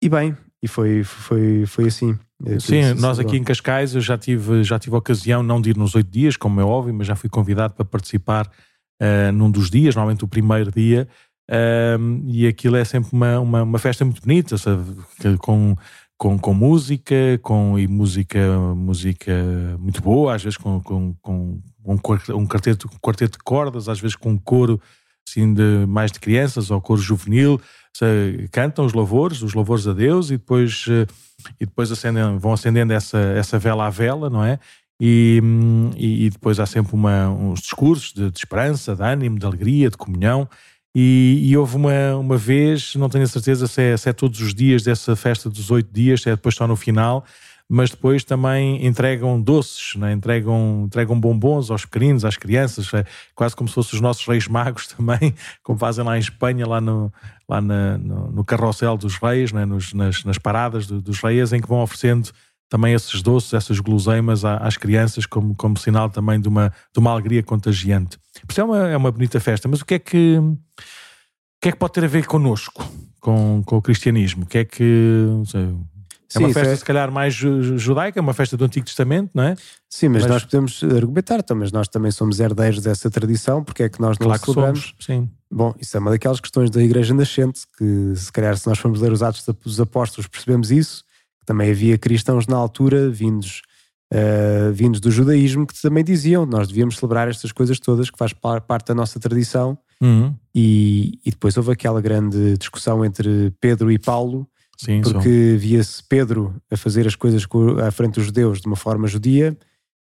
e 0.00 0.08
bem, 0.08 0.36
e 0.62 0.68
foi, 0.68 1.02
foi, 1.02 1.66
foi 1.66 1.86
assim. 1.86 2.16
Sim, 2.60 2.94
nós 2.94 3.18
aqui 3.18 3.36
em 3.36 3.42
Cascais 3.42 3.94
eu 3.94 4.00
já 4.00 4.16
tive, 4.16 4.62
já 4.62 4.78
tive 4.78 4.94
a 4.94 4.98
ocasião 4.98 5.42
não 5.42 5.60
de 5.60 5.70
ir 5.70 5.76
nos 5.76 5.94
oito 5.94 6.10
dias, 6.10 6.36
como 6.36 6.60
é 6.60 6.64
óbvio, 6.64 6.94
mas 6.94 7.06
já 7.06 7.16
fui 7.16 7.28
convidado 7.28 7.74
para 7.74 7.84
participar 7.84 8.46
uh, 9.00 9.32
num 9.32 9.50
dos 9.50 9.70
dias, 9.70 9.94
normalmente 9.94 10.24
o 10.24 10.28
primeiro 10.28 10.70
dia, 10.70 11.08
um, 11.50 12.24
e 12.26 12.46
aquilo 12.46 12.76
é 12.76 12.84
sempre 12.84 13.10
uma, 13.12 13.38
uma, 13.40 13.62
uma, 13.62 13.78
festa 13.78 14.04
muito 14.04 14.22
bonita, 14.22 14.56
sabe? 14.56 14.82
Com, 15.38 15.76
com, 16.16 16.38
com 16.38 16.54
música, 16.54 17.38
com 17.42 17.78
e 17.78 17.86
música, 17.86 18.38
música 18.74 19.32
muito 19.78 20.00
boa, 20.00 20.34
às 20.34 20.42
vezes 20.42 20.56
com, 20.56 20.80
com, 20.80 21.14
com 21.20 21.60
um, 21.84 21.98
quarteto, 21.98 22.88
um 22.92 22.98
quarteto 22.98 23.38
de 23.38 23.44
cordas, 23.44 23.88
às 23.88 24.00
vezes 24.00 24.16
com 24.16 24.30
um 24.30 24.38
coro 24.38 24.80
assim, 25.28 25.52
de, 25.52 25.86
mais 25.86 26.12
de 26.12 26.20
crianças 26.20 26.70
ou 26.70 26.80
coro 26.80 27.00
juvenil, 27.00 27.60
se, 27.96 28.48
cantam 28.50 28.84
os 28.84 28.92
louvores, 28.92 29.42
os 29.42 29.54
louvores 29.54 29.86
a 29.86 29.92
Deus 29.92 30.30
e 30.30 30.36
depois, 30.36 30.84
eh, 30.88 31.06
e 31.60 31.66
depois 31.66 31.90
acendem, 31.90 32.38
vão 32.38 32.52
acendendo 32.52 32.92
essa, 32.92 33.18
essa 33.18 33.58
vela 33.58 33.86
à 33.86 33.90
vela, 33.90 34.28
não 34.28 34.44
é? 34.44 34.58
E, 35.00 35.40
e, 35.96 36.26
e 36.26 36.30
depois 36.30 36.60
há 36.60 36.66
sempre 36.66 36.94
uma, 36.94 37.28
uns 37.28 37.60
discursos 37.60 38.12
de, 38.12 38.30
de, 38.30 38.38
esperança, 38.38 38.94
de 38.94 39.02
ânimo, 39.02 39.38
de 39.38 39.46
alegria, 39.46 39.90
de 39.90 39.96
comunhão. 39.96 40.48
E, 40.94 41.40
e, 41.42 41.56
houve 41.56 41.74
uma, 41.76 42.16
uma 42.16 42.36
vez, 42.36 42.94
não 42.94 43.08
tenho 43.08 43.24
a 43.24 43.26
certeza 43.26 43.66
se 43.66 43.82
é, 43.82 43.96
se 43.96 44.08
é 44.08 44.12
todos 44.12 44.40
os 44.40 44.54
dias 44.54 44.84
dessa 44.84 45.16
festa 45.16 45.50
dos 45.50 45.70
oito 45.72 45.92
dias, 45.92 46.22
se 46.22 46.28
é 46.28 46.36
depois 46.36 46.54
só 46.54 46.68
no 46.68 46.76
final, 46.76 47.24
mas 47.68 47.90
depois 47.90 48.22
também 48.22 48.86
entregam 48.86 49.40
doces, 49.40 49.96
né? 49.96 50.12
entregam, 50.12 50.84
entregam 50.86 51.18
bombons 51.18 51.70
aos 51.70 51.84
pequeninos, 51.84 52.24
às 52.24 52.36
crianças, 52.36 52.92
é 52.94 53.04
quase 53.34 53.56
como 53.56 53.68
se 53.68 53.74
fossem 53.74 53.96
os 53.96 54.00
nossos 54.00 54.24
reis 54.26 54.46
magos 54.46 54.86
também, 54.94 55.34
como 55.62 55.78
fazem 55.78 56.04
lá 56.04 56.16
em 56.16 56.20
Espanha, 56.20 56.66
lá 56.66 56.80
no, 56.80 57.12
lá 57.48 57.60
na, 57.60 57.98
no, 57.98 58.30
no 58.30 58.44
carrossel 58.44 58.96
dos 58.96 59.16
reis, 59.16 59.50
né? 59.50 59.64
Nos, 59.64 59.92
nas, 59.92 60.22
nas 60.24 60.38
paradas 60.38 60.86
do, 60.86 61.00
dos 61.00 61.20
reis, 61.20 61.52
em 61.52 61.60
que 61.60 61.68
vão 61.68 61.82
oferecendo 61.82 62.30
também 62.68 62.94
esses 62.94 63.22
doces, 63.22 63.52
essas 63.52 63.78
guloseimas 63.78 64.44
às 64.44 64.76
crianças, 64.76 65.26
como, 65.26 65.54
como 65.54 65.78
sinal 65.78 66.10
também 66.10 66.40
de 66.40 66.48
uma, 66.48 66.72
de 66.92 66.98
uma 66.98 67.10
alegria 67.10 67.42
contagiante. 67.42 68.18
Por 68.46 68.52
isso 68.52 68.60
é 68.60 68.64
uma, 68.64 68.88
é 68.88 68.96
uma 68.96 69.12
bonita 69.12 69.38
festa. 69.40 69.68
Mas 69.68 69.80
o 69.80 69.84
que 69.84 69.94
é 69.94 69.98
que, 69.98 70.38
o 70.38 70.58
que, 71.60 71.68
é 71.68 71.72
que 71.72 71.78
pode 71.78 71.92
ter 71.92 72.04
a 72.04 72.08
ver 72.08 72.26
connosco, 72.26 72.84
com, 73.20 73.62
com 73.64 73.76
o 73.76 73.82
cristianismo? 73.82 74.44
O 74.44 74.46
que 74.46 74.58
é 74.58 74.64
que. 74.64 75.26
Sei, 75.46 75.74
é 76.36 76.38
uma 76.38 76.52
festa, 76.52 76.72
é... 76.72 76.76
se 76.76 76.84
calhar, 76.84 77.12
mais 77.12 77.34
judaica, 77.34 78.20
uma 78.20 78.34
festa 78.34 78.56
do 78.56 78.64
Antigo 78.64 78.86
Testamento, 78.86 79.30
não 79.34 79.44
é? 79.44 79.56
Sim, 79.88 80.08
mas, 80.08 80.22
mas... 80.22 80.30
nós 80.30 80.44
podemos 80.44 80.82
argumentar, 80.82 81.38
então, 81.38 81.56
mas 81.56 81.70
nós 81.70 81.86
também 81.86 82.10
somos 82.10 82.40
herdeiros 82.40 82.80
dessa 82.80 83.08
tradição, 83.08 83.62
porque 83.62 83.84
é 83.84 83.88
que 83.88 84.00
nós 84.00 84.18
não 84.18 84.26
claro 84.26 84.42
celebramos? 84.42 84.80
Somos, 84.80 84.94
sim. 84.98 85.30
Bom, 85.50 85.72
isso 85.80 85.96
é 85.96 86.00
uma 86.00 86.10
daquelas 86.10 86.40
questões 86.40 86.70
da 86.70 86.82
Igreja 86.82 87.14
Nascente, 87.14 87.60
que 87.78 88.12
se 88.16 88.32
calhar, 88.32 88.56
se 88.56 88.66
nós 88.66 88.78
formos 88.78 89.00
ler 89.00 89.12
os 89.12 89.22
Atos 89.22 89.44
dos 89.62 89.80
Apóstolos, 89.80 90.26
percebemos 90.26 90.72
isso. 90.72 91.04
Também 91.44 91.70
havia 91.70 91.98
cristãos 91.98 92.46
na 92.46 92.56
altura, 92.56 93.10
vindos, 93.10 93.62
uh, 94.12 94.72
vindos 94.72 95.00
do 95.00 95.10
judaísmo, 95.10 95.66
que 95.66 95.80
também 95.80 96.04
diziam 96.04 96.46
nós 96.46 96.68
devíamos 96.68 96.96
celebrar 96.96 97.28
estas 97.28 97.52
coisas 97.52 97.78
todas, 97.78 98.10
que 98.10 98.18
faz 98.18 98.32
parte 98.32 98.88
da 98.88 98.94
nossa 98.94 99.20
tradição. 99.20 99.78
Uhum. 100.00 100.34
E, 100.54 101.18
e 101.24 101.30
depois 101.30 101.56
houve 101.56 101.72
aquela 101.72 102.00
grande 102.00 102.56
discussão 102.58 103.04
entre 103.04 103.52
Pedro 103.60 103.90
e 103.90 103.98
Paulo, 103.98 104.46
Sim, 104.76 105.02
porque 105.02 105.56
via-se 105.58 106.02
Pedro 106.08 106.54
a 106.70 106.76
fazer 106.76 107.06
as 107.06 107.14
coisas 107.14 107.46
à 107.86 107.90
frente 107.90 108.14
dos 108.14 108.26
judeus 108.26 108.60
de 108.60 108.66
uma 108.66 108.76
forma 108.76 109.06
judia, 109.06 109.56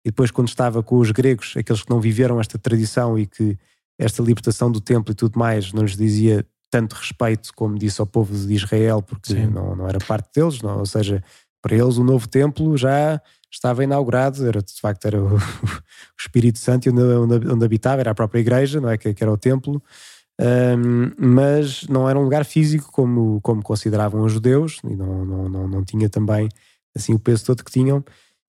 e 0.04 0.10
depois, 0.10 0.30
quando 0.30 0.48
estava 0.48 0.82
com 0.82 0.98
os 0.98 1.10
gregos, 1.10 1.54
aqueles 1.56 1.82
que 1.82 1.90
não 1.90 2.00
viveram 2.00 2.40
esta 2.40 2.58
tradição 2.58 3.18
e 3.18 3.26
que 3.26 3.58
esta 3.98 4.22
libertação 4.22 4.72
do 4.72 4.80
templo 4.80 5.12
e 5.12 5.14
tudo 5.14 5.38
mais 5.38 5.72
não 5.72 5.82
lhes 5.82 5.96
dizia 5.96 6.44
tanto 6.70 6.94
respeito 6.94 7.52
como 7.54 7.78
disse 7.78 8.00
ao 8.00 8.06
povo 8.06 8.34
de 8.34 8.54
Israel, 8.54 9.02
porque 9.02 9.34
não, 9.46 9.74
não 9.74 9.88
era 9.88 9.98
parte 9.98 10.30
deles, 10.34 10.62
não, 10.62 10.78
ou 10.78 10.86
seja, 10.86 11.22
para 11.60 11.74
eles 11.74 11.96
o 11.98 12.04
novo 12.04 12.28
templo 12.28 12.76
já 12.76 13.20
estava 13.50 13.82
inaugurado, 13.82 14.46
era 14.46 14.62
de 14.62 14.80
facto 14.80 15.04
era 15.06 15.20
o, 15.20 15.34
o 15.36 15.40
Espírito 16.18 16.58
Santo 16.58 16.88
onde, 16.90 17.02
onde, 17.02 17.48
onde, 17.48 17.64
habitava, 17.64 18.00
era 18.00 18.12
a 18.12 18.14
própria 18.14 18.40
igreja, 18.40 18.80
não 18.80 18.88
é 18.88 18.96
que, 18.96 19.12
que 19.12 19.22
era 19.22 19.32
o 19.32 19.36
templo, 19.36 19.82
um, 20.40 21.12
mas 21.18 21.86
não 21.88 22.08
era 22.08 22.18
um 22.18 22.22
lugar 22.22 22.44
físico 22.44 22.90
como, 22.92 23.40
como 23.42 23.62
consideravam 23.62 24.22
os 24.22 24.32
judeus 24.32 24.78
e 24.84 24.94
não, 24.94 25.24
não, 25.24 25.48
não, 25.48 25.68
não 25.68 25.84
tinha 25.84 26.08
também 26.08 26.48
assim 26.96 27.12
o 27.12 27.18
peso 27.18 27.44
todo 27.44 27.64
que 27.64 27.70
tinham. 27.70 28.02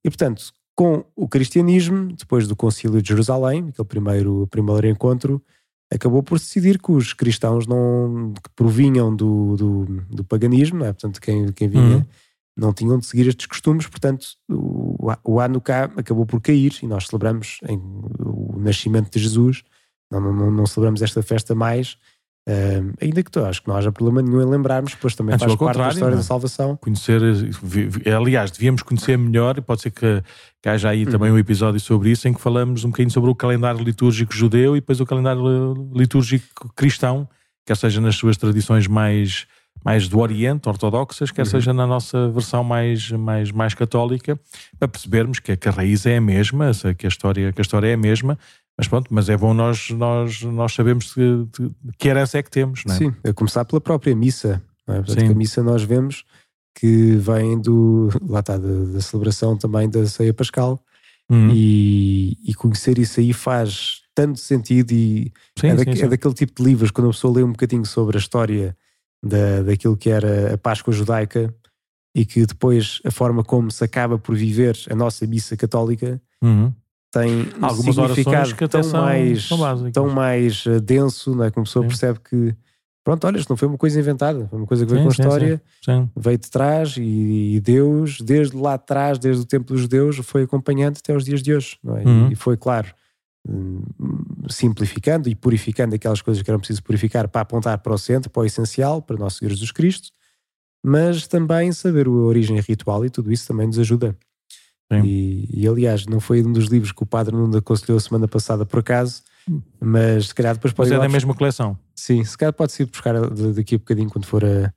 E 0.04 0.10
portanto, 0.10 0.54
com 0.76 1.04
o 1.16 1.28
cristianismo, 1.28 2.14
depois 2.14 2.48
do 2.48 2.56
Concílio 2.56 3.02
de 3.02 3.10
Jerusalém, 3.10 3.68
aquele 3.70 3.88
primeiro, 3.88 4.48
primeiro 4.50 4.88
encontro, 4.88 5.44
acabou 5.92 6.24
por 6.24 6.40
decidir 6.40 6.82
que 6.82 6.92
os 6.92 7.14
cristãos 7.14 7.68
não, 7.68 8.34
que 8.34 8.50
provinham 8.56 9.16
do, 9.16 9.56
do, 9.58 9.86
do 10.10 10.24
paganismo, 10.24 10.80
não 10.80 10.86
é? 10.86 10.94
portanto, 10.94 11.20
quem, 11.22 11.52
quem 11.52 11.68
vinha. 11.68 11.98
Uhum 11.98 12.06
não 12.54 12.74
tinham 12.74 13.00
de 13.00 13.06
seguir 13.06 13.28
estes 13.28 13.46
costumes, 13.46 13.88
portanto 13.88 14.28
o, 14.50 15.08
o 15.24 15.40
Hanukkah 15.40 15.86
acabou 15.96 16.26
por 16.26 16.42
cair 16.42 16.78
e 16.84 16.86
nós 16.86 17.08
celebramos 17.08 17.60
em, 17.68 17.78
o 18.20 18.60
nascimento 18.60 19.10
de 19.10 19.24
Jesus 19.24 19.64
não, 20.12 20.20
não, 20.34 20.52
não 20.52 20.66
celebramos 20.66 21.02
esta 21.02 21.24
festa 21.24 21.56
mais. 21.56 21.98
Ainda 23.00 23.22
que 23.22 23.30
tu 23.30 23.44
acho 23.46 23.62
que 23.62 23.68
não 23.68 23.76
haja 23.76 23.92
problema 23.92 24.22
nenhum 24.22 24.42
em 24.42 24.50
lembrarmos, 24.50 24.96
pois 24.96 25.16
também 25.16 25.36
Antes, 25.36 25.46
faz 25.46 25.56
parte 25.56 25.78
da 25.78 25.90
história 25.90 26.16
da 26.16 26.24
salvação. 26.24 26.76
Conhecer, 26.78 27.22
aliás, 28.18 28.50
devíamos 28.50 28.82
conhecer 28.82 29.18
melhor, 29.18 29.58
e 29.58 29.62
pode 29.62 29.82
ser 29.82 29.92
que, 29.92 30.24
que 30.62 30.68
haja 30.68 30.90
aí 30.90 31.06
uhum. 31.06 31.12
também 31.12 31.32
um 31.32 31.38
episódio 31.38 31.80
sobre 31.80 32.10
isso, 32.10 32.28
em 32.28 32.34
que 32.34 32.42
falamos 32.42 32.84
um 32.84 32.90
bocadinho 32.90 33.12
sobre 33.12 33.30
o 33.30 33.36
calendário 33.36 33.84
litúrgico 33.84 34.34
judeu 34.34 34.76
e 34.76 34.80
depois 34.80 35.00
o 35.00 35.06
calendário 35.06 35.92
litúrgico 35.94 36.72
cristão, 36.76 37.30
quer 37.66 37.78
seja 37.78 38.02
nas 38.02 38.16
suas 38.16 38.38
tradições 38.38 38.88
mais, 38.88 39.46
mais 39.86 40.08
do 40.08 40.20
Oriente, 40.20 40.68
ortodoxas, 40.68 41.30
quer 41.30 41.44
uhum. 41.44 41.46
seja 41.46 41.74
na 41.74 41.86
nossa 41.86 42.28
versão 42.30 42.64
mais, 42.64 43.12
mais, 43.12 43.52
mais 43.52 43.76
católica, 43.76 44.40
para 44.80 44.88
percebermos 44.88 45.38
que, 45.38 45.56
que 45.56 45.70
a 45.70 45.72
raiz 45.72 46.08
é 46.08 46.18
a 46.18 46.22
mesma, 46.22 46.72
que 46.98 47.06
a 47.06 47.10
história, 47.10 47.54
que 47.54 47.62
a 47.62 47.64
história 47.64 47.88
é 47.88 47.94
a 47.94 47.98
mesma 47.98 48.36
mas 48.78 48.88
pronto, 48.88 49.14
mas 49.14 49.30
é 49.30 49.38
bom 49.38 49.54
nós, 49.54 49.90
nós, 49.92 50.42
nós 50.42 50.74
sabemos 50.74 51.14
que, 51.14 51.48
que 51.98 52.08
herança 52.08 52.38
é 52.38 52.44
que 52.44 52.50
temos, 52.50 52.84
não 52.86 52.96
é? 52.96 52.98
Sim, 52.98 53.14
a 53.24 53.34
começar 53.34 53.66
pela 53.66 53.80
própria 53.80 54.16
missa. 54.16 54.62
Não 54.88 54.96
é? 54.96 55.02
Portanto, 55.04 55.32
a 55.32 55.36
missa 55.36 55.64
nós 55.64 55.84
vemos 55.84 56.26
que 56.76 57.16
vem 57.18 57.60
do, 57.60 58.10
lá 58.28 58.40
está, 58.40 58.58
da, 58.58 58.86
da 58.94 59.02
celebração 59.02 59.58
também 59.58 59.90
da 59.90 60.06
ceia 60.06 60.34
pascal 60.34 60.84
uhum. 61.30 61.50
e, 61.54 62.38
e, 62.44 62.54
conhecer 62.54 62.98
isso 62.98 63.20
aí 63.20 63.34
faz 63.34 64.02
tanto 64.16 64.40
sentido 64.40 64.92
e 64.92 65.32
sim, 65.60 65.68
é, 65.68 65.76
da, 65.76 65.84
sim, 65.84 65.96
sim. 65.96 66.04
é, 66.06 66.08
daquele 66.08 66.34
tipo 66.34 66.54
de 66.56 66.68
livros, 66.68 66.92
quando 66.92 67.10
a 67.10 67.14
pessoa 67.14 67.36
lê 67.36 67.44
um 67.44 67.52
bocadinho 67.52 67.86
sobre 67.86 68.18
a 68.18 68.20
história 68.20 68.76
da, 69.24 69.62
daquilo 69.64 69.98
que 69.98 70.10
era 70.10 70.54
a 70.54 70.58
Páscoa 70.58 70.94
judaica 70.94 71.54
e 72.16 72.26
que 72.26 72.46
depois 72.46 73.02
a 73.06 73.12
forma 73.12 73.44
como 73.44 73.70
se 73.70 73.84
acaba 73.84 74.18
por 74.18 74.36
viver 74.36 74.78
a 74.90 74.96
nossa 74.96 75.28
missa 75.28 75.56
católica, 75.56 76.22
uhum 76.42 76.74
tem 77.12 77.42
um 77.60 77.66
Algumas 77.66 77.96
significado 77.96 78.56
que 78.56 78.68
tão, 78.68 78.82
são, 78.82 79.02
mais, 79.02 79.44
são 79.48 79.92
tão 79.92 80.10
mais 80.10 80.64
eh, 80.66 80.80
denso, 80.80 81.36
não 81.36 81.44
é? 81.44 81.52
Como 81.52 81.64
a 81.64 81.66
pessoa 81.66 81.84
sim. 81.84 81.90
percebe 81.90 82.20
que, 82.20 82.56
pronto, 83.04 83.28
olha, 83.28 83.38
isto 83.38 83.50
não 83.50 83.58
foi 83.58 83.68
uma 83.68 83.78
coisa 83.78 84.00
inventada, 84.00 84.48
foi 84.48 84.58
uma 84.58 84.66
coisa 84.66 84.86
que 84.86 84.92
veio 84.94 85.02
sim, 85.02 85.04
com 85.04 85.22
a 85.22 85.26
história, 85.26 85.62
sim, 85.84 86.10
veio 86.16 86.38
de 86.38 86.50
trás 86.50 86.96
e, 86.98 87.56
e, 87.56 87.60
Deus, 87.60 88.22
desde 88.22 88.56
lá 88.56 88.76
atrás, 88.76 89.20
desde 89.20 89.42
o 89.42 89.46
tempo 89.46 89.74
dos 89.74 89.82
judeus, 89.82 90.18
foi 90.24 90.44
acompanhando 90.44 90.98
até 90.98 91.14
os 91.14 91.26
dias 91.26 91.44
de 91.44 91.54
hoje, 91.54 91.78
não 91.84 91.98
é? 91.98 92.04
Uhum. 92.06 92.32
E 92.32 92.36
foi, 92.36 92.56
claro, 92.56 92.88
hum, 93.46 93.82
simplificando 94.50 95.28
e 95.28 95.36
purificando 95.36 95.94
aquelas 95.94 96.22
coisas 96.22 96.42
que 96.42 96.50
eram 96.50 96.60
preciso 96.60 96.82
purificar 96.82 97.28
para 97.28 97.42
apontar 97.42 97.78
para 97.80 97.94
o 97.94 97.98
centro, 97.98 98.30
para 98.30 98.42
o 98.42 98.46
essencial, 98.46 99.02
para 99.02 99.18
nós 99.18 99.34
seguir 99.34 99.52
Jesus 99.52 99.72
Cristo, 99.74 100.12
mas 100.82 101.28
também 101.28 101.74
saber 101.74 102.08
a 102.08 102.10
origem 102.10 102.58
ritual 102.62 103.06
e 103.06 103.10
tudo 103.10 103.34
isso 103.34 103.46
também 103.46 103.68
nos 103.68 103.78
ajuda. 103.78 104.16
E, 105.00 105.48
e, 105.54 105.68
aliás, 105.68 106.06
não 106.06 106.20
foi 106.20 106.44
um 106.44 106.52
dos 106.52 106.66
livros 106.66 106.92
que 106.92 107.04
o 107.04 107.06
Padre 107.06 107.36
Nuno 107.36 107.58
aconselhou 107.58 107.98
a 107.98 108.02
semana 108.02 108.28
passada 108.28 108.66
por 108.66 108.80
acaso, 108.80 109.24
mas 109.80 110.28
se 110.28 110.36
calhar 110.36 110.56
depois 110.56 110.74
pode 110.74 110.90
Mas 110.90 111.00
é 111.00 111.02
da 111.02 111.10
mesma 111.10 111.34
coleção. 111.34 111.78
Sim, 111.96 112.24
se 112.24 112.38
calhar 112.38 112.54
pode 112.54 112.72
ser 112.72 112.86
buscar 112.86 113.14
daqui 113.56 113.76
a 113.76 113.78
bocadinho 113.78 114.10
quando 114.10 114.26
for 114.26 114.44
a. 114.44 114.74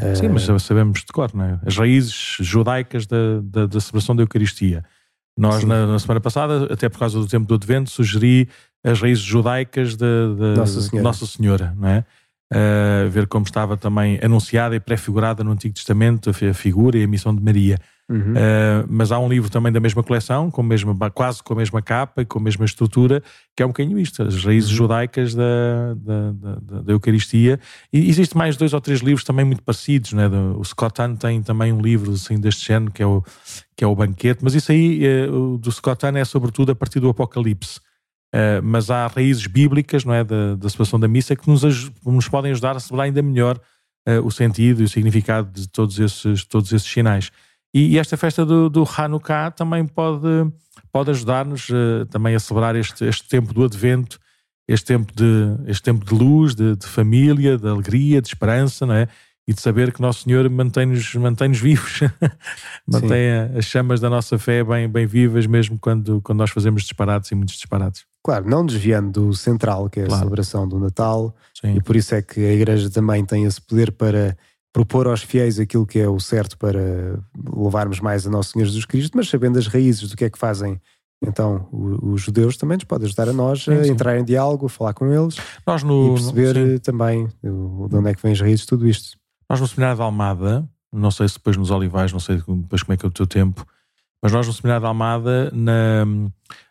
a... 0.00 0.14
Sim, 0.14 0.28
mas 0.28 0.44
sabemos 0.62 1.00
de 1.00 1.12
cor, 1.12 1.30
não 1.34 1.44
é? 1.44 1.60
As 1.64 1.76
raízes 1.76 2.36
judaicas 2.40 3.06
da, 3.06 3.40
da, 3.42 3.66
da 3.66 3.80
celebração 3.80 4.16
da 4.16 4.22
Eucaristia. 4.22 4.84
Nós, 5.36 5.64
na, 5.64 5.86
na, 5.86 5.98
semana 5.98 6.20
passada, 6.20 6.72
até 6.72 6.88
por 6.88 6.98
causa 6.98 7.18
do 7.18 7.26
tempo 7.26 7.46
do 7.46 7.54
Advento, 7.54 7.90
sugeri 7.90 8.48
as 8.84 9.00
raízes 9.00 9.24
judaicas 9.24 9.96
da, 9.96 10.26
Nossa, 10.56 10.82
Senhora. 10.82 11.02
Nossa 11.02 11.26
Senhora, 11.26 11.74
não 11.78 11.88
é? 11.88 12.04
Uh, 12.52 13.08
ver 13.08 13.28
como 13.28 13.46
estava 13.46 13.76
também 13.76 14.18
anunciada 14.22 14.74
e 14.74 14.80
prefigurada 14.80 15.44
no 15.44 15.52
Antigo 15.52 15.72
Testamento 15.72 16.30
a 16.30 16.52
figura 16.52 16.98
e 16.98 17.04
a 17.04 17.06
missão 17.06 17.34
de 17.34 17.40
Maria. 17.40 17.78
Uhum. 18.10 18.32
Uh, 18.32 18.86
mas 18.88 19.12
há 19.12 19.20
um 19.20 19.28
livro 19.28 19.48
também 19.48 19.72
da 19.72 19.78
mesma 19.78 20.02
coleção, 20.02 20.50
com 20.50 20.64
mesma, 20.64 20.96
quase 21.12 21.40
com 21.40 21.52
a 21.52 21.56
mesma 21.56 21.80
capa 21.80 22.22
e 22.22 22.24
com 22.24 22.40
a 22.40 22.42
mesma 22.42 22.64
estrutura, 22.64 23.22
que 23.56 23.62
é 23.62 23.66
um 23.66 23.68
bocadinho 23.68 23.96
isto, 24.00 24.20
as 24.24 24.44
raízes 24.44 24.70
uhum. 24.70 24.76
judaicas 24.76 25.32
da, 25.32 25.94
da, 25.94 26.32
da, 26.32 26.80
da, 26.82 26.92
Eucaristia. 26.92 27.60
E 27.92 28.10
existe 28.10 28.36
mais 28.36 28.56
dois 28.56 28.74
ou 28.74 28.80
três 28.80 28.98
livros 28.98 29.22
também 29.22 29.44
muito 29.44 29.62
parecidos, 29.62 30.12
né? 30.12 30.28
o 30.28 30.64
Scott 30.64 31.00
Hahn 31.00 31.14
tem 31.14 31.40
também 31.40 31.72
um 31.72 31.80
livro 31.80 32.10
assim, 32.12 32.40
deste 32.40 32.66
género, 32.66 32.90
que 32.90 33.00
é 33.00 33.06
o, 33.06 33.22
que 33.76 33.84
é 33.84 33.86
o 33.86 33.94
Banquete, 33.94 34.40
mas 34.42 34.56
isso 34.56 34.72
aí, 34.72 35.02
uh, 35.28 35.54
o 35.54 35.58
do 35.58 35.70
Scott 35.70 36.04
Hahn 36.04 36.16
é 36.16 36.24
sobretudo 36.24 36.72
a 36.72 36.74
partir 36.74 36.98
do 36.98 37.08
Apocalipse. 37.08 37.78
Uh, 38.34 38.62
mas 38.62 38.90
há 38.90 39.06
raízes 39.06 39.46
bíblicas 39.46 40.04
não 40.04 40.14
é, 40.14 40.24
da, 40.24 40.56
da 40.56 40.68
celebração 40.68 40.98
da 40.98 41.06
missa 41.06 41.36
que 41.36 41.48
nos, 41.48 41.62
nos 42.04 42.28
podem 42.28 42.50
ajudar 42.50 42.76
a 42.76 42.80
celebrar 42.80 43.06
ainda 43.06 43.22
melhor 43.22 43.60
o 44.24 44.30
sentido 44.30 44.80
e 44.80 44.84
o 44.84 44.88
significado 44.88 45.52
de 45.52 45.68
todos 45.68 46.00
esses, 46.00 46.44
todos 46.44 46.72
esses 46.72 46.90
sinais. 46.90 47.30
E, 47.72 47.94
e 47.94 47.98
esta 47.98 48.16
festa 48.16 48.44
do, 48.44 48.68
do 48.68 48.84
Hanukkah 48.84 49.50
também 49.50 49.86
pode, 49.86 50.26
pode 50.92 51.10
ajudar-nos 51.10 51.68
uh, 51.68 52.06
também 52.10 52.34
a 52.34 52.40
celebrar 52.40 52.76
este, 52.76 53.04
este 53.04 53.28
tempo 53.28 53.54
do 53.54 53.64
Advento, 53.64 54.18
este 54.66 54.86
tempo 54.86 55.12
de, 55.14 55.56
este 55.66 55.82
tempo 55.82 56.04
de 56.04 56.14
luz, 56.14 56.54
de, 56.54 56.76
de 56.76 56.86
família, 56.86 57.56
de 57.56 57.68
alegria, 57.68 58.20
de 58.20 58.28
esperança, 58.28 58.86
não 58.86 58.94
é? 58.94 59.08
e 59.50 59.52
de 59.52 59.60
saber 59.60 59.92
que 59.92 60.00
Nosso 60.00 60.22
Senhor 60.22 60.48
mantém-nos 60.48 61.12
mantém 61.16 61.50
vivos, 61.50 62.00
mantém 62.86 63.32
as 63.58 63.64
chamas 63.64 63.98
da 63.98 64.08
nossa 64.08 64.38
fé 64.38 64.62
bem, 64.62 64.88
bem 64.88 65.06
vivas, 65.06 65.44
mesmo 65.44 65.76
quando, 65.76 66.20
quando 66.22 66.38
nós 66.38 66.50
fazemos 66.50 66.82
disparados 66.82 67.28
e 67.32 67.34
muitos 67.34 67.56
disparados. 67.56 68.04
Claro, 68.22 68.48
não 68.48 68.64
desviando 68.64 69.26
do 69.26 69.34
central, 69.34 69.90
que 69.90 69.98
é 69.98 70.04
claro. 70.04 70.14
a 70.14 70.18
celebração 70.18 70.68
do 70.68 70.78
Natal, 70.78 71.34
Sim. 71.60 71.74
e 71.74 71.82
por 71.82 71.96
isso 71.96 72.14
é 72.14 72.22
que 72.22 72.38
a 72.38 72.52
Igreja 72.52 72.88
também 72.90 73.24
tem 73.24 73.44
esse 73.44 73.60
poder 73.60 73.90
para 73.90 74.36
propor 74.72 75.06
aos 75.06 75.22
fiéis 75.22 75.58
aquilo 75.58 75.86
que 75.86 75.98
é 75.98 76.08
o 76.08 76.20
certo 76.20 76.56
para 76.56 77.18
levarmos 77.56 78.00
mais 78.00 78.26
a 78.26 78.30
Nosso 78.30 78.52
Senhor 78.52 78.66
Jesus 78.66 78.84
Cristo, 78.84 79.16
mas 79.16 79.28
sabendo 79.28 79.58
as 79.58 79.66
raízes 79.66 80.08
do 80.08 80.16
que 80.16 80.24
é 80.24 80.30
que 80.30 80.38
fazem 80.38 80.80
então, 81.22 81.68
os 81.72 82.22
judeus 82.22 82.56
também 82.56 82.76
nos 82.76 82.84
podem 82.84 83.06
ajudar 83.06 83.28
a 83.28 83.32
nós 83.32 83.64
sim, 83.64 83.72
a 83.72 83.84
sim. 83.84 83.90
entrar 83.90 84.18
em 84.18 84.24
diálogo, 84.24 84.66
a 84.66 84.68
falar 84.70 84.94
com 84.94 85.06
eles 85.06 85.36
nós 85.66 85.82
no, 85.82 86.06
e 86.06 86.14
perceber 86.14 86.54
sim. 86.54 86.78
também 86.78 87.26
de 87.42 87.96
onde 87.96 88.08
é 88.08 88.14
que 88.14 88.22
vem 88.22 88.32
as 88.32 88.40
raízes 88.40 88.60
de 88.60 88.66
tudo 88.68 88.88
isto. 88.88 89.18
Nós 89.48 89.60
no 89.60 89.68
Seminário 89.68 89.96
de 89.96 90.02
Almada, 90.02 90.66
não 90.90 91.10
sei 91.10 91.28
se 91.28 91.34
depois 91.34 91.56
nos 91.56 91.70
Olivais, 91.70 92.12
não 92.12 92.20
sei 92.20 92.36
depois 92.36 92.82
como 92.82 92.94
é 92.94 92.96
que 92.96 93.04
é 93.04 93.08
o 93.08 93.12
teu 93.12 93.26
tempo, 93.26 93.66
mas 94.22 94.32
nós 94.32 94.46
no 94.46 94.52
Seminário 94.52 94.80
de 94.80 94.86
Almada, 94.86 95.50
na, 95.52 96.06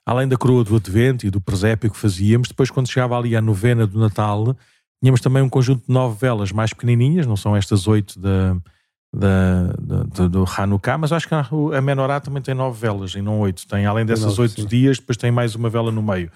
além 0.03 0.27
da 0.27 0.35
coroa 0.35 0.63
do 0.63 0.75
Advento 0.75 1.27
e 1.27 1.29
do 1.29 1.39
presépio 1.39 1.91
que 1.91 1.97
fazíamos, 1.97 2.47
depois 2.47 2.71
quando 2.71 2.89
chegava 2.89 3.17
ali 3.17 3.35
a 3.35 3.41
novena 3.41 3.85
do 3.85 3.99
Natal, 3.99 4.57
tínhamos 5.01 5.21
também 5.21 5.41
um 5.41 5.49
conjunto 5.49 5.85
de 5.87 5.93
nove 5.93 6.17
velas 6.19 6.51
mais 6.51 6.73
pequenininhas, 6.73 7.25
não 7.25 7.37
são 7.37 7.55
estas 7.55 7.87
oito 7.87 8.19
da 8.19 8.55
da, 9.11 9.73
da, 9.79 10.27
do 10.27 10.45
Hanukkah, 10.45 10.97
mas 10.97 11.11
acho 11.11 11.27
que 11.27 11.33
a 11.33 11.81
Menorá 11.81 12.19
também 12.19 12.41
tem 12.41 12.53
nove 12.53 12.79
velas 12.79 13.15
e 13.15 13.21
não 13.21 13.39
oito. 13.39 13.67
Tem, 13.67 13.85
além 13.85 14.05
dessas 14.05 14.37
oito 14.37 14.65
dias, 14.65 14.99
depois 14.99 15.17
tem 15.17 15.31
mais 15.31 15.55
uma 15.55 15.69
vela 15.69 15.91
no 15.91 16.01
meio. 16.01 16.31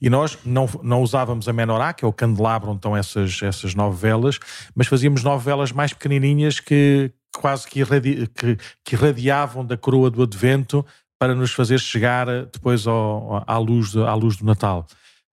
E 0.00 0.08
nós 0.08 0.38
não, 0.44 0.68
não 0.82 1.02
usávamos 1.02 1.48
a 1.48 1.52
Menorá, 1.52 1.92
que 1.92 2.04
é 2.04 2.08
o 2.08 2.12
candelabro 2.12 2.70
onde 2.70 2.78
estão 2.78 2.96
essas, 2.96 3.42
essas 3.42 3.74
nove 3.74 4.00
velas, 4.00 4.38
mas 4.74 4.86
fazíamos 4.86 5.24
nove 5.24 5.44
velas 5.44 5.72
mais 5.72 5.92
pequenininhas 5.92 6.60
que 6.60 7.10
quase 7.36 7.66
que, 7.66 7.80
irradi 7.80 8.28
que, 8.28 8.56
que 8.84 8.94
irradiavam 8.94 9.64
da 9.64 9.76
coroa 9.76 10.10
do 10.10 10.22
Advento 10.22 10.84
para 11.18 11.34
nos 11.34 11.52
fazer 11.52 11.78
chegar 11.80 12.26
depois 12.52 12.86
ao, 12.86 13.42
à, 13.46 13.58
luz, 13.58 13.96
à 13.96 14.14
luz 14.14 14.36
do 14.36 14.44
Natal. 14.44 14.86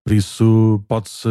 Por 0.05 0.13
isso, 0.13 0.83
pode-se. 0.87 1.27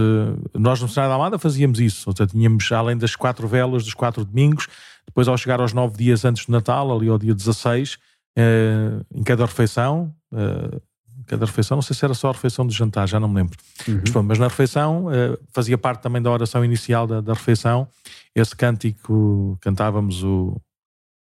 Nós 0.55 0.81
no 0.81 0.89
Senado 0.89 1.09
da 1.09 1.15
Almada 1.15 1.39
fazíamos 1.39 1.81
isso. 1.81 2.09
Ou 2.09 2.17
seja, 2.17 2.29
tínhamos, 2.29 2.71
além 2.71 2.97
das 2.97 3.17
quatro 3.17 3.49
velas 3.49 3.85
dos 3.85 3.95
quatro 3.95 4.25
domingos, 4.25 4.69
depois, 5.07 5.27
ao 5.27 5.37
chegar 5.37 5.61
aos 5.61 5.73
nove 5.73 5.97
dias 5.97 6.25
antes 6.25 6.47
do 6.47 6.53
Natal, 6.53 6.95
ali 6.95 7.09
ao 7.09 7.19
dia 7.19 7.35
16, 7.35 7.99
eh, 8.37 9.01
em 9.15 9.23
cada 9.23 9.47
refeição, 9.47 10.15
eh, 10.33 10.81
cada 11.27 11.47
refeição, 11.47 11.77
não 11.77 11.83
sei 11.83 11.97
se 11.97 12.05
era 12.05 12.15
só 12.15 12.29
a 12.29 12.33
refeição 12.33 12.67
de 12.67 12.75
jantar, 12.75 13.09
já 13.09 13.19
não 13.19 13.29
me 13.29 13.37
lembro. 13.37 13.59
Uhum. 13.89 14.03
Mas, 14.15 14.25
mas, 14.25 14.39
na 14.39 14.49
refeição, 14.49 15.13
eh, 15.13 15.37
fazia 15.53 15.77
parte 15.77 16.03
também 16.03 16.21
da 16.23 16.31
oração 16.31 16.65
inicial 16.65 17.07
da, 17.07 17.21
da 17.21 17.33
refeição, 17.33 17.89
esse 18.35 18.55
cântico, 18.55 19.59
cantávamos 19.61 20.23
o 20.23 20.61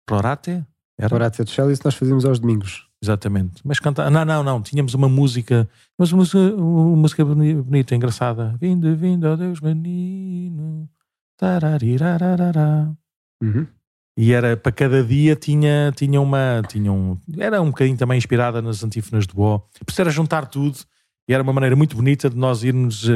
Prorate? 0.06 0.64
Era? 0.98 1.10
Prorate 1.10 1.44
de 1.44 1.52
Shell, 1.52 1.72
isso 1.72 1.82
nós 1.86 1.96
fazíamos 1.96 2.26
aos 2.26 2.40
domingos. 2.40 2.85
Exatamente. 3.04 3.62
Mas 3.64 3.80
canta... 3.80 4.10
Não, 4.10 4.26
não, 4.26 4.44
não. 4.44 4.62
Tínhamos 4.62 4.94
uma 4.94 5.10
música, 5.10 5.70
mas 5.98 6.12
uma 6.12 6.20
música, 6.20 6.38
uma 6.38 6.96
música 6.96 7.26
bonita, 7.26 7.96
engraçada. 7.96 8.56
Vindo, 8.60 8.96
vindo, 8.96 9.26
ó 9.26 9.36
Deus 9.36 9.60
menino. 9.60 10.90
Tararirarará. 11.38 12.92
Uhum. 13.42 13.68
E 14.18 14.32
era 14.32 14.56
para 14.56 14.72
cada 14.72 15.04
dia 15.04 15.36
tinha, 15.36 15.92
tinha 15.96 16.22
uma. 16.22 16.62
Tinha 16.68 16.92
um, 16.92 17.18
era 17.38 17.62
um 17.62 17.68
bocadinho 17.68 17.98
também 17.98 18.18
inspirada 18.18 18.62
nas 18.62 18.82
antífonas 18.82 19.28
de 19.28 19.34
Boa. 19.34 19.60
Por 19.60 19.94
era 20.00 20.10
juntar 20.10 20.46
tudo 20.46 20.78
e 21.28 21.34
era 21.34 21.44
uma 21.44 21.52
maneira 21.52 21.76
muito 21.76 21.96
bonita 21.96 22.30
de 22.30 22.38
nós 22.38 22.64
irmos, 22.64 23.08
uh, 23.08 23.12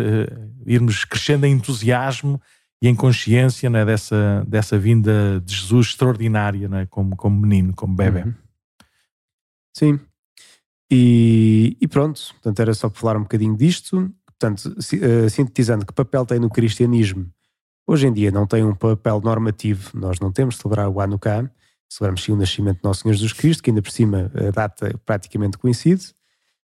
irmos 0.66 1.06
crescendo 1.06 1.46
em 1.46 1.54
entusiasmo 1.54 2.42
e 2.82 2.88
em 2.88 2.96
consciência 2.96 3.70
né, 3.70 3.86
dessa, 3.86 4.44
dessa 4.48 4.78
vinda 4.78 5.42
de 5.46 5.54
Jesus 5.54 5.88
extraordinária 5.88 6.68
né, 6.68 6.88
como, 6.90 7.16
como 7.16 7.40
menino, 7.40 7.74
como 7.74 7.94
bebê. 7.94 8.24
Uhum. 8.24 8.34
Sim. 9.80 10.00
E, 10.92 11.78
e, 11.80 11.88
pronto, 11.88 12.20
portanto, 12.34 12.60
era 12.60 12.74
só 12.74 12.90
para 12.90 13.00
falar 13.00 13.18
um 13.18 13.24
bocadinho 13.24 13.56
disto. 13.56 14.12
Portanto, 14.26 14.66
uh, 14.66 15.30
sintetizando, 15.30 15.86
que 15.86 15.94
papel 15.94 16.26
tem 16.26 16.40
no 16.40 16.50
cristianismo 16.50 17.32
Hoje 17.90 18.06
em 18.06 18.14
dia 18.14 18.30
não 18.30 18.46
tem 18.46 18.64
um 18.64 18.76
papel 18.76 19.20
normativo, 19.20 19.90
nós 19.96 20.20
não 20.20 20.32
temos 20.32 20.54
de 20.54 20.62
celebrar 20.62 20.88
o 20.88 21.02
Hanukkah, 21.02 21.50
celebramos 21.90 22.24
sim 22.24 22.32
o 22.32 22.36
nascimento 22.36 22.78
de 22.78 22.84
Nosso 22.84 23.02
Senhor 23.02 23.16
Jesus 23.16 23.34
Cristo, 23.34 23.64
que 23.64 23.72
ainda 23.72 23.82
por 23.82 23.90
cima 23.90 24.32
a 24.36 24.52
data 24.52 24.94
praticamente 25.04 25.58
coincide. 25.58 26.14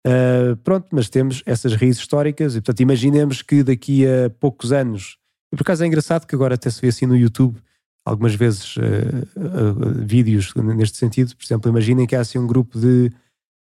Uh, 0.04 0.56
pronto, 0.64 0.88
mas 0.90 1.08
temos 1.08 1.40
essas 1.46 1.76
raízes 1.76 2.00
históricas 2.00 2.56
e 2.56 2.60
portanto 2.60 2.80
imaginemos 2.80 3.42
que 3.42 3.62
daqui 3.62 4.04
a 4.04 4.28
poucos 4.40 4.72
anos, 4.72 5.16
e 5.52 5.56
por 5.56 5.62
acaso 5.62 5.84
é 5.84 5.86
engraçado 5.86 6.26
que 6.26 6.34
agora 6.34 6.56
até 6.56 6.68
se 6.68 6.80
vê 6.80 6.88
assim 6.88 7.06
no 7.06 7.16
YouTube 7.16 7.62
algumas 8.04 8.34
vezes 8.34 8.76
uh, 8.76 8.80
uh, 8.80 10.04
vídeos 10.04 10.52
neste 10.54 10.98
sentido, 10.98 11.34
por 11.34 11.44
exemplo, 11.44 11.70
imaginem 11.70 12.06
que 12.06 12.14
há 12.14 12.20
assim 12.20 12.38
um 12.38 12.46
grupo 12.46 12.78
de 12.78 13.10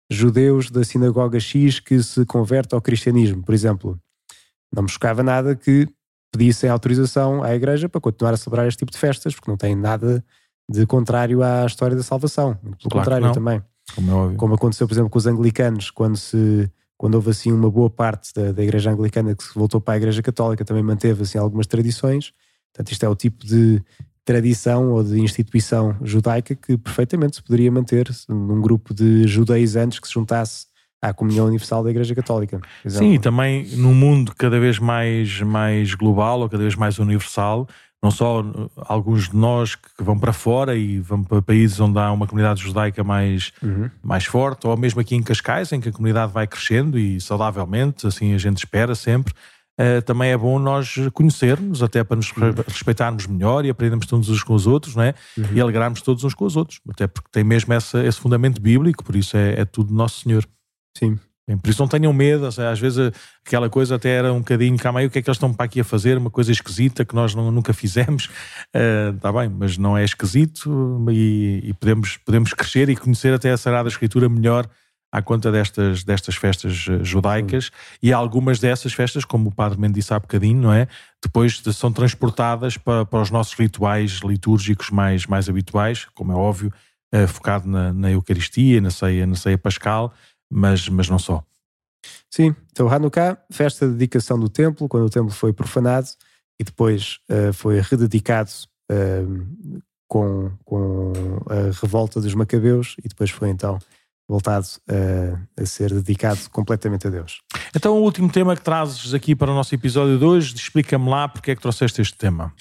judeus 0.09 0.69
da 0.69 0.83
sinagoga 0.83 1.39
X 1.39 1.79
que 1.79 2.01
se 2.01 2.25
converte 2.25 2.75
ao 2.75 2.81
cristianismo, 2.81 3.43
por 3.43 3.53
exemplo. 3.53 3.99
Não 4.73 4.83
me 4.83 4.89
chocava 4.89 5.21
nada 5.21 5.55
que 5.55 5.87
pedissem 6.31 6.69
autorização 6.69 7.43
à 7.43 7.53
Igreja 7.53 7.89
para 7.89 8.01
continuar 8.01 8.33
a 8.33 8.37
celebrar 8.37 8.67
este 8.67 8.79
tipo 8.79 8.91
de 8.91 8.97
festas, 8.97 9.35
porque 9.35 9.51
não 9.51 9.57
tem 9.57 9.75
nada 9.75 10.23
de 10.69 10.85
contrário 10.85 11.43
à 11.43 11.65
história 11.65 11.95
da 11.95 12.03
salvação. 12.03 12.55
Pelo 12.55 12.77
claro 12.89 13.11
contrário 13.11 13.33
também. 13.33 13.61
Como, 13.95 14.11
é 14.11 14.13
óbvio. 14.13 14.37
Como 14.37 14.53
aconteceu, 14.53 14.87
por 14.87 14.93
exemplo, 14.93 15.09
com 15.09 15.19
os 15.19 15.27
anglicanos, 15.27 15.91
quando, 15.91 16.17
se, 16.17 16.71
quando 16.97 17.15
houve 17.15 17.31
assim 17.31 17.51
uma 17.51 17.69
boa 17.69 17.89
parte 17.89 18.33
da, 18.33 18.53
da 18.53 18.63
Igreja 18.63 18.91
Anglicana 18.91 19.35
que 19.35 19.43
se 19.43 19.53
voltou 19.53 19.81
para 19.81 19.95
a 19.95 19.97
Igreja 19.97 20.21
Católica, 20.21 20.63
também 20.63 20.83
manteve 20.83 21.23
assim 21.23 21.37
algumas 21.37 21.67
tradições. 21.67 22.33
Portanto, 22.71 22.91
isto 22.91 23.03
é 23.05 23.09
o 23.09 23.15
tipo 23.15 23.45
de 23.45 23.83
tradição 24.25 24.91
ou 24.91 25.03
de 25.03 25.19
instituição 25.19 25.95
judaica 26.01 26.55
que 26.55 26.77
perfeitamente 26.77 27.37
se 27.37 27.43
poderia 27.43 27.71
manter 27.71 28.09
num 28.29 28.61
grupo 28.61 28.93
de 28.93 29.27
judaizantes 29.27 29.99
que 29.99 30.07
se 30.07 30.13
juntasse 30.13 30.67
à 31.01 31.11
comunhão 31.13 31.47
universal 31.47 31.83
da 31.83 31.89
Igreja 31.89 32.13
Católica. 32.13 32.61
Sim, 32.85 33.13
e 33.13 33.19
também 33.19 33.65
num 33.75 33.93
mundo 33.93 34.33
cada 34.37 34.59
vez 34.59 34.77
mais, 34.77 35.41
mais 35.41 35.95
global 35.95 36.41
ou 36.41 36.49
cada 36.49 36.61
vez 36.61 36.75
mais 36.75 36.99
universal, 36.99 37.67
não 38.03 38.09
só 38.09 38.43
alguns 38.77 39.29
de 39.29 39.35
nós 39.35 39.75
que 39.75 40.03
vão 40.03 40.17
para 40.17 40.33
fora 40.33 40.75
e 40.75 40.99
vão 40.99 41.23
para 41.23 41.41
países 41.41 41.79
onde 41.79 41.99
há 41.99 42.11
uma 42.11 42.25
comunidade 42.25 42.61
judaica 42.61 43.03
mais, 43.03 43.51
uhum. 43.61 43.89
mais 44.03 44.25
forte, 44.25 44.65
ou 44.65 44.75
mesmo 44.75 45.01
aqui 45.01 45.15
em 45.15 45.21
Cascais, 45.21 45.71
em 45.71 45.79
que 45.79 45.89
a 45.89 45.91
comunidade 45.91 46.31
vai 46.31 46.47
crescendo 46.47 46.97
e 46.97 47.21
saudavelmente, 47.21 48.07
assim 48.07 48.33
a 48.33 48.37
gente 48.39 48.57
espera 48.57 48.95
sempre. 48.95 49.33
Uh, 49.79 50.01
também 50.03 50.31
é 50.31 50.37
bom 50.37 50.59
nós 50.59 50.95
conhecermos, 51.13 51.81
até 51.81 52.03
para 52.03 52.17
nos 52.17 52.31
respeitarmos 52.67 53.25
melhor 53.25 53.65
e 53.65 53.69
aprendermos 53.69 54.05
todos 54.05 54.29
uns 54.29 54.43
com 54.43 54.53
os 54.53 54.67
outros, 54.67 54.95
não 54.95 55.03
é? 55.03 55.15
Uhum. 55.37 55.45
E 55.53 55.61
alegrarmos 55.61 56.01
todos 56.01 56.23
uns 56.23 56.33
com 56.33 56.45
os 56.45 56.55
outros, 56.55 56.79
até 56.89 57.07
porque 57.07 57.29
tem 57.31 57.43
mesmo 57.43 57.73
essa, 57.73 58.05
esse 58.05 58.19
fundamento 58.19 58.61
bíblico, 58.61 59.03
por 59.03 59.15
isso 59.15 59.35
é, 59.35 59.61
é 59.61 59.65
tudo 59.65 59.93
Nosso 59.93 60.21
Senhor. 60.21 60.45
Sim. 60.95 61.17
Por 61.57 61.69
isso 61.69 61.81
não 61.81 61.87
tenham 61.87 62.13
medo, 62.13 62.45
às 62.45 62.79
vezes 62.79 63.11
aquela 63.45 63.69
coisa 63.69 63.95
até 63.95 64.09
era 64.09 64.31
um 64.31 64.39
bocadinho, 64.39 64.77
calma 64.77 64.99
aí, 64.99 65.07
o 65.07 65.09
que 65.09 65.19
é 65.19 65.21
que 65.21 65.29
eles 65.29 65.35
estão 65.35 65.53
para 65.53 65.65
aqui 65.65 65.79
a 65.79 65.83
fazer? 65.83 66.17
Uma 66.17 66.29
coisa 66.29 66.51
esquisita 66.51 67.03
que 67.03 67.15
nós 67.15 67.35
não, 67.35 67.51
nunca 67.51 67.73
fizemos, 67.73 68.29
está 69.15 69.29
uh, 69.29 69.33
bem, 69.33 69.49
mas 69.49 69.77
não 69.77 69.97
é 69.97 70.03
esquisito 70.03 71.05
e, 71.09 71.61
e, 71.65 71.73
podemos, 71.73 72.17
podemos 72.17 72.53
crescer 72.53 72.89
e 72.89 72.95
conhecer 72.95 73.33
até 73.33 73.51
a 73.51 73.57
Sagrada 73.57 73.89
Escritura 73.89 74.29
melhor 74.29 74.69
à 75.11 75.21
conta 75.21 75.51
destas, 75.51 76.03
destas 76.03 76.35
festas 76.35 76.85
eh, 76.89 77.03
judaicas 77.03 77.69
e 78.01 78.13
algumas 78.13 78.59
dessas 78.59 78.93
festas, 78.93 79.25
como 79.25 79.49
o 79.49 79.51
Padre 79.51 79.79
Mendes 79.79 79.95
disse 79.95 80.13
há 80.13 80.19
bocadinho, 80.19 80.61
não 80.61 80.73
é? 80.73 80.87
Depois 81.21 81.61
são 81.73 81.91
transportadas 81.91 82.77
para, 82.77 83.05
para 83.05 83.21
os 83.21 83.29
nossos 83.29 83.53
rituais 83.53 84.21
litúrgicos 84.23 84.89
mais, 84.89 85.25
mais 85.27 85.49
habituais, 85.49 86.05
como 86.15 86.31
é 86.31 86.35
óbvio, 86.35 86.73
uh, 87.13 87.27
focado 87.27 87.67
na, 87.67 87.91
na 87.91 88.11
Eucaristia, 88.11 88.79
na 88.79 88.89
ceia, 88.89 89.27
na 89.27 89.35
ceia 89.35 89.57
pascal, 89.57 90.13
mas, 90.49 90.87
mas 90.87 91.09
não 91.09 91.19
só. 91.19 91.43
Sim, 92.29 92.55
então 92.71 92.89
Hanukkah, 92.89 93.37
festa 93.51 93.85
de 93.85 93.93
dedicação 93.93 94.39
do 94.39 94.47
templo, 94.47 94.87
quando 94.87 95.05
o 95.05 95.09
templo 95.09 95.31
foi 95.31 95.51
profanado 95.51 96.07
e 96.59 96.63
depois 96.63 97.19
uh, 97.29 97.51
foi 97.51 97.81
rededicado 97.81 98.49
uh, 98.89 99.81
com, 100.07 100.51
com 100.63 101.13
a 101.49 101.79
revolta 101.81 102.21
dos 102.21 102.33
Macabeus 102.33 102.95
e 103.03 103.07
depois 103.07 103.29
foi 103.29 103.49
então 103.49 103.77
voltado 104.31 104.65
uh, 104.89 105.37
a 105.61 105.65
ser 105.65 105.93
dedicado 105.93 106.39
completamente 106.51 107.05
a 107.05 107.09
Deus. 107.09 107.41
Então 107.75 107.97
o 107.97 108.01
último 108.01 108.31
tema 108.31 108.55
que 108.55 108.61
trazes 108.61 109.13
aqui 109.13 109.35
para 109.35 109.51
o 109.51 109.53
nosso 109.53 109.75
episódio 109.75 110.17
de 110.17 110.23
hoje, 110.23 110.55
explica-me 110.55 111.09
lá 111.09 111.27
porque 111.27 111.51
é 111.51 111.55
que 111.55 111.61
trouxeste 111.61 112.01
este 112.01 112.17
tema. 112.17 112.53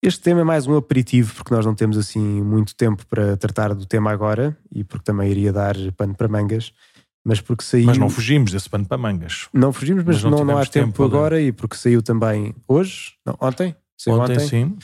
Este 0.00 0.20
tema 0.20 0.42
é 0.42 0.44
mais 0.44 0.68
um 0.68 0.76
aperitivo, 0.76 1.34
porque 1.34 1.52
nós 1.52 1.66
não 1.66 1.74
temos 1.74 1.98
assim 1.98 2.20
muito 2.20 2.76
tempo 2.76 3.04
para 3.06 3.36
tratar 3.36 3.74
do 3.74 3.84
tema 3.84 4.12
agora 4.12 4.56
e 4.72 4.84
porque 4.84 5.04
também 5.04 5.28
iria 5.28 5.52
dar 5.52 5.74
pano 5.96 6.14
para 6.14 6.28
mangas 6.28 6.72
mas 7.24 7.40
porque 7.40 7.64
saiu. 7.64 7.86
Mas 7.86 7.98
não 7.98 8.08
fugimos 8.08 8.52
desse 8.52 8.70
pano 8.70 8.86
para 8.86 8.96
mangas. 8.96 9.48
Não 9.52 9.72
fugimos, 9.72 10.04
mas, 10.04 10.22
mas 10.22 10.22
não, 10.22 10.30
não, 10.30 10.44
não, 10.44 10.58
há 10.58 10.64
tempo, 10.64 10.92
tempo 10.92 11.02
agora 11.02 11.40
e 11.40 11.50
porque 11.50 11.74
saiu 11.74 12.00
também 12.00 12.54
hoje, 12.68 13.14
não, 13.26 13.36
ontem, 13.40 13.74
saiu 13.98 14.16
ontem, 14.16 14.34
ontem 14.34 14.46
sim. 14.46 14.78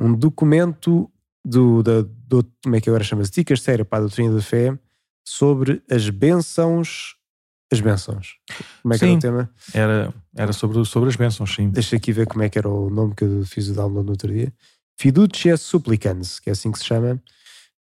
um 0.00 0.14
documento 0.14 1.10
do, 1.44 1.82
da, 1.82 2.02
do, 2.28 2.46
como 2.62 2.76
é 2.76 2.80
que 2.80 2.88
agora 2.88 3.02
chama-se? 3.02 3.32
Dicas 3.32 3.60
Séria 3.62 3.84
para 3.84 3.98
a 3.98 4.00
Doutrina 4.02 4.32
da 4.32 4.40
Fé 4.40 4.78
sobre 5.24 5.82
as 5.90 6.08
bênçãos. 6.08 7.16
As 7.72 7.80
bênçãos. 7.80 8.36
Como 8.82 8.94
é 8.94 8.98
que 8.98 9.04
sim, 9.04 9.10
era 9.10 9.16
o 9.16 9.20
tema? 9.20 9.50
Era, 9.72 10.14
era 10.34 10.52
sobre, 10.52 10.84
sobre 10.84 11.08
as 11.08 11.16
bênçãos, 11.16 11.54
sim. 11.54 11.70
Deixa 11.70 11.96
aqui 11.96 12.12
ver 12.12 12.26
como 12.26 12.42
é 12.42 12.48
que 12.48 12.58
era 12.58 12.68
o 12.68 12.90
nome 12.90 13.14
que 13.14 13.24
eu 13.24 13.44
fiz 13.44 13.68
o 13.68 13.74
download 13.74 14.06
no 14.06 14.12
outro 14.12 14.32
dia. 14.32 14.52
Fiducia 14.98 15.56
Supplicans, 15.56 16.40
que 16.40 16.50
é 16.50 16.52
assim 16.52 16.72
que 16.72 16.78
se 16.78 16.84
chama. 16.84 17.22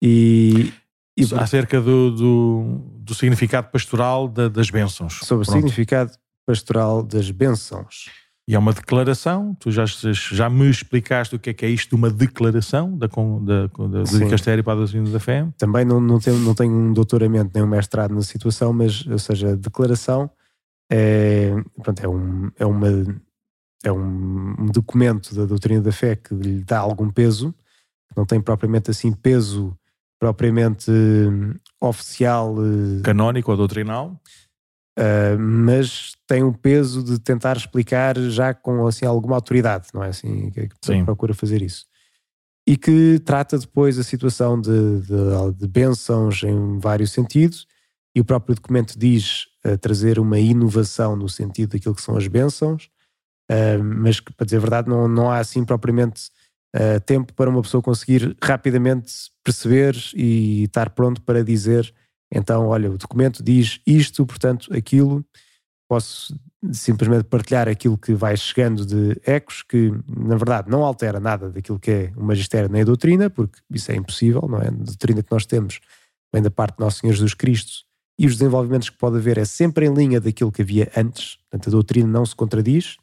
E, 0.03 0.72
e 1.16 1.24
acerca 1.35 1.81
do, 1.81 2.11
do, 2.11 2.81
do 2.99 3.14
significado 3.14 3.68
pastoral 3.70 4.28
da, 4.28 4.49
das 4.49 4.70
bênçãos. 4.70 5.20
Sobre 5.24 5.45
Pronto. 5.45 5.57
o 5.57 5.61
significado 5.61 6.12
pastoral 6.47 7.03
das 7.03 7.31
bênçãos. 7.31 8.11
E 8.51 8.55
é 8.57 8.59
uma 8.59 8.72
declaração, 8.72 9.55
tu 9.61 9.70
já, 9.70 9.84
já 9.86 10.51
me 10.51 10.68
explicaste 10.68 11.36
o 11.36 11.38
que 11.38 11.51
é 11.51 11.55
que 11.55 11.64
é 11.64 11.68
isto 11.68 11.90
de 11.90 11.94
uma 11.94 12.11
declaração 12.11 12.98
da, 12.98 13.07
da, 13.07 13.68
da, 13.68 14.03
do 14.03 14.18
Dicastério 14.18 14.64
para 14.64 14.72
a 14.72 14.76
doutrina 14.76 15.09
da 15.09 15.20
fé. 15.20 15.46
Também 15.57 15.84
não, 15.84 16.01
não, 16.01 16.18
tenho, 16.18 16.36
não 16.40 16.53
tenho 16.53 16.72
um 16.72 16.92
doutoramento 16.92 17.53
nem 17.55 17.62
um 17.62 17.68
mestrado 17.68 18.12
na 18.12 18.22
situação, 18.22 18.72
mas, 18.72 19.07
ou 19.07 19.20
seja, 19.20 19.57
declaração 19.57 20.28
é, 20.90 21.53
pronto, 21.80 22.01
é, 22.03 22.09
um, 22.09 22.51
é, 22.59 22.66
uma, 22.66 22.88
é 23.84 23.92
um 23.92 24.66
documento 24.66 25.32
da 25.32 25.44
doutrina 25.44 25.80
da 25.80 25.92
fé 25.92 26.16
que 26.16 26.34
lhe 26.34 26.64
dá 26.64 26.80
algum 26.80 27.09
peso, 27.09 27.55
não 28.16 28.26
tem 28.26 28.40
propriamente 28.40 28.90
assim 28.90 29.12
peso 29.12 29.78
propriamente 30.18 30.90
hum, 30.90 31.55
oficial. 31.80 32.57
Eh, 32.59 33.03
Canónico 33.05 33.53
ou 33.53 33.57
doutrinal. 33.57 34.20
Uh, 34.99 35.38
mas 35.38 36.12
tem 36.26 36.43
o 36.43 36.53
peso 36.53 37.03
de 37.03 37.18
tentar 37.18 37.57
explicar 37.57 38.18
já 38.18 38.53
com 38.53 38.86
assim, 38.86 39.07
alguma 39.07 39.36
autoridade, 39.36 39.88
não 39.95 40.03
é 40.03 40.09
assim 40.09 40.51
que, 40.51 40.68
que 40.68 41.05
procura 41.05 41.32
fazer 41.32 41.62
isso. 41.62 41.86
E 42.66 42.76
que 42.76 43.18
trata 43.20 43.59
depois 43.59 43.99
a 43.99 44.03
situação 44.03 44.61
de, 44.61 45.01
de, 45.01 45.53
de 45.57 45.68
bênçãos 45.68 46.43
em 46.43 46.78
vários 46.78 47.12
sentidos, 47.12 47.66
e 48.14 48.20
o 48.20 48.24
próprio 48.24 48.57
documento 48.57 48.99
diz 48.99 49.47
uh, 49.64 49.78
trazer 49.78 50.18
uma 50.18 50.38
inovação 50.38 51.14
no 51.16 51.28
sentido 51.28 51.70
daquilo 51.70 51.95
que 51.95 52.03
são 52.03 52.16
as 52.16 52.26
bênçãos, 52.26 52.91
uh, 53.51 53.82
mas 53.82 54.18
que, 54.18 54.32
para 54.32 54.45
dizer 54.45 54.59
a 54.59 54.61
verdade, 54.61 54.88
não, 54.88 55.09
não 55.09 55.30
há 55.30 55.38
assim 55.38 55.64
propriamente 55.64 56.30
tempo 57.05 57.34
para 57.34 57.51
uma 57.51 57.62
pessoa 57.62 57.82
conseguir 57.82 58.36
rapidamente 58.41 59.12
perceber 59.43 59.97
e 60.14 60.62
estar 60.62 60.91
pronto 60.91 61.20
para 61.22 61.43
dizer 61.43 61.93
então, 62.33 62.68
olha, 62.68 62.91
o 62.91 62.97
documento 62.97 63.43
diz 63.43 63.81
isto, 63.87 64.24
portanto, 64.24 64.72
aquilo. 64.74 65.24
Posso 65.89 66.39
simplesmente 66.72 67.24
partilhar 67.24 67.68
aquilo 67.68 67.97
que 67.97 68.14
vai 68.14 68.37
chegando 68.37 68.85
de 68.85 69.20
ecos, 69.24 69.62
que 69.62 69.91
na 70.07 70.37
verdade 70.37 70.70
não 70.70 70.85
altera 70.85 71.18
nada 71.18 71.51
daquilo 71.51 71.81
que 71.81 71.91
é 71.91 72.12
o 72.16 72.22
magistério 72.22 72.68
nem 72.68 72.83
a 72.83 72.85
doutrina, 72.85 73.31
porque 73.31 73.59
isso 73.70 73.91
é 73.91 73.97
impossível, 73.97 74.47
não 74.49 74.59
é? 74.61 74.68
A 74.68 74.70
doutrina 74.70 75.22
que 75.22 75.33
nós 75.33 75.47
temos 75.47 75.81
vem 76.33 76.43
da 76.43 76.51
parte 76.51 76.76
de 76.76 76.85
Nosso 76.85 77.01
Senhor 77.01 77.12
Jesus 77.12 77.35
Cristo 77.35 77.85
e 78.18 78.26
os 78.26 78.35
desenvolvimentos 78.35 78.91
que 78.91 78.99
pode 78.99 79.16
haver 79.16 79.39
é 79.39 79.45
sempre 79.45 79.87
em 79.87 79.95
linha 79.95 80.20
daquilo 80.20 80.53
que 80.53 80.62
havia 80.62 80.91
antes, 80.97 81.39
portanto 81.51 81.68
a 81.68 81.70
doutrina 81.72 82.09
não 82.09 82.26
se 82.26 82.37
contradiz. 82.37 82.97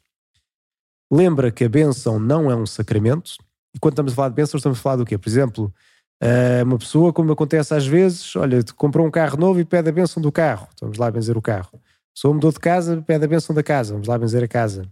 Lembra 1.10 1.50
que 1.50 1.64
a 1.64 1.68
bênção 1.68 2.18
não 2.18 2.50
é 2.50 2.54
um 2.54 2.66
sacramento, 2.66 3.32
e 3.74 3.78
quando 3.78 3.94
estamos 3.94 4.12
a 4.12 4.16
falar 4.16 4.28
de 4.28 4.34
bênção, 4.36 4.56
estamos 4.56 4.78
a 4.78 4.82
falar 4.82 4.96
do 4.96 5.04
quê? 5.04 5.18
Por 5.18 5.28
exemplo, 5.28 5.74
Uh, 6.22 6.64
uma 6.64 6.78
pessoa, 6.78 7.12
como 7.12 7.32
acontece 7.32 7.72
às 7.74 7.86
vezes, 7.86 8.34
olha, 8.34 8.60
comprou 8.76 9.06
um 9.06 9.10
carro 9.10 9.36
novo 9.36 9.60
e 9.60 9.64
pede 9.64 9.88
a 9.88 9.92
benção 9.92 10.22
do 10.22 10.32
carro. 10.32 10.66
Então, 10.74 10.88
vamos 10.88 10.98
lá 10.98 11.10
benzer 11.10 11.36
o 11.36 11.42
carro. 11.42 11.80
Pessoa 12.14 12.34
mudou 12.34 12.50
de 12.50 12.58
casa, 12.58 13.02
pede 13.06 13.24
a 13.24 13.28
benção 13.28 13.54
da 13.54 13.62
casa. 13.62 13.92
Vamos 13.92 14.08
lá 14.08 14.18
benzer 14.18 14.42
a 14.42 14.48
casa. 14.48 14.82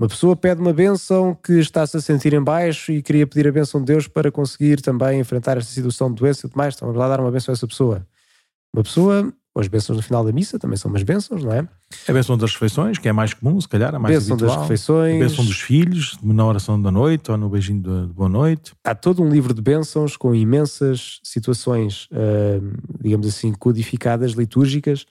Uma 0.00 0.08
pessoa 0.08 0.34
pede 0.34 0.60
uma 0.60 0.72
benção 0.72 1.34
que 1.34 1.52
está-se 1.60 1.96
a 1.96 2.00
sentir 2.00 2.32
em 2.32 2.42
baixo 2.42 2.90
e 2.90 3.02
queria 3.02 3.26
pedir 3.26 3.46
a 3.46 3.52
benção 3.52 3.80
de 3.80 3.86
Deus 3.92 4.08
para 4.08 4.32
conseguir 4.32 4.80
também 4.80 5.20
enfrentar 5.20 5.58
esta 5.58 5.70
situação 5.70 6.08
de 6.08 6.16
doença 6.16 6.40
e 6.40 6.42
tudo 6.48 6.56
mais. 6.56 6.74
Então 6.74 6.88
vamos 6.88 6.98
lá 6.98 7.08
dar 7.08 7.20
uma 7.20 7.30
benção 7.30 7.52
a 7.52 7.54
essa 7.54 7.68
pessoa. 7.68 8.06
Uma 8.74 8.82
pessoa 8.82 9.32
as 9.56 9.66
bênçãos 9.66 9.96
no 9.96 10.02
final 10.02 10.24
da 10.24 10.32
missa 10.32 10.58
também 10.58 10.76
são 10.76 10.90
umas 10.90 11.02
bênçãos, 11.02 11.42
não 11.42 11.52
é? 11.52 11.68
A 12.06 12.12
bênção 12.12 12.38
das 12.38 12.52
refeições, 12.52 12.98
que 12.98 13.08
é 13.08 13.12
mais 13.12 13.34
comum, 13.34 13.60
se 13.60 13.68
calhar, 13.68 13.94
a 13.94 13.98
mais 13.98 14.14
bênção 14.14 14.34
habitual. 14.34 14.56
das 14.56 14.62
refeições. 14.62 15.16
A 15.16 15.18
bênção 15.18 15.44
dos 15.44 15.60
filhos, 15.60 16.16
na 16.22 16.46
oração 16.46 16.80
da 16.80 16.90
noite 16.90 17.30
ou 17.30 17.36
no 17.36 17.48
beijinho 17.48 17.82
de, 17.82 18.12
boa 18.12 18.28
noite. 18.28 18.72
Há 18.84 18.94
todo 18.94 19.22
um 19.22 19.28
livro 19.28 19.52
de 19.52 19.60
bênçãos 19.60 20.16
com 20.16 20.34
imensas 20.34 21.18
situações, 21.24 22.08
uh, 22.12 23.02
digamos 23.02 23.26
assim, 23.26 23.52
codificadas, 23.52 24.32
litúrgicas, 24.32 25.04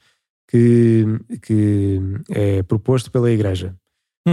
que, 0.48 1.06
que 1.42 2.00
é 2.30 2.64
proposto 2.64 3.12
pela 3.12 3.30
Igreja. 3.30 3.76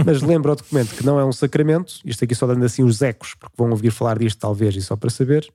Mas 0.05 0.21
lembra 0.21 0.53
o 0.53 0.55
documento 0.55 0.95
que 0.95 1.05
não 1.05 1.19
é 1.19 1.25
um 1.25 1.31
sacramento, 1.31 1.99
isto 2.05 2.23
aqui 2.23 2.33
só 2.33 2.47
dando 2.47 2.63
assim 2.63 2.83
os 2.83 3.01
ecos, 3.01 3.35
porque 3.35 3.55
vão 3.57 3.69
ouvir 3.71 3.91
falar 3.91 4.19
disto 4.19 4.39
talvez 4.39 4.75
e 4.75 4.81
só 4.81 4.95
para 4.95 5.09
saber, 5.09 5.47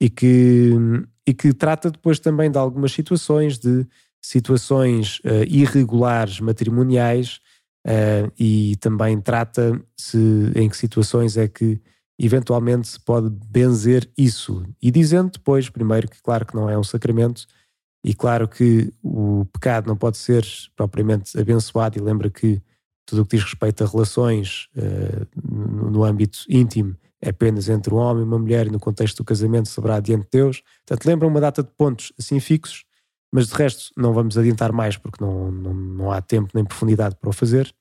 e 0.00 0.08
que 0.08 0.72
e 1.26 1.34
que 1.34 1.52
trata 1.52 1.90
depois 1.90 2.18
também 2.18 2.50
de 2.50 2.56
algumas 2.56 2.90
situações, 2.90 3.58
de 3.58 3.86
situações 4.20 5.18
uh, 5.18 5.44
irregulares 5.46 6.40
matrimoniais 6.40 7.40
uh, 7.86 8.32
e 8.38 8.76
também 8.76 9.20
trata 9.20 9.78
se 9.94 10.18
em 10.54 10.70
que 10.70 10.76
situações 10.76 11.36
é 11.36 11.46
que 11.46 11.78
eventualmente 12.18 12.88
se 12.88 13.00
pode 13.00 13.28
benzer 13.28 14.10
isso. 14.16 14.64
E 14.80 14.90
dizendo 14.90 15.32
depois, 15.32 15.68
primeiro, 15.68 16.08
que 16.08 16.20
claro 16.22 16.46
que 16.46 16.54
não 16.54 16.68
é 16.68 16.78
um 16.78 16.82
sacramento 16.82 17.46
e 18.02 18.14
claro 18.14 18.48
que 18.48 18.92
o 19.02 19.44
pecado 19.52 19.86
não 19.86 19.96
pode 19.96 20.16
ser 20.16 20.46
propriamente 20.74 21.38
abençoado 21.38 21.98
e 21.98 22.00
lembra 22.00 22.30
que 22.30 22.60
tudo 23.04 23.22
o 23.22 23.26
que 23.26 23.36
diz 23.36 23.44
respeito 23.44 23.84
a 23.84 23.86
relações 23.86 24.68
uh, 24.76 25.90
no, 25.90 26.04
âmbito 26.04 26.38
íntimo 26.48 26.96
é 27.20 27.30
apenas 27.30 27.68
entre 27.68 27.92
um 27.92 27.96
homem 27.96 28.22
e 28.22 28.26
uma 28.26 28.38
mulher 28.38 28.66
e 28.66 28.70
no 28.70 28.78
contexto 28.78 29.18
do 29.18 29.24
casamento 29.24 29.68
saberá 29.68 30.00
diante 30.00 30.24
de 30.24 30.30
Deus. 30.32 30.62
Portanto, 30.86 31.06
lembra 31.06 31.26
uma 31.26 31.40
data 31.40 31.62
de 31.62 31.70
pontos 31.76 32.12
assim 32.18 32.38
fixos, 32.38 32.84
mas 33.32 33.48
de 33.48 33.54
resto 33.54 33.90
não 33.96 34.12
vamos 34.12 34.38
adiantar 34.38 34.72
mais 34.72 34.96
porque 34.96 35.22
não, 35.22 35.50
não, 35.50 35.74
não 35.74 36.12
há 36.12 36.20
tempo 36.20 36.50
nem 36.54 36.64
profundidade 36.64 37.16
para 37.16 37.28
o 37.28 37.32
fazer. 37.32 37.74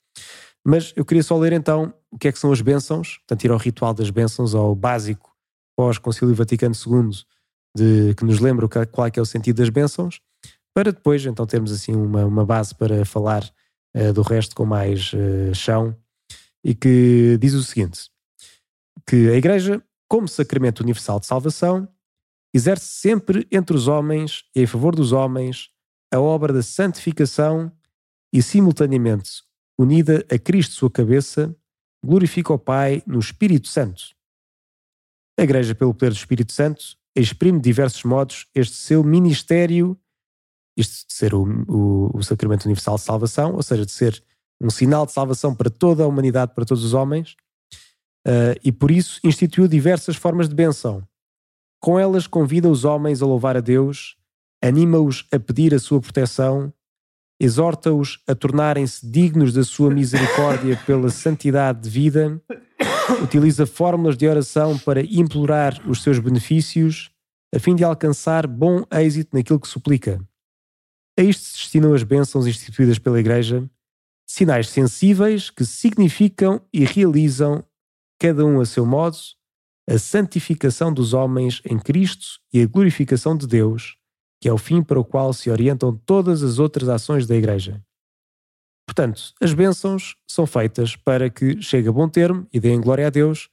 Mas 0.66 0.92
eu 0.96 1.06
queria 1.06 1.24
só 1.24 1.38
ler 1.38 1.54
então 1.54 1.94
o 2.12 2.18
que 2.18 2.28
é 2.28 2.32
que 2.32 2.40
são 2.40 2.52
as 2.52 2.62
bênçãos, 2.62 3.18
portanto 3.20 3.44
ir 3.44 3.52
ao 3.52 3.58
ritual 3.58 3.94
das 3.94 4.10
bênçãos, 4.10 4.56
ao 4.56 4.76
básico 4.76 5.32
pós-Concílio 5.78 6.34
Vaticano 6.34 6.76
II, 6.76 7.12
de, 7.76 8.16
que 8.16 8.26
nos 8.26 8.40
lembra 8.40 8.68
qual 8.68 9.08
é, 9.08 9.12
que 9.12 9.20
é 9.20 9.22
o 9.22 9.26
sentido 9.26 9.58
das 9.58 9.70
bênçãos, 9.70 10.20
para 10.74 10.92
depois 10.92 11.26
então 11.26 11.46
termos 11.46 11.72
assim 11.72 11.96
uma, 11.96 12.26
uma 12.26 12.46
base 12.46 12.74
para 12.74 13.06
falar 13.06 13.48
uh, 13.96 14.12
do 14.12 14.24
resto 14.24 14.56
com 14.56 14.66
mais 14.66 15.14
uh, 15.14 15.54
chão, 15.54 15.96
e 16.64 16.74
que 16.74 17.38
diz 17.40 17.54
o 17.54 17.64
seguinte 17.64 18.10
que 19.06 19.30
a 19.30 19.36
Igreja, 19.36 19.84
como 20.08 20.28
sacramento 20.28 20.82
universal 20.82 21.20
de 21.20 21.26
salvação, 21.26 21.88
exerce 22.54 22.86
sempre 22.86 23.48
entre 23.52 23.76
os 23.76 23.88
homens 23.88 24.44
e 24.56 24.62
em 24.62 24.66
favor 24.66 24.96
dos 24.96 25.12
homens 25.12 25.70
a 26.14 26.20
obra 26.20 26.54
da 26.54 26.64
santificação 26.64 27.72
e, 28.34 28.42
simultaneamente, 28.42 29.44
unida 29.78 30.26
a 30.32 30.40
Cristo, 30.40 30.74
sua 30.74 30.90
cabeça, 30.90 31.56
glorifica 32.04 32.54
o 32.54 32.60
Pai 32.60 33.04
no 33.06 33.20
Espírito 33.20 33.68
Santo. 33.68 34.04
A 35.40 35.44
Igreja, 35.44 35.76
pelo 35.76 35.94
poder 35.94 36.12
do 36.12 36.18
Espírito 36.18 36.52
Santo, 36.52 36.98
exprime 37.16 37.60
de 37.60 37.66
diversos 37.66 38.04
modos 38.04 38.48
este 38.56 38.76
seu 38.76 39.04
ministério, 39.04 40.00
isto 40.76 41.08
de 41.08 41.14
ser 41.14 41.34
o, 41.34 41.44
o, 41.68 42.18
o 42.18 42.24
sacramento 42.24 42.66
universal 42.66 42.96
de 42.96 43.02
salvação, 43.02 43.56
ou 43.56 43.64
seja, 43.64 43.86
de 43.86 43.92
ser 43.92 44.24
um 44.62 44.70
sinal 44.70 45.06
de 45.06 45.12
salvação 45.12 45.54
para 45.54 45.70
toda 45.70 46.04
a 46.04 46.08
humanidade, 46.08 46.54
para 46.54 46.66
todos 46.66 46.84
os 46.84 46.94
homens, 46.94 47.36
Uh, 48.28 48.60
e 48.62 48.74
por 48.74 48.92
isso 48.92 49.22
instituiu 49.24 49.70
diversas 49.70 50.18
formas 50.18 50.50
de 50.50 50.56
benção. 50.56 51.02
Com 51.80 51.98
elas 51.98 52.28
convida 52.28 52.68
os 52.68 52.84
homens 52.84 53.22
a 53.22 53.26
louvar 53.26 53.56
a 53.56 53.62
Deus, 53.62 54.18
anima-os 54.62 55.26
a 55.32 55.40
pedir 55.40 55.74
a 55.74 55.80
sua 55.80 56.02
proteção, 56.02 56.74
exorta-os 57.40 58.22
a 58.28 58.36
tornarem-se 58.36 59.10
dignos 59.10 59.54
da 59.54 59.64
sua 59.64 59.90
misericórdia 59.90 60.76
pela 60.86 61.10
santidade 61.10 61.84
de 61.84 61.90
vida, 61.90 62.42
utiliza 63.24 63.66
fórmulas 63.66 64.18
de 64.18 64.28
oração 64.28 64.78
para 64.78 65.02
implorar 65.02 65.82
os 65.90 66.04
seus 66.04 66.20
benefícios, 66.20 67.10
a 67.56 67.60
fim 67.60 67.76
de 67.76 67.86
alcançar 67.86 68.46
bom 68.46 68.84
êxito 68.92 69.38
naquilo 69.38 69.60
que 69.60 69.70
suplica. 69.70 70.20
A 71.18 71.24
isto 71.24 71.46
se 71.46 71.54
destinam 71.54 71.94
as 71.94 72.04
bênçãos 72.04 72.46
instituídas 72.46 73.00
pela 73.00 73.20
Igreja, 73.22 73.70
sinais 74.28 74.68
sensíveis 74.68 75.50
que 75.50 75.64
significam 75.64 76.62
e 76.74 76.84
realizam 76.84 77.64
cada 78.20 78.46
um 78.46 78.60
a 78.60 78.66
seu 78.66 78.86
modo, 78.86 79.18
a 79.90 79.98
santificação 79.98 80.94
dos 80.94 81.14
homens 81.14 81.62
em 81.66 81.80
Cristo 81.80 82.40
e 82.54 82.62
a 82.62 82.68
glorificação 82.68 83.38
de 83.38 83.48
Deus, 83.48 83.96
que 84.42 84.50
é 84.50 84.54
o 84.54 84.58
fim 84.58 84.84
para 84.84 85.00
o 85.00 85.06
qual 85.06 85.32
se 85.34 85.50
orientam 85.50 85.96
todas 86.06 86.44
as 86.44 86.60
outras 86.60 86.90
ações 86.90 87.26
da 87.26 87.36
Igreja. 87.36 87.82
Portanto, 88.88 89.34
as 89.42 89.54
bênçãos 89.54 90.16
são 90.28 90.46
feitas 90.46 90.96
para 90.96 91.30
que 91.30 91.62
chegue 91.62 91.90
a 91.90 91.92
bom 91.92 92.08
termo 92.08 92.48
e 92.54 92.60
deem 92.60 92.80
glória 92.80 93.08
a 93.08 93.10
Deus 93.10 93.50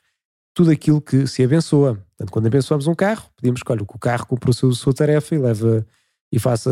tudo 0.54 0.70
aquilo 0.70 1.00
que 1.00 1.26
se 1.26 1.42
abençoa. 1.42 1.94
Portanto, 1.94 2.30
quando 2.30 2.46
abençoamos 2.46 2.86
um 2.86 2.94
carro, 2.94 3.28
pedimos 3.36 3.62
que, 3.62 3.72
olha, 3.72 3.84
que 3.84 3.96
o 3.96 3.98
carro 3.98 4.26
cumpra 4.26 4.50
a 4.50 4.52
sua, 4.52 4.94
tarefa 4.94 5.34
e 5.34 5.38
leva 5.38 5.84
e 6.32 6.38
faça, 6.38 6.70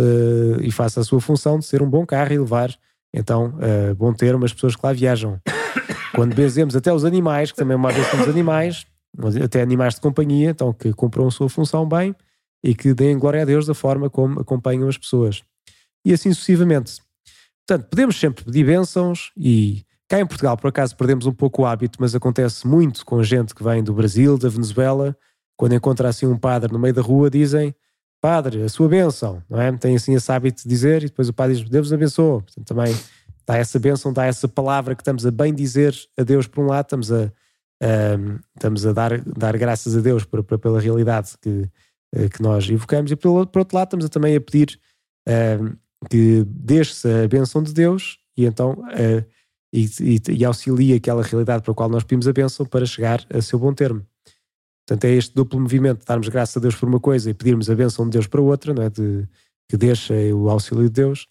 e 0.61 0.71
faça 0.71 1.01
a 1.01 1.05
sua 1.05 1.21
função 1.21 1.59
de 1.59 1.65
ser 1.65 1.83
um 1.83 1.91
bom 1.91 2.07
carro 2.07 2.33
e 2.33 2.39
levar 2.39 2.73
então 3.13 3.55
a 3.91 3.95
bom 3.95 4.13
termo 4.15 4.45
as 4.45 4.53
pessoas 4.53 4.77
que 4.77 4.87
lá 4.87 4.93
viajam. 4.93 5.41
Quando 6.15 6.35
benzemos 6.35 6.77
até 6.77 6.93
os 6.93 7.05
animais, 7.05 7.51
que 7.51 7.59
também 7.59 7.77
é 7.77 7.93
vez 7.93 8.11
temos 8.11 8.29
animais, 8.29 8.87
até 9.43 9.63
animais 9.63 9.95
de 9.95 10.01
companhia, 10.01 10.51
então 10.51 10.73
que 10.73 10.93
cumpram 10.93 11.27
a 11.27 11.31
sua 11.31 11.49
função 11.49 11.89
bem 11.89 12.15
e 12.63 12.75
que 12.75 12.95
deem 12.95 13.19
glória 13.19 13.43
a 13.43 13.45
Deus 13.45 13.67
da 13.67 13.75
forma 13.75 14.09
como 14.09 14.41
acompanham 14.41 14.89
as 14.89 14.99
pessoas. 14.99 15.43
E 16.05 16.13
assim 16.13 16.33
sucessivamente. 16.33 17.01
Portanto, 17.67 17.89
podemos 17.89 18.19
sempre 18.19 18.45
pedir 18.45 18.65
bênçãos 18.65 19.33
e 19.37 19.85
Cá 20.13 20.21
em 20.21 20.27
Portugal, 20.27 20.59
por 20.59 20.69
acaso, 20.69 20.95
perdemos 20.95 21.25
um 21.25 21.33
pouco 21.33 21.63
o 21.63 21.65
hábito, 21.65 21.97
mas 21.99 22.15
acontece 22.15 22.67
muito 22.67 23.03
com 23.03 23.23
gente 23.23 23.55
que 23.55 23.65
vem 23.65 23.83
do 23.83 23.95
Brasil, 23.95 24.37
da 24.37 24.51
Venezuela, 24.51 25.17
quando 25.57 25.75
encontra 25.75 26.07
assim 26.07 26.27
um 26.27 26.37
padre 26.37 26.71
no 26.71 26.79
meio 26.79 26.93
da 26.93 27.01
rua, 27.01 27.31
dizem 27.31 27.75
Padre, 28.21 28.63
a 28.63 28.69
sua 28.69 28.91
bênção, 28.91 29.43
não 29.49 29.59
é? 29.59 29.73
Tem 29.73 29.97
assim 29.97 30.15
esse 30.15 30.31
hábito 30.31 30.65
de 30.65 30.69
dizer, 30.69 31.03
e 31.03 31.07
depois 31.07 31.31
o 31.31 31.33
padre 31.33 31.57
diz 31.57 31.67
Deus 31.67 31.91
abençoe. 31.95 32.43
Portanto, 32.43 32.67
também 32.67 32.95
dá 33.47 33.57
essa 33.57 33.79
bênção, 33.79 34.13
dá 34.13 34.27
essa 34.27 34.49
palavra 34.49 34.95
que 34.95 35.03
estamos 35.03 35.27
a 35.27 35.31
bem 35.31 35.55
dizer 35.55 35.95
a 36.17 36.23
Deus 36.23 36.47
por 36.47 36.65
um 36.65 36.69
lado, 36.69 36.87
estamos 36.87 37.13
a, 37.13 37.25
a 37.83 38.41
estamos 38.57 38.87
a 38.87 38.93
dar, 38.93 39.21
dar 39.21 39.57
graças 39.57 39.97
a 39.97 40.01
Deus 40.01 40.25
por, 40.25 40.43
por, 40.43 40.59
pela 40.59 40.81
realidade 40.81 41.33
que, 41.41 41.69
eh, 42.15 42.29
que 42.29 42.43
nós 42.43 42.69
evocamos, 42.69 43.11
e 43.11 43.17
por, 43.17 43.47
por 43.47 43.61
outro 43.61 43.77
lado, 43.77 43.89
estamos 43.89 44.07
a, 44.07 44.09
também 44.09 44.37
a 44.37 44.41
pedir 44.41 44.79
que 46.11 46.45
deixe-se 46.47 47.09
a 47.09 47.29
bênção 47.29 47.63
de 47.63 47.73
Deus 47.73 48.19
e 48.37 48.45
então 48.45 48.73
uh, 48.73 49.25
e, 49.73 49.87
e, 50.01 50.21
e 50.31 50.45
auxilie 50.45 50.95
aquela 50.95 51.23
realidade 51.23 51.63
para 51.63 51.73
a 51.73 51.75
qual 51.75 51.89
nós 51.89 52.03
pedimos 52.03 52.29
a 52.29 52.33
bênção 52.33 52.67
para 52.67 52.85
chegar 52.85 53.25
a 53.33 53.41
seu 53.41 53.59
bom 53.59 53.73
termo. 53.73 54.07
Portanto, 54.87 55.05
é 55.05 55.13
este 55.13 55.35
duplo 55.35 55.61
movimento, 55.61 56.05
darmos 56.05 56.29
graças 56.29 56.57
a 56.57 56.61
Deus 56.61 56.75
por 56.75 56.89
uma 56.89 57.01
coisa 57.01 57.31
e 57.31 57.35
pedirmos 57.35 57.71
a 57.71 57.75
bênção 57.75 58.05
de 58.05 58.11
Deus 58.11 58.27
para 58.27 58.41
outra, 58.41 58.75
não 58.75 58.83
é? 58.83 58.91
de, 58.91 59.27
que 59.69 59.77
deixa 59.77 60.13
o 60.35 60.51
auxílio 60.51 60.85
de 60.85 60.91
Deus, 60.91 61.27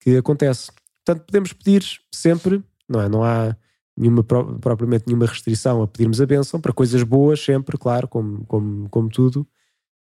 que 0.00 0.16
acontece. 0.16 0.70
Portanto, 1.06 1.24
podemos 1.24 1.52
pedir 1.52 1.84
sempre, 2.12 2.60
não 2.88 3.00
é? 3.00 3.08
Não 3.08 3.22
há 3.22 3.56
nenhuma, 3.96 4.24
propriamente 4.24 5.04
nenhuma 5.06 5.26
restrição 5.26 5.80
a 5.80 5.86
pedirmos 5.86 6.20
a 6.20 6.26
bênção 6.26 6.60
para 6.60 6.72
coisas 6.72 7.02
boas, 7.04 7.40
sempre, 7.40 7.78
claro, 7.78 8.08
como, 8.08 8.44
como, 8.46 8.88
como 8.90 9.08
tudo, 9.08 9.46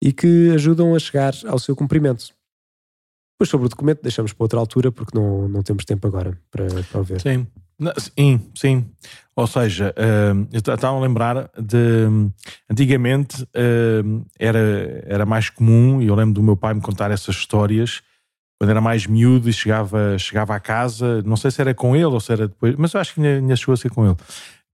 e 0.02 0.10
que 0.10 0.50
ajudam 0.54 0.94
a 0.94 0.98
chegar 0.98 1.34
ao 1.46 1.58
seu 1.58 1.76
cumprimento. 1.76 2.34
Depois, 3.34 3.50
sobre 3.50 3.66
o 3.66 3.68
documento, 3.68 4.00
deixamos 4.02 4.32
para 4.32 4.44
outra 4.44 4.58
altura, 4.58 4.90
porque 4.90 5.16
não, 5.16 5.46
não 5.46 5.62
temos 5.62 5.84
tempo 5.84 6.06
agora 6.06 6.40
para, 6.50 6.66
para 6.90 7.02
ver. 7.02 7.20
Sim. 7.20 7.46
Sim, 7.98 8.40
sim. 8.54 8.86
Ou 9.34 9.46
seja, 9.46 9.94
uh, 9.98 10.48
eu 10.50 10.60
estava 10.60 10.96
a 10.96 11.00
lembrar 11.00 11.50
de. 11.60 12.06
Antigamente 12.70 13.42
uh, 13.42 14.26
era, 14.38 15.04
era 15.06 15.26
mais 15.26 15.50
comum, 15.50 16.00
e 16.00 16.06
eu 16.06 16.14
lembro 16.14 16.32
do 16.32 16.42
meu 16.42 16.56
pai 16.56 16.72
me 16.72 16.80
contar 16.80 17.10
essas 17.10 17.36
histórias, 17.36 18.00
quando 18.58 18.70
era 18.70 18.80
mais 18.80 19.06
miúdo 19.06 19.48
e 19.48 19.52
chegava, 19.52 20.18
chegava 20.18 20.54
à 20.54 20.60
casa, 20.60 21.22
não 21.22 21.36
sei 21.36 21.50
se 21.50 21.60
era 21.60 21.74
com 21.74 21.94
ele 21.94 22.06
ou 22.06 22.20
se 22.20 22.32
era 22.32 22.48
depois, 22.48 22.74
mas 22.76 22.92
eu 22.94 23.00
acho 23.00 23.14
que 23.14 23.20
ainda, 23.20 23.56
chegou 23.56 23.74
a 23.74 23.76
ser 23.76 23.90
com 23.90 24.06
ele. 24.06 24.16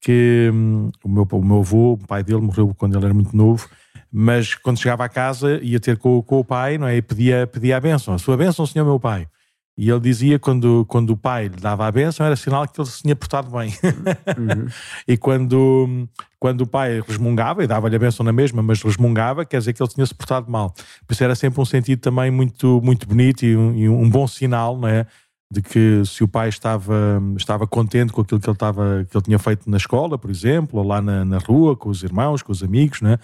Que 0.01 0.51
um, 0.53 0.91
o, 1.05 1.09
meu, 1.09 1.29
o 1.31 1.45
meu 1.45 1.59
avô, 1.59 1.93
o 1.93 1.99
pai 1.99 2.23
dele, 2.23 2.41
morreu 2.41 2.75
quando 2.77 2.97
ele 2.97 3.05
era 3.05 3.15
muito 3.15 3.37
novo, 3.37 3.69
mas 4.11 4.55
quando 4.55 4.79
chegava 4.79 5.05
à 5.05 5.09
casa 5.09 5.59
ia 5.63 5.81
ter 5.81 5.97
com, 5.97 6.23
com 6.23 6.39
o 6.41 6.45
pai, 6.45 6.79
não 6.79 6.87
é? 6.87 6.97
E 6.97 7.03
pedia, 7.03 7.47
pedia 7.47 7.77
a 7.77 7.81
bênção, 7.81 8.15
a 8.15 8.19
sua 8.19 8.37
bênção, 8.37 8.67
senhor 8.67 8.85
meu 8.85 9.01
pai. 9.01 9.27
E 9.77 9.89
ele 9.89 10.01
dizia 10.01 10.39
quando, 10.39 10.85
quando 10.87 11.11
o 11.11 11.17
pai 11.17 11.45
lhe 11.45 11.57
dava 11.57 11.87
a 11.87 11.93
benção 11.93 12.27
era 12.27 12.37
sinal 12.37 12.69
que 12.69 12.79
ele 12.79 12.89
se 12.89 13.03
tinha 13.03 13.17
portado 13.17 13.51
bem. 13.51 13.73
Uhum. 14.39 14.69
e 15.09 15.17
quando, 15.17 16.09
quando 16.39 16.61
o 16.63 16.67
pai 16.67 17.01
resmungava, 17.01 17.65
e 17.65 17.67
dava-lhe 17.67 17.97
a 17.97 17.99
benção 17.99 18.25
na 18.25 18.33
mesma, 18.33 18.63
mas 18.63 18.83
resmungava, 18.83 19.47
quer 19.47 19.59
dizer 19.59 19.73
que 19.73 19.83
ele 19.83 19.91
tinha 19.91 20.05
se 20.05 20.15
portado 20.15 20.51
mal. 20.51 20.75
Por 21.07 21.15
isso 21.15 21.25
era 21.25 21.35
sempre 21.35 21.61
um 21.61 21.65
sentido 21.65 22.01
também 22.01 22.31
muito, 22.31 22.83
muito 22.85 23.09
bonito 23.09 23.47
e 23.47 23.57
um, 23.57 23.75
e 23.75 23.89
um 23.89 24.11
bom 24.11 24.27
sinal, 24.27 24.77
não 24.77 24.89
é? 24.89 25.07
De 25.51 25.63
que 25.63 26.03
se 26.05 26.23
o 26.23 26.29
pai 26.29 26.51
estava, 26.51 27.23
estava 27.37 27.67
contente 27.67 28.13
com 28.13 28.21
aquilo 28.21 28.41
que 28.41 28.47
ele, 28.47 28.55
estava, 28.55 29.07
que 29.09 29.17
ele 29.17 29.25
tinha 29.25 29.39
feito 29.39 29.71
na 29.71 29.79
escola, 29.79 30.19
por 30.19 30.31
exemplo, 30.31 30.81
ou 30.81 30.87
lá 30.87 31.01
na, 31.01 31.25
na 31.25 31.39
rua, 31.39 31.77
com 31.77 31.89
os 31.89 32.03
irmãos, 32.03 32.43
com 32.43 32.53
os 32.53 32.63
amigos, 32.63 33.01
não 33.01 33.11
é? 33.11 33.19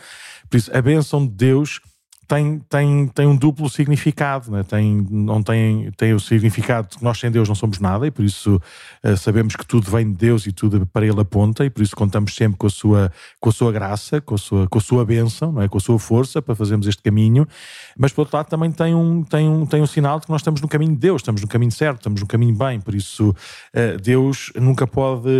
Por 0.49 0.57
isso, 0.57 0.75
a 0.75 0.81
benção 0.81 1.27
de 1.27 1.33
Deus 1.33 1.81
tem, 2.29 2.59
tem, 2.69 3.09
tem 3.09 3.27
um 3.27 3.35
duplo 3.35 3.71
significado, 3.71 4.51
né? 4.51 4.63
tem, 4.63 5.07
não 5.11 5.43
tem, 5.43 5.91
tem 5.93 6.13
o 6.13 6.21
significado 6.21 6.89
de 6.91 6.99
que 6.99 7.03
nós 7.03 7.19
sem 7.19 7.31
Deus 7.31 7.49
não 7.49 7.55
somos 7.55 7.81
nada 7.81 8.07
e 8.07 8.11
por 8.11 8.23
isso 8.23 8.61
uh, 9.03 9.17
sabemos 9.17 9.57
que 9.57 9.67
tudo 9.67 9.91
vem 9.91 10.13
de 10.13 10.19
Deus 10.19 10.47
e 10.47 10.53
tudo 10.53 10.87
para 10.87 11.07
Ele 11.07 11.19
aponta 11.19 11.65
e 11.65 11.71
por 11.71 11.83
isso 11.83 11.97
contamos 11.97 12.35
sempre 12.35 12.59
com 12.59 12.67
a 12.67 12.71
sua, 12.71 13.11
com 13.41 13.49
a 13.49 13.53
sua 13.53 13.73
graça, 13.73 14.21
com 14.21 14.35
a 14.35 14.39
sua, 14.39 14.69
com 14.69 14.77
a 14.77 14.81
sua 14.81 15.07
bênção, 15.07 15.51
não 15.53 15.63
é? 15.63 15.69
com 15.69 15.79
a 15.79 15.81
sua 15.81 15.99
força 15.99 16.43
para 16.43 16.55
fazermos 16.55 16.87
este 16.87 17.03
caminho, 17.03 17.49
mas 17.97 18.13
por 18.13 18.23
outro 18.23 18.37
lado 18.37 18.49
também 18.51 18.71
tem 18.71 18.95
um, 18.95 19.25
tem, 19.25 19.49
um, 19.49 19.65
tem 19.65 19.81
um 19.81 19.87
sinal 19.87 20.21
de 20.21 20.27
que 20.27 20.31
nós 20.31 20.43
estamos 20.43 20.61
no 20.61 20.69
caminho 20.69 20.93
de 20.93 20.99
Deus, 20.99 21.23
estamos 21.23 21.41
no 21.41 21.49
caminho 21.49 21.73
certo, 21.73 21.97
estamos 21.97 22.21
no 22.21 22.27
caminho 22.27 22.55
bem, 22.55 22.79
por 22.79 22.95
isso 22.95 23.31
uh, 23.31 23.99
Deus 24.03 24.53
nunca 24.55 24.87
pode, 24.87 25.31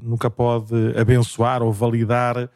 nunca 0.00 0.30
pode 0.30 0.96
abençoar 0.96 1.60
ou 1.60 1.72
validar 1.72 2.48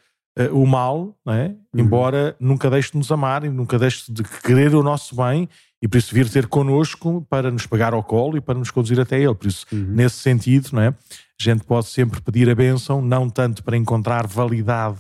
uh, 0.49 0.57
o 0.57 0.66
mal, 0.66 1.16
é? 1.28 1.49
uhum. 1.49 1.57
embora 1.80 2.36
nunca 2.41 2.70
deixe 2.70 2.93
de 2.93 2.99
nos 2.99 3.11
amar 3.11 3.45
e 3.45 3.49
nunca 3.49 3.78
deixe 3.78 4.11
de 4.12 4.22
querer 4.22 4.74
o 4.74 4.82
nosso 4.82 5.14
bem 5.16 5.49
e 5.82 5.88
por 5.88 5.99
isso 5.99 6.14
vir 6.14 6.28
ter 6.28 6.47
connosco 6.47 7.26
para 7.28 7.51
nos 7.51 7.66
pagar 7.66 7.95
ao 7.95 8.03
colo 8.03 8.36
e 8.36 8.41
para 8.41 8.59
nos 8.59 8.70
conduzir 8.70 9.01
até 9.01 9.18
Ele. 9.18 9.34
Por 9.34 9.47
isso, 9.47 9.66
uhum. 9.72 9.86
nesse 9.88 10.16
sentido, 10.16 10.70
não 10.72 10.82
é? 10.82 10.88
a 10.88 10.95
gente 11.43 11.64
pode 11.64 11.86
sempre 11.86 12.20
pedir 12.20 12.49
a 12.51 12.55
bênção, 12.55 13.01
não 13.01 13.28
tanto 13.30 13.64
para 13.64 13.76
encontrar 13.76 14.26
validade 14.26 14.99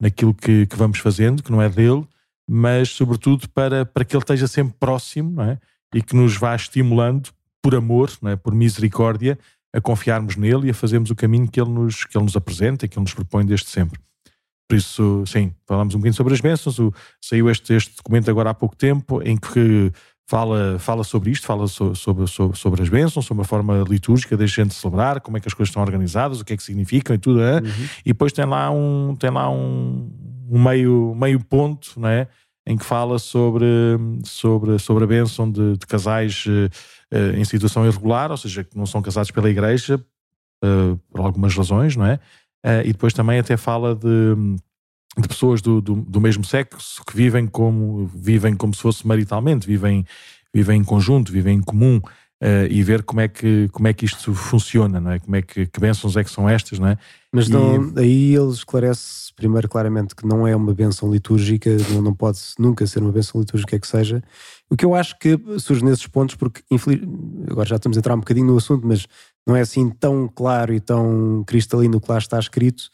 naquilo 0.00 0.34
que, 0.34 0.66
que 0.66 0.76
vamos 0.76 0.98
fazendo, 0.98 1.42
que 1.42 1.52
não 1.52 1.62
é 1.62 1.68
dele, 1.68 2.04
mas 2.48 2.88
sobretudo 2.88 3.48
para, 3.50 3.84
para 3.84 4.04
que 4.04 4.16
Ele 4.16 4.22
esteja 4.22 4.48
sempre 4.48 4.74
próximo 4.80 5.30
não 5.30 5.44
é? 5.44 5.58
e 5.94 6.02
que 6.02 6.16
nos 6.16 6.36
vá 6.36 6.56
estimulando 6.56 7.30
por 7.62 7.74
amor, 7.74 8.10
não 8.20 8.30
é? 8.30 8.36
por 8.36 8.54
misericórdia, 8.54 9.38
a 9.72 9.80
confiarmos 9.80 10.36
nele 10.36 10.66
e 10.66 10.70
a 10.70 10.74
fazermos 10.74 11.10
o 11.10 11.14
caminho 11.14 11.48
que 11.48 11.60
ele 11.60 11.70
nos, 11.70 12.04
que 12.04 12.16
ele 12.16 12.24
nos 12.24 12.36
apresenta 12.36 12.84
e 12.84 12.88
que 12.88 12.96
ele 12.98 13.04
nos 13.04 13.14
propõe 13.14 13.44
desde 13.46 13.68
sempre. 13.68 14.00
Por 14.70 14.76
isso, 14.76 15.24
sim, 15.26 15.52
falamos 15.66 15.96
um 15.96 15.98
bocadinho 15.98 16.14
sobre 16.14 16.32
as 16.32 16.40
bênçãos. 16.40 16.78
O, 16.78 16.94
saiu 17.20 17.50
este, 17.50 17.74
este 17.74 17.96
documento 17.96 18.30
agora 18.30 18.50
há 18.50 18.54
pouco 18.54 18.76
tempo 18.76 19.20
em 19.20 19.36
que 19.36 19.90
fala, 20.28 20.78
fala 20.78 21.02
sobre 21.02 21.32
isto, 21.32 21.44
fala 21.44 21.66
so, 21.66 21.92
sobre, 21.96 22.24
sobre, 22.28 22.56
sobre 22.56 22.80
as 22.80 22.88
bênçãos, 22.88 23.26
sobre 23.26 23.42
a 23.42 23.44
forma 23.44 23.82
litúrgica 23.88 24.36
da 24.36 24.46
gente 24.46 24.72
celebrar, 24.72 25.20
como 25.22 25.36
é 25.36 25.40
que 25.40 25.48
as 25.48 25.54
coisas 25.54 25.70
estão 25.70 25.82
organizadas, 25.82 26.40
o 26.40 26.44
que 26.44 26.52
é 26.52 26.56
que 26.56 26.62
significam 26.62 27.16
e 27.16 27.18
tudo. 27.18 27.42
É? 27.42 27.56
Uhum. 27.56 27.88
E 28.06 28.12
depois 28.12 28.32
tem 28.32 28.44
lá 28.44 28.70
um, 28.70 29.16
tem 29.18 29.28
lá 29.28 29.50
um, 29.50 30.08
um 30.48 30.62
meio, 30.62 31.16
meio 31.16 31.40
ponto, 31.40 31.98
não 31.98 32.08
é? 32.08 32.28
em 32.64 32.76
que 32.76 32.84
fala 32.84 33.18
sobre, 33.18 33.66
sobre, 34.22 34.78
sobre 34.78 35.02
a 35.02 35.06
bênção 35.08 35.50
de, 35.50 35.78
de 35.78 35.84
casais 35.84 36.44
uh, 36.46 37.36
em 37.36 37.44
situação 37.44 37.84
irregular, 37.84 38.30
ou 38.30 38.36
seja, 38.36 38.62
que 38.62 38.78
não 38.78 38.86
são 38.86 39.02
casados 39.02 39.32
pela 39.32 39.50
igreja, 39.50 40.00
uh, 40.64 40.96
por 41.10 41.22
algumas 41.22 41.56
razões, 41.56 41.96
não 41.96 42.06
é? 42.06 42.20
Uh, 42.64 42.84
e 42.84 42.92
depois 42.92 43.12
também 43.12 43.38
até 43.38 43.56
fala 43.56 43.94
de, 43.94 44.34
de 45.18 45.28
pessoas 45.28 45.62
do, 45.62 45.80
do, 45.80 45.96
do, 45.96 46.20
mesmo 46.20 46.44
sexo 46.44 47.02
que 47.06 47.16
vivem 47.16 47.46
como, 47.46 48.06
vivem 48.06 48.54
como 48.54 48.74
se 48.74 48.82
fosse 48.82 49.06
maritalmente, 49.06 49.66
vivem, 49.66 50.04
vivem 50.52 50.80
em 50.80 50.84
conjunto, 50.84 51.32
vivem 51.32 51.58
em 51.58 51.62
comum. 51.62 52.00
Uh, 52.42 52.64
e 52.70 52.82
ver 52.82 53.02
como 53.02 53.20
é, 53.20 53.28
que, 53.28 53.68
como 53.68 53.86
é 53.86 53.92
que 53.92 54.06
isto 54.06 54.32
funciona, 54.32 54.98
não 54.98 55.10
é? 55.10 55.18
Como 55.18 55.36
é 55.36 55.42
que, 55.42 55.66
que 55.66 55.78
bênçãos 55.78 56.16
é 56.16 56.24
que 56.24 56.30
são 56.30 56.48
estas, 56.48 56.78
não 56.78 56.88
é? 56.88 56.96
Mas 57.30 57.48
e... 57.48 57.52
não, 57.52 57.92
aí 57.98 58.34
ele 58.34 58.50
esclarece 58.50 59.30
primeiro 59.36 59.68
claramente 59.68 60.16
que 60.16 60.26
não 60.26 60.48
é 60.48 60.56
uma 60.56 60.72
bênção 60.72 61.12
litúrgica, 61.12 61.76
não, 61.90 62.00
não 62.00 62.14
pode 62.14 62.38
nunca 62.58 62.86
ser 62.86 63.02
uma 63.02 63.12
bênção 63.12 63.40
litúrgica 63.42 63.78
que 63.78 63.86
seja. 63.86 64.22
O 64.70 64.76
que 64.76 64.86
eu 64.86 64.94
acho 64.94 65.18
que 65.18 65.38
surge 65.58 65.84
nesses 65.84 66.06
pontos, 66.06 66.34
porque 66.34 66.62
infeliz... 66.70 67.02
agora 67.50 67.68
já 67.68 67.76
estamos 67.76 67.98
a 67.98 68.00
entrar 68.00 68.14
um 68.14 68.20
bocadinho 68.20 68.46
no 68.46 68.56
assunto, 68.56 68.86
mas 68.86 69.06
não 69.50 69.56
é 69.56 69.62
assim 69.62 69.90
tão 69.90 70.28
claro 70.28 70.72
e 70.72 70.78
tão 70.78 71.42
cristalino 71.44 71.98
o 71.98 72.00
que 72.00 72.10
lá 72.10 72.18
está 72.18 72.38
escrito, 72.38 72.84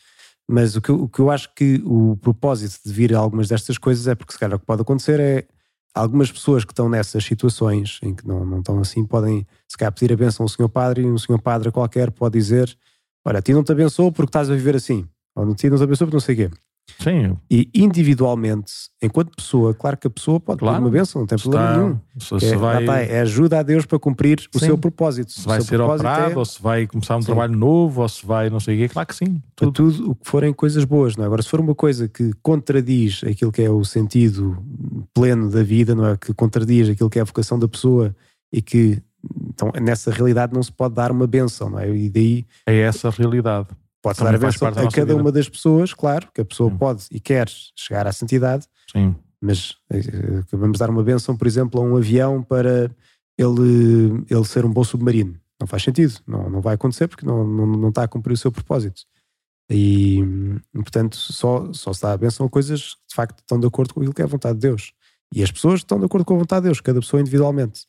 mas 0.48 0.74
o 0.74 0.80
que, 0.80 0.90
o 0.90 1.06
que 1.06 1.20
eu 1.20 1.30
acho 1.30 1.54
que 1.54 1.82
o 1.84 2.16
propósito 2.16 2.80
de 2.86 2.92
vir 2.92 3.14
a 3.14 3.18
algumas 3.18 3.48
destas 3.48 3.76
coisas 3.76 4.08
é 4.08 4.14
porque 4.14 4.32
se 4.32 4.38
calhar 4.38 4.56
o 4.56 4.60
que 4.60 4.64
pode 4.64 4.80
acontecer 4.80 5.20
é 5.20 5.46
algumas 5.94 6.32
pessoas 6.32 6.64
que 6.64 6.72
estão 6.72 6.88
nessas 6.88 7.24
situações 7.24 7.98
em 8.02 8.14
que 8.14 8.26
não, 8.26 8.46
não 8.46 8.60
estão 8.60 8.78
assim 8.78 9.04
podem 9.04 9.46
se 9.68 9.76
calhar 9.76 9.92
pedir 9.92 10.14
a 10.14 10.16
benção 10.16 10.44
ao 10.44 10.48
senhor 10.48 10.68
padre 10.70 11.02
e 11.02 11.06
um 11.06 11.18
senhor 11.18 11.40
padre 11.40 11.70
qualquer 11.70 12.10
pode 12.10 12.38
dizer 12.38 12.74
olha, 13.24 13.38
a 13.38 13.42
ti 13.42 13.52
não 13.52 13.62
te 13.62 13.72
abençoou 13.72 14.10
porque 14.10 14.30
estás 14.30 14.48
a 14.50 14.54
viver 14.54 14.76
assim 14.76 15.06
ou 15.34 15.50
a 15.50 15.54
ti 15.54 15.68
não 15.68 15.76
te 15.76 15.84
abençoou 15.84 16.06
porque 16.06 16.16
não 16.16 16.20
sei 16.20 16.34
o 16.34 16.38
quê 16.38 16.56
Sim. 16.98 17.36
E 17.50 17.68
individualmente, 17.74 18.72
enquanto 19.02 19.34
pessoa, 19.36 19.74
claro 19.74 19.96
que 19.96 20.06
a 20.06 20.10
pessoa 20.10 20.40
pode 20.40 20.60
claro. 20.60 20.80
uma 20.80 20.90
bênção, 20.90 21.20
não 21.20 21.26
tem 21.26 21.36
Está, 21.36 21.50
problema 21.50 21.76
nenhum. 21.76 22.00
Se, 22.40 22.46
é, 22.46 22.56
vai... 22.56 22.84
Tá, 22.84 22.98
é 23.00 23.20
ajuda 23.20 23.58
a 23.58 23.62
Deus 23.62 23.84
para 23.84 23.98
cumprir 23.98 24.40
sim. 24.40 24.48
o 24.54 24.58
seu 24.58 24.78
propósito. 24.78 25.32
Se 25.32 25.46
vai 25.46 25.60
ser 25.60 25.80
operado, 25.80 26.32
é... 26.32 26.38
ou 26.38 26.44
se 26.44 26.60
vai 26.60 26.86
começar 26.86 27.16
um 27.16 27.20
sim. 27.20 27.26
trabalho 27.26 27.56
novo, 27.56 28.02
ou 28.02 28.08
se 28.08 28.24
vai 28.24 28.48
não 28.48 28.60
sei 28.60 28.76
o 28.76 28.78
quê, 28.78 28.88
claro 28.88 29.08
que 29.08 29.14
sim. 29.14 29.42
Tudo. 29.54 29.72
tudo 29.72 30.10
o 30.10 30.14
que 30.14 30.28
forem 30.28 30.52
coisas 30.52 30.84
boas, 30.84 31.16
não 31.16 31.24
é? 31.24 31.26
Agora, 31.26 31.42
se 31.42 31.48
for 31.48 31.60
uma 31.60 31.74
coisa 31.74 32.08
que 32.08 32.32
contradiz 32.42 33.22
aquilo 33.24 33.52
que 33.52 33.62
é 33.62 33.70
o 33.70 33.84
sentido 33.84 34.62
pleno 35.12 35.50
da 35.50 35.62
vida, 35.62 35.94
não 35.94 36.06
é? 36.06 36.16
Que 36.16 36.32
contradiz 36.32 36.88
aquilo 36.88 37.10
que 37.10 37.18
é 37.18 37.22
a 37.22 37.26
vocação 37.26 37.58
da 37.58 37.68
pessoa 37.68 38.14
e 38.52 38.62
que 38.62 39.02
então, 39.50 39.72
nessa 39.80 40.10
realidade 40.10 40.54
não 40.54 40.62
se 40.62 40.72
pode 40.72 40.94
dar 40.94 41.10
uma 41.10 41.26
bênção, 41.26 41.70
não 41.70 41.78
é? 41.78 41.90
E 41.90 42.08
daí. 42.08 42.46
É 42.66 42.80
essa 42.80 43.08
a 43.08 43.10
realidade. 43.10 43.68
Pode 44.06 44.20
dar 44.20 44.34
a 44.36 44.38
bênção 44.38 44.68
a 44.68 44.72
cada 44.72 45.06
vida. 45.06 45.16
uma 45.16 45.32
das 45.32 45.48
pessoas, 45.48 45.92
claro, 45.92 46.28
que 46.32 46.40
a 46.40 46.44
pessoa 46.44 46.70
Sim. 46.70 46.76
pode 46.76 47.06
e 47.10 47.18
quer 47.18 47.48
chegar 47.74 48.06
à 48.06 48.12
santidade, 48.12 48.66
Sim. 48.92 49.16
mas 49.40 49.72
uh, 49.92 50.44
vamos 50.52 50.78
dar 50.78 50.88
uma 50.90 51.02
bênção, 51.02 51.36
por 51.36 51.44
exemplo, 51.44 51.80
a 51.80 51.84
um 51.84 51.96
avião 51.96 52.40
para 52.40 52.88
ele, 53.36 54.24
ele 54.30 54.44
ser 54.44 54.64
um 54.64 54.72
bom 54.72 54.84
submarino. 54.84 55.34
Não 55.58 55.66
faz 55.66 55.82
sentido, 55.82 56.20
não, 56.24 56.48
não 56.48 56.60
vai 56.60 56.76
acontecer 56.76 57.08
porque 57.08 57.26
não, 57.26 57.44
não, 57.44 57.66
não 57.66 57.88
está 57.88 58.04
a 58.04 58.08
cumprir 58.08 58.34
o 58.34 58.36
seu 58.36 58.52
propósito. 58.52 59.02
E, 59.68 60.22
portanto, 60.72 61.16
só, 61.16 61.72
só 61.72 61.92
se 61.92 62.02
dá 62.02 62.12
a 62.12 62.16
bênção 62.16 62.46
a 62.46 62.48
coisas 62.48 62.94
que 62.94 63.08
de 63.08 63.14
facto 63.16 63.40
estão 63.40 63.58
de 63.58 63.66
acordo 63.66 63.92
com 63.92 64.00
aquilo 64.00 64.14
que 64.14 64.22
é 64.22 64.24
a 64.24 64.28
vontade 64.28 64.54
de 64.54 64.68
Deus. 64.68 64.92
E 65.34 65.42
as 65.42 65.50
pessoas 65.50 65.80
estão 65.80 65.98
de 65.98 66.04
acordo 66.04 66.24
com 66.24 66.36
a 66.36 66.38
vontade 66.38 66.62
de 66.62 66.68
Deus, 66.68 66.80
cada 66.80 67.00
pessoa 67.00 67.20
individualmente. 67.20 67.86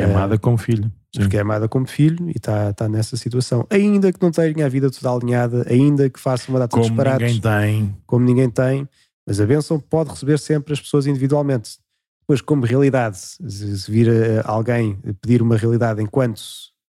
É 0.00 0.04
amada 0.04 0.38
como 0.38 0.56
filho. 0.56 0.90
Sim. 1.14 1.22
Porque 1.22 1.36
é 1.36 1.40
amada 1.40 1.68
como 1.68 1.86
filho 1.86 2.28
e 2.28 2.32
está 2.36 2.72
tá 2.72 2.88
nessa 2.88 3.16
situação. 3.16 3.66
Ainda 3.70 4.12
que 4.12 4.20
não 4.20 4.30
tenha 4.30 4.66
a 4.66 4.68
vida 4.68 4.90
toda 4.90 5.14
alinhada, 5.14 5.66
ainda 5.68 6.10
que 6.10 6.20
faça 6.20 6.50
uma 6.50 6.58
data 6.58 6.70
como 6.70 6.84
de 6.84 6.90
disparates. 6.90 7.40
Como 7.40 7.54
ninguém 7.54 7.84
tem. 7.84 7.96
Como 8.06 8.24
ninguém 8.24 8.50
tem. 8.50 8.88
Mas 9.26 9.40
a 9.40 9.46
bênção 9.46 9.80
pode 9.80 10.10
receber 10.10 10.38
sempre 10.38 10.72
as 10.72 10.80
pessoas 10.80 11.06
individualmente. 11.06 11.78
Depois, 12.20 12.40
como 12.40 12.64
realidade, 12.64 13.18
se 13.18 13.90
vir 13.90 14.08
eh, 14.08 14.42
alguém 14.44 14.98
pedir 15.20 15.40
uma 15.42 15.56
realidade 15.56 16.02
enquanto 16.02 16.40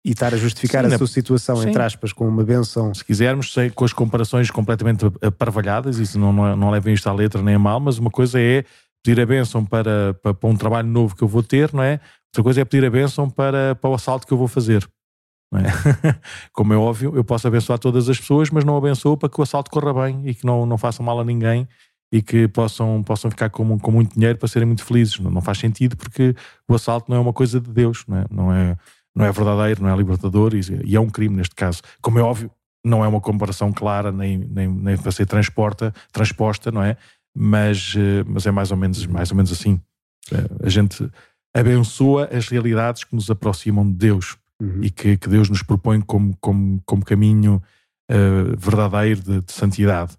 e 0.04 0.12
estar 0.12 0.32
a 0.32 0.36
justificar 0.36 0.84
Sim, 0.88 0.94
a 0.94 0.98
sua 0.98 1.06
situação, 1.06 1.56
Sim. 1.56 1.68
entre 1.68 1.82
aspas, 1.82 2.12
com 2.12 2.26
uma 2.26 2.42
benção. 2.42 2.92
Se 2.94 3.04
quisermos, 3.04 3.52
sei, 3.52 3.70
com 3.70 3.84
as 3.84 3.92
comparações 3.92 4.50
completamente 4.50 5.04
aparvalhadas, 5.20 5.98
isso 5.98 6.18
não, 6.18 6.32
não, 6.32 6.56
não 6.56 6.70
levem 6.70 6.94
isto 6.94 7.08
à 7.08 7.12
letra 7.12 7.42
nem 7.42 7.54
a 7.54 7.58
mal, 7.58 7.78
mas 7.78 7.98
uma 7.98 8.10
coisa 8.10 8.40
é 8.40 8.64
pedir 9.04 9.20
a 9.20 9.26
benção 9.26 9.64
para, 9.64 10.14
para, 10.14 10.34
para, 10.34 10.50
um 10.50 10.56
trabalho 10.56 10.88
novo 10.88 11.14
que 11.14 11.22
eu 11.22 11.28
vou 11.28 11.42
ter, 11.42 11.72
não 11.72 11.82
é? 11.82 12.00
Outra 12.30 12.42
coisa 12.42 12.60
é 12.60 12.64
pedir 12.64 12.84
a 12.86 12.90
benção 12.90 13.28
para, 13.28 13.74
para 13.74 13.90
o 13.90 13.94
assalto 13.94 14.26
que 14.26 14.32
eu 14.32 14.38
vou 14.38 14.48
fazer. 14.48 14.88
É? 15.54 16.20
Como 16.52 16.72
é 16.72 16.76
óbvio, 16.76 17.12
eu 17.16 17.24
posso 17.24 17.48
abençoar 17.48 17.78
todas 17.78 18.08
as 18.08 18.18
pessoas, 18.18 18.50
mas 18.50 18.64
não 18.64 18.76
abençoo 18.76 19.16
para 19.16 19.28
que 19.28 19.40
o 19.40 19.42
assalto 19.42 19.70
corra 19.70 19.92
bem 19.92 20.22
e 20.28 20.34
que 20.34 20.46
não, 20.46 20.64
não 20.64 20.78
façam 20.78 21.04
mal 21.04 21.18
a 21.18 21.24
ninguém 21.24 21.66
e 22.12 22.22
que 22.22 22.46
possam, 22.48 23.02
possam 23.02 23.30
ficar 23.30 23.50
com, 23.50 23.78
com 23.78 23.90
muito 23.90 24.14
dinheiro 24.14 24.38
para 24.38 24.48
serem 24.48 24.66
muito 24.66 24.84
felizes. 24.84 25.18
Não, 25.18 25.30
não 25.30 25.40
faz 25.40 25.58
sentido 25.58 25.96
porque 25.96 26.34
o 26.68 26.74
assalto 26.74 27.10
não 27.10 27.16
é 27.18 27.20
uma 27.20 27.32
coisa 27.32 27.60
de 27.60 27.70
Deus, 27.70 28.04
não 28.06 28.16
é? 28.16 28.24
Não 28.30 28.52
é 28.52 28.76
não 29.14 29.24
é 29.24 29.32
verdadeiro, 29.32 29.82
não 29.82 29.90
é 29.90 29.96
libertador 29.96 30.54
e, 30.54 30.60
e, 30.84 30.94
é 30.94 31.00
um 31.00 31.10
crime 31.10 31.36
neste 31.36 31.54
caso. 31.54 31.82
Como 32.00 32.18
é 32.18 32.22
óbvio, 32.22 32.50
não 32.84 33.04
é 33.04 33.08
uma 33.08 33.20
comparação 33.20 33.72
clara 33.72 34.12
nem, 34.12 34.38
nem, 34.38 34.68
nem 34.68 34.96
para 34.96 35.10
ser 35.10 35.26
transporta, 35.26 35.92
transposta, 36.12 36.70
não 36.70 36.82
é? 36.82 36.96
Mas, 37.34 37.94
eh, 37.96 38.24
mas 38.26 38.46
é 38.46 38.50
mais 38.50 38.70
ou 38.70 38.76
menos, 38.76 39.04
mais 39.06 39.30
ou 39.30 39.36
menos 39.36 39.52
assim. 39.52 39.80
Eh, 40.32 40.66
a 40.66 40.68
gente 40.68 41.10
abençoa 41.54 42.28
as 42.32 42.48
realidades 42.48 43.04
que 43.04 43.14
nos 43.14 43.30
aproximam 43.30 43.84
de 43.86 43.96
Deus 43.96 44.36
uhum. 44.60 44.82
e 44.82 44.90
que, 44.90 45.16
que, 45.16 45.28
Deus 45.28 45.48
nos 45.48 45.62
propõe 45.62 46.00
como, 46.00 46.36
como, 46.40 46.80
como 46.84 47.04
caminho 47.04 47.62
uh, 48.10 48.56
verdadeiro 48.56 49.20
de, 49.20 49.40
de 49.40 49.52
santidade. 49.52 50.16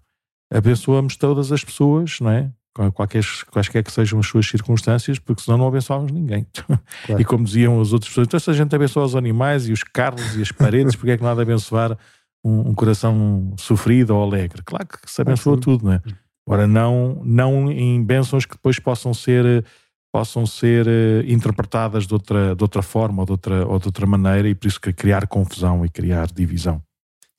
Abençoamos 0.52 1.16
todas 1.16 1.50
as 1.50 1.64
pessoas, 1.64 2.20
não 2.20 2.30
é? 2.30 2.50
qualquer, 2.94 3.22
quaisquer 3.50 3.82
que 3.82 3.92
sejam 3.92 4.18
as 4.18 4.26
suas 4.26 4.46
circunstâncias, 4.46 5.18
porque 5.18 5.42
senão 5.42 5.58
não 5.58 5.66
abençoamos 5.66 6.10
ninguém. 6.10 6.46
Claro. 7.06 7.20
E 7.20 7.24
como 7.24 7.44
diziam 7.44 7.80
as 7.80 7.92
outras 7.92 8.10
pessoas, 8.10 8.26
então 8.26 8.38
se 8.38 8.50
a 8.50 8.52
gente 8.52 8.74
abençoa 8.74 9.04
os 9.04 9.16
animais 9.16 9.68
e 9.68 9.72
os 9.72 9.82
carros 9.82 10.36
e 10.36 10.42
as 10.42 10.52
paredes, 10.52 10.94
porque 10.94 11.10
é 11.10 11.16
que 11.16 11.22
não 11.22 11.30
há 11.30 11.34
de 11.34 11.42
abençoar 11.42 11.98
um, 12.44 12.70
um 12.70 12.74
coração 12.74 13.54
sofrido 13.58 14.14
ou 14.14 14.22
alegre? 14.22 14.62
Claro 14.64 14.86
que 14.86 15.10
se 15.10 15.20
abençoa 15.20 15.58
tudo, 15.58 15.86
não 15.86 15.92
é? 15.94 16.02
Ora, 16.46 16.66
não, 16.66 17.20
não 17.24 17.70
em 17.70 18.02
bênçãos 18.02 18.44
que 18.44 18.54
depois 18.54 18.78
possam 18.78 19.12
ser 19.12 19.64
possam 20.12 20.44
ser 20.44 20.86
uh, 20.86 21.24
interpretadas 21.26 22.06
de 22.06 22.12
outra, 22.12 22.54
de 22.54 22.62
outra 22.62 22.82
forma 22.82 23.22
ou 23.22 23.26
de 23.26 23.32
outra, 23.32 23.66
ou 23.66 23.78
de 23.78 23.86
outra 23.88 24.06
maneira 24.06 24.48
e 24.48 24.54
por 24.54 24.68
isso 24.68 24.80
que 24.80 24.92
criar 24.92 25.26
confusão 25.26 25.84
e 25.84 25.88
criar 25.88 26.26
divisão. 26.26 26.82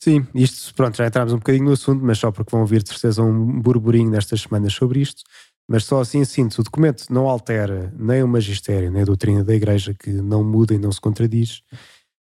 Sim, 0.04 0.28
isto, 0.36 0.74
pronto, 0.74 0.98
já 0.98 1.08
entramos 1.08 1.32
um 1.32 1.38
bocadinho 1.38 1.66
no 1.66 1.72
assunto, 1.72 2.04
mas 2.04 2.18
só 2.18 2.30
porque 2.30 2.52
vão 2.52 2.62
ouvir 2.62 2.84
de 2.84 2.90
certeza 2.90 3.24
um 3.24 3.62
burburinho 3.62 4.10
nestas 4.10 4.42
semanas 4.42 4.74
sobre 4.74 5.00
isto. 5.00 5.24
Mas 5.66 5.86
só 5.86 6.02
assim 6.02 6.26
sinto, 6.26 6.60
o 6.60 6.64
documento 6.64 7.06
não 7.10 7.30
altera 7.30 7.94
nem 7.98 8.22
o 8.22 8.28
magistério, 8.28 8.92
nem 8.92 9.04
a 9.04 9.06
doutrina 9.06 9.46
da 9.46 9.56
Igreja, 9.56 9.94
que 9.94 10.10
não 10.12 10.44
muda 10.44 10.74
e 10.74 10.78
não 10.78 10.92
se 10.92 11.00
contradiz. 11.00 11.62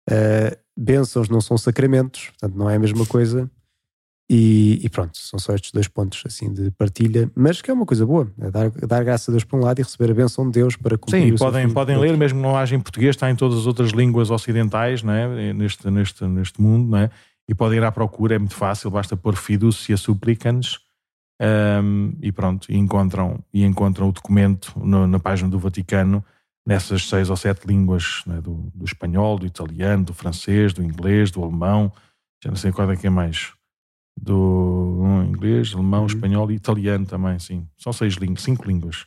Uh, 0.10 0.56
bênçãos 0.78 1.28
não 1.28 1.41
são 1.41 1.58
sacramentos, 1.58 2.28
portanto 2.28 2.56
não 2.56 2.70
é 2.70 2.76
a 2.76 2.80
mesma 2.80 3.06
coisa. 3.06 3.50
E, 4.28 4.80
e, 4.84 4.89
pronto, 4.89 5.15
são 5.15 5.38
só 5.38 5.53
estes 5.53 5.71
dois 5.71 5.88
pontos 5.88 6.23
assim 6.26 6.51
de 6.51 6.71
partilha, 6.71 7.30
mas 7.36 7.61
que 7.61 7.69
é 7.69 7.73
uma 7.73 7.86
coisa 7.86 8.05
boa, 8.07 8.28
é 8.39 8.49
dar, 8.49 8.71
dar 8.71 9.03
graças 9.03 9.30
a 9.30 9.32
Deus 9.32 9.43
por 9.43 9.59
um 9.59 9.63
lado 9.63 9.80
e 9.80 9.84
receber 9.84 10.09
a 10.09 10.15
benção 10.15 10.45
de 10.45 10.59
Deus 10.59 10.76
para 10.76 10.97
cumprir 10.97 11.32
Sim, 11.32 11.38
podem, 11.38 11.69
podem 11.69 11.97
ler, 11.97 12.17
mesmo 12.17 12.41
não 12.41 12.57
haja 12.57 12.76
em 12.76 12.80
português, 12.80 13.15
está 13.15 13.30
em 13.30 13.36
todas 13.36 13.59
as 13.59 13.67
outras 13.67 13.91
línguas 13.91 14.32
ocidentais, 14.32 15.03
não 15.03 15.13
é? 15.13 15.53
neste, 15.53 15.91
neste, 15.91 16.26
neste 16.26 16.59
mundo, 16.59 16.89
não 16.89 16.97
é? 16.97 17.11
e 17.47 17.53
podem 17.53 17.78
ir 17.78 17.84
à 17.84 17.91
procura, 17.91 18.36
é 18.36 18.39
muito 18.39 18.55
fácil, 18.55 18.89
basta 18.89 19.15
pôr 19.15 19.36
fiducia 19.36 19.97
supplicans 19.97 20.80
um, 21.39 22.13
e 22.21 22.32
pronto, 22.32 22.71
e 22.71 22.78
encontram, 22.78 23.43
e 23.53 23.63
encontram 23.63 24.09
o 24.09 24.11
documento 24.11 24.73
no, 24.78 25.05
na 25.05 25.19
página 25.19 25.49
do 25.49 25.59
Vaticano 25.59 26.23
nessas 26.65 27.07
seis 27.07 27.30
ou 27.30 27.36
sete 27.36 27.67
línguas 27.67 28.23
né, 28.26 28.41
do, 28.41 28.71
do, 28.73 28.86
espanhol, 28.86 29.38
do 29.38 29.45
italiano, 29.45 30.03
do 30.03 30.13
francês, 30.13 30.73
do 30.73 30.84
inglês, 30.84 31.30
do 31.30 31.43
alemão, 31.43 31.91
já 32.43 32.49
não 32.49 32.57
sei 32.57 32.71
qual 32.71 32.89
é 32.91 32.95
que 32.95 33.05
é 33.05 33.09
mais. 33.09 33.53
Do 34.18 35.26
inglês, 35.28 35.74
alemão, 35.74 36.01
uhum. 36.01 36.05
espanhol 36.05 36.51
e 36.51 36.55
italiano 36.55 37.05
também, 37.05 37.38
sim. 37.39 37.68
São 37.78 37.91
seis 37.91 38.13
línguas, 38.16 38.43
cinco 38.43 38.68
línguas. 38.68 39.05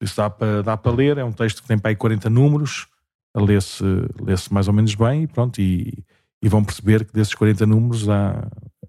Isso 0.00 0.16
dá 0.16 0.28
para 0.28 0.62
dá 0.62 0.76
para 0.76 0.92
ler, 0.92 1.18
é 1.18 1.24
um 1.24 1.32
texto 1.32 1.62
que 1.62 1.68
tem 1.68 1.78
para 1.78 1.90
aí 1.90 1.96
40 1.96 2.28
números, 2.28 2.86
lê-se 3.34 3.82
lê 3.82 4.34
mais 4.50 4.68
ou 4.68 4.74
menos 4.74 4.94
bem 4.94 5.22
e 5.22 5.26
pronto, 5.26 5.60
e, 5.60 6.04
e 6.42 6.48
vão 6.48 6.62
perceber 6.62 7.04
que 7.04 7.12
desses 7.12 7.34
40 7.34 7.64
números 7.66 8.08
há, 8.08 8.46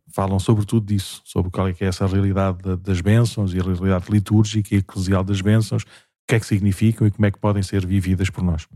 falam 0.10 0.40
sobretudo 0.40 0.86
disso, 0.86 1.22
sobre 1.26 1.52
qual 1.52 1.68
é 1.68 1.74
que 1.74 1.84
é 1.84 1.88
essa 1.88 2.06
realidade 2.06 2.76
das 2.78 3.02
bênçãos 3.02 3.54
e 3.54 3.60
a 3.60 3.64
realidade 3.64 4.12
litúrgica 4.12 4.76
e 4.76 4.80
eclesial 4.80 5.24
das 5.24 5.42
bênçãos, 5.42 5.84
o 5.84 5.88
que 6.28 6.36
é 6.36 6.40
que 6.40 6.46
significam 6.46 7.08
e 7.08 7.12
como 7.12 7.26
é 7.26 7.32
que 7.32 7.40
podem 7.40 7.64
ser 7.64 7.86
vividas 7.86 8.30
por 8.30 8.44
nós. 8.44 8.68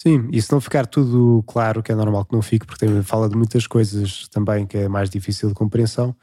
Sim, 0.00 0.28
e 0.32 0.40
se 0.40 0.52
não 0.52 0.60
ficar 0.60 0.86
tudo 0.86 1.42
claro, 1.46 1.82
que 1.82 1.90
é 1.90 1.94
normal 1.94 2.24
que 2.24 2.34
não 2.34 2.42
fique, 2.42 2.66
porque 2.66 2.86
fala 3.02 3.28
de 3.28 3.36
muitas 3.36 3.66
coisas 3.66 4.28
também 4.28 4.66
que 4.66 4.78
é 4.78 4.88
mais 4.88 5.10
difícil 5.10 5.48
de 5.48 5.54
compreensão, 5.54 6.14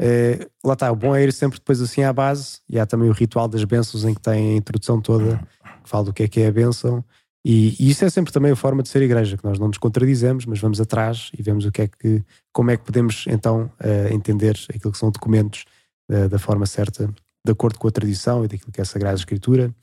é, 0.00 0.48
lá 0.64 0.74
está, 0.74 0.90
o 0.90 0.96
bom 0.96 1.14
é 1.14 1.22
ir 1.22 1.32
sempre 1.32 1.58
depois 1.58 1.80
assim 1.80 2.02
à 2.02 2.12
base, 2.12 2.60
e 2.68 2.78
há 2.78 2.84
também 2.84 3.08
o 3.08 3.12
ritual 3.12 3.48
das 3.48 3.64
bênçãos 3.64 4.04
em 4.04 4.14
que 4.14 4.20
tem 4.20 4.54
a 4.54 4.56
introdução 4.56 5.00
toda, 5.00 5.38
que 5.82 5.88
fala 5.88 6.04
do 6.04 6.12
que 6.12 6.24
é 6.24 6.28
que 6.28 6.40
é 6.40 6.48
a 6.48 6.52
bênção, 6.52 7.04
e, 7.44 7.76
e, 7.78 7.90
isso 7.90 8.04
é 8.04 8.10
sempre 8.10 8.32
também 8.32 8.52
a 8.52 8.56
forma 8.56 8.82
de 8.82 8.88
ser 8.88 9.02
igreja, 9.02 9.36
que 9.36 9.44
nós 9.44 9.58
não 9.58 9.66
nos 9.68 9.78
contradizemos, 9.78 10.46
mas 10.46 10.60
vamos 10.60 10.80
atrás 10.80 11.30
e 11.36 11.42
vemos 11.42 11.64
o 11.64 11.72
que 11.72 11.82
é 11.82 11.88
que, 11.88 12.24
como 12.52 12.70
é 12.70 12.76
que 12.76 12.84
podemos 12.84 13.24
então 13.28 13.70
uh, 13.80 14.12
entender 14.12 14.56
aquilo 14.68 14.92
que 14.92 14.98
são 14.98 15.10
documentos 15.10 15.64
uh, 16.10 16.28
da 16.28 16.38
forma 16.38 16.66
certa, 16.66 17.12
de 17.44 17.52
acordo 17.52 17.78
com 17.78 17.88
a 17.88 17.90
tradição 17.90 18.44
e 18.44 18.48
daquilo 18.48 18.70
que 18.70 18.80
é 18.80 18.82
a 18.82 18.86
Sagrada 18.86 19.16
Escritura. 19.16 19.74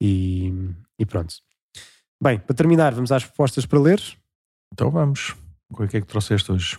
E, 0.00 0.52
e 0.98 1.04
pronto. 1.04 1.34
Bem, 2.22 2.38
para 2.38 2.54
terminar, 2.54 2.94
vamos 2.94 3.10
às 3.12 3.24
propostas 3.24 3.64
para 3.64 3.80
ler. 3.80 4.00
Então 4.72 4.90
vamos. 4.90 5.34
O 5.70 5.86
que 5.86 5.96
é 5.96 6.00
que 6.00 6.06
trouxeste 6.06 6.52
hoje? 6.52 6.78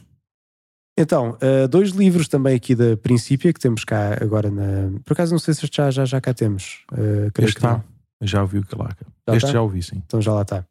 Então, 0.98 1.38
uh, 1.42 1.68
dois 1.68 1.92
livros 1.92 2.28
também 2.28 2.56
aqui 2.56 2.76
da 2.76 2.96
Princípia 2.98 3.52
que 3.54 3.60
temos 3.60 3.84
cá 3.84 4.18
agora 4.22 4.52
na. 4.52 5.00
Por 5.04 5.14
acaso 5.14 5.32
não 5.32 5.40
sei 5.40 5.54
se 5.54 5.68
já, 5.72 5.90
já, 5.90 6.06
já 6.06 6.22
cá 6.22 6.34
temos. 6.34 6.84
Uh, 6.92 7.32
este 7.40 7.60
que 7.60 7.64
não. 7.64 7.84
Já 8.24 8.42
ouvi 8.44 8.60
o 8.60 8.66
Calaca. 8.66 9.04
Já 9.28 9.36
este 9.36 9.48
tá? 9.48 9.54
já 9.54 9.62
ouvi, 9.62 9.82
sim. 9.82 10.04
Então 10.06 10.22
já 10.22 10.32
lá 10.32 10.44
está. 10.44 10.64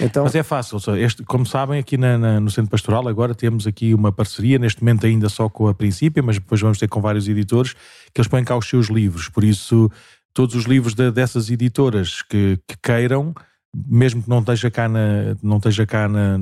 Então... 0.00 0.24
Mas 0.24 0.34
é 0.34 0.42
fácil. 0.42 0.78
Este, 0.96 1.22
como 1.22 1.46
sabem, 1.46 1.78
aqui 1.78 1.96
na, 1.96 2.18
na, 2.18 2.40
no 2.40 2.50
Centro 2.50 2.70
Pastoral 2.70 3.06
agora 3.06 3.36
temos 3.36 3.68
aqui 3.68 3.94
uma 3.94 4.10
parceria, 4.10 4.58
neste 4.58 4.82
momento 4.82 5.06
ainda 5.06 5.28
só 5.28 5.48
com 5.48 5.68
a 5.68 5.74
Princípia, 5.74 6.22
mas 6.22 6.36
depois 6.40 6.60
vamos 6.60 6.78
ter 6.78 6.88
com 6.88 7.00
vários 7.00 7.28
editores, 7.28 7.74
que 8.12 8.20
eles 8.20 8.26
põem 8.26 8.42
cá 8.42 8.56
os 8.56 8.68
seus 8.68 8.88
livros. 8.88 9.28
Por 9.28 9.44
isso, 9.44 9.88
todos 10.34 10.56
os 10.56 10.64
livros 10.64 10.94
de, 10.94 11.12
dessas 11.12 11.50
editoras 11.50 12.20
que, 12.22 12.58
que, 12.66 12.76
queiram, 12.82 13.32
mesmo 13.74 14.22
que 14.22 14.28
não 14.28 14.40
esteja 14.40 14.70
cá, 14.70 14.88
na, 14.88 15.36
não 15.42 15.58
esteja 15.58 15.86
cá 15.86 16.08
na, 16.08 16.38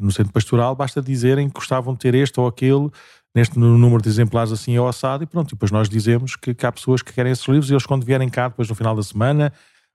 no 0.00 0.10
Centro 0.10 0.32
Pastoral, 0.32 0.74
basta 0.74 1.00
dizerem 1.00 1.48
que 1.48 1.54
gostavam 1.54 1.94
de 1.94 2.00
ter 2.00 2.14
este 2.14 2.38
ou 2.40 2.46
aquele, 2.46 2.90
neste 3.34 3.58
número 3.58 4.02
de 4.02 4.08
exemplares 4.08 4.52
assim 4.52 4.76
ao 4.76 4.88
assado 4.88 5.24
e 5.24 5.26
pronto. 5.26 5.50
E 5.50 5.54
depois 5.54 5.70
nós 5.70 5.88
dizemos 5.88 6.36
que, 6.36 6.54
que 6.54 6.66
há 6.66 6.72
pessoas 6.72 7.02
que 7.02 7.12
querem 7.12 7.32
esses 7.32 7.46
livros 7.46 7.70
e 7.70 7.72
eles 7.74 7.86
quando 7.86 8.04
vierem 8.04 8.28
cá 8.28 8.48
depois 8.48 8.68
no 8.68 8.74
final 8.74 8.94
da 8.94 9.02
semana 9.02 9.52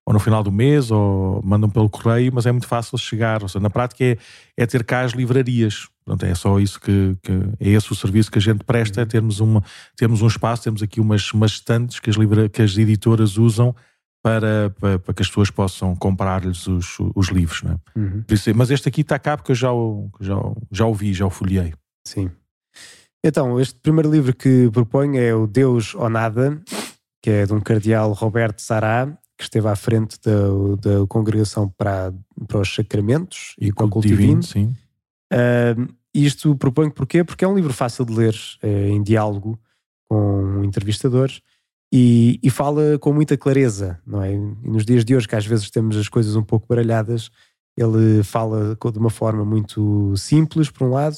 ou 0.09 0.13
no 0.13 0.19
final 0.19 0.41
do 0.41 0.51
mês, 0.51 0.89
ou 0.89 1.39
mandam 1.43 1.69
pelo 1.69 1.88
correio, 1.88 2.32
mas 2.34 2.47
é 2.47 2.51
muito 2.51 2.67
fácil 2.67 2.97
chegar. 2.97 3.43
Ou 3.43 3.47
seja, 3.47 3.61
na 3.61 3.69
prática 3.69 4.03
é, 4.03 4.17
é 4.57 4.65
ter 4.65 4.84
cá 4.84 5.01
as 5.01 5.11
livrarias. 5.11 5.88
Pronto, 6.03 6.25
é 6.25 6.34
só 6.34 6.59
isso 6.59 6.82
que, 6.82 7.15
que, 7.21 7.32
é 7.59 7.69
esse 7.69 7.91
o 7.91 7.95
serviço 7.95 8.32
que 8.32 8.39
a 8.39 8.41
gente 8.41 8.63
presta, 8.63 9.01
é 9.01 9.05
termos, 9.05 9.39
uma, 9.39 9.63
termos 9.95 10.23
um 10.23 10.27
espaço, 10.27 10.63
temos 10.63 10.82
aqui 10.82 10.99
umas, 10.99 11.32
umas 11.32 11.51
estantes 11.51 11.99
que 11.99 12.09
as, 12.09 12.15
livra, 12.15 12.49
que 12.49 12.59
as 12.59 12.75
editoras 12.75 13.38
usam 13.38 13.75
para, 14.22 14.70
para, 14.80 14.99
para, 14.99 15.13
que 15.13 15.22
as 15.22 15.28
pessoas 15.28 15.49
possam 15.49 15.95
comprar-lhes 15.95 16.67
os, 16.67 16.97
os 17.15 17.30
livros. 17.30 17.63
Né? 17.63 17.78
Uhum. 17.95 18.24
Mas 18.55 18.70
este 18.70 18.89
aqui 18.89 19.01
está 19.01 19.17
cá 19.17 19.38
porque 19.38 19.51
eu 19.51 19.55
já 19.55 19.72
o, 19.72 20.09
já, 20.20 20.36
já 20.72 20.86
o 20.86 20.93
vi, 20.93 21.13
já 21.13 21.26
o 21.26 21.30
folhei. 21.30 21.74
Sim. 22.05 22.30
Então, 23.24 23.59
este 23.59 23.78
primeiro 23.80 24.09
livro 24.09 24.34
que 24.34 24.70
proponho 24.72 25.20
é 25.20 25.34
o 25.34 25.45
Deus 25.45 25.93
ou 25.93 26.09
Nada, 26.09 26.61
que 27.22 27.30
é 27.30 27.45
de 27.45 27.53
um 27.53 27.59
cardeal 27.59 28.13
Roberto 28.13 28.61
Sará, 28.61 29.07
que 29.38 29.43
esteve 29.43 29.67
à 29.67 29.76
frente 29.76 30.17
da, 30.22 30.99
da 30.99 31.07
congregação 31.07 31.70
para, 31.70 32.13
para 32.47 32.59
os 32.59 32.74
sacramentos 32.74 33.55
e, 33.59 33.67
e 33.67 33.72
com 33.72 33.86
o 33.86 33.89
culto 33.89 34.07
divino. 34.07 34.43
Sim. 34.43 34.76
Uh, 35.32 35.93
isto 36.13 36.55
proponho 36.55 36.91
porquê? 36.91 37.24
Porque 37.24 37.45
é 37.45 37.47
um 37.47 37.55
livro 37.55 37.74
fácil 37.74 38.03
de 38.05 38.13
ler 38.13 38.36
é, 38.61 38.89
em 38.89 39.01
diálogo 39.01 39.59
com 40.09 40.43
um 40.43 40.63
entrevistador 40.63 41.30
e, 41.91 42.39
e, 42.43 42.49
fala 42.49 42.99
com 42.99 43.11
muita 43.11 43.35
clareza, 43.35 43.99
não 44.05 44.21
é? 44.21 44.33
E 44.33 44.37
nos 44.37 44.85
dias 44.85 45.03
de 45.03 45.15
hoje, 45.15 45.27
que 45.27 45.35
às 45.35 45.45
vezes 45.45 45.71
temos 45.71 45.97
as 45.97 46.07
coisas 46.07 46.35
um 46.35 46.43
pouco 46.43 46.67
baralhadas, 46.67 47.31
ele 47.75 48.23
fala 48.23 48.75
de 48.75 48.99
uma 48.99 49.09
forma 49.09 49.43
muito 49.43 50.15
simples, 50.15 50.69
por 50.69 50.85
um 50.85 50.91
lado, 50.91 51.17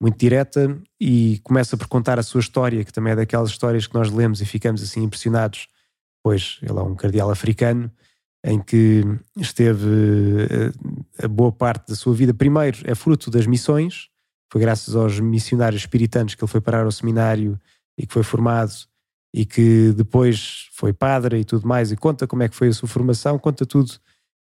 muito 0.00 0.18
direta, 0.18 0.78
e 1.00 1.40
começa 1.42 1.76
por 1.76 1.86
contar 1.86 2.18
a 2.18 2.22
sua 2.22 2.40
história, 2.40 2.84
que 2.84 2.92
também 2.92 3.12
é 3.12 3.16
daquelas 3.16 3.50
histórias 3.50 3.86
que 3.86 3.94
nós 3.94 4.10
lemos 4.10 4.40
e 4.40 4.46
ficamos 4.46 4.82
assim 4.82 5.02
impressionados 5.02 5.68
pois 6.22 6.58
ele 6.62 6.78
é 6.78 6.82
um 6.82 6.94
cardeal 6.94 7.30
africano 7.30 7.90
em 8.44 8.60
que 8.60 9.02
esteve 9.36 10.72
a 11.22 11.28
boa 11.28 11.52
parte 11.52 11.88
da 11.88 11.94
sua 11.94 12.14
vida. 12.14 12.32
Primeiro, 12.32 12.78
é 12.84 12.94
fruto 12.94 13.30
das 13.30 13.46
missões, 13.46 14.08
foi 14.50 14.60
graças 14.60 14.94
aos 14.94 15.18
missionários 15.20 15.82
espiritantes 15.82 16.34
que 16.34 16.42
ele 16.42 16.50
foi 16.50 16.60
parar 16.60 16.84
ao 16.84 16.92
seminário 16.92 17.58
e 17.98 18.06
que 18.06 18.12
foi 18.12 18.22
formado 18.22 18.72
e 19.32 19.44
que 19.44 19.92
depois 19.92 20.68
foi 20.72 20.92
padre 20.92 21.40
e 21.40 21.44
tudo 21.44 21.66
mais, 21.66 21.90
e 21.90 21.96
conta 21.96 22.26
como 22.26 22.42
é 22.42 22.48
que 22.48 22.56
foi 22.56 22.68
a 22.68 22.72
sua 22.72 22.88
formação, 22.88 23.38
conta 23.38 23.64
tudo, 23.64 23.92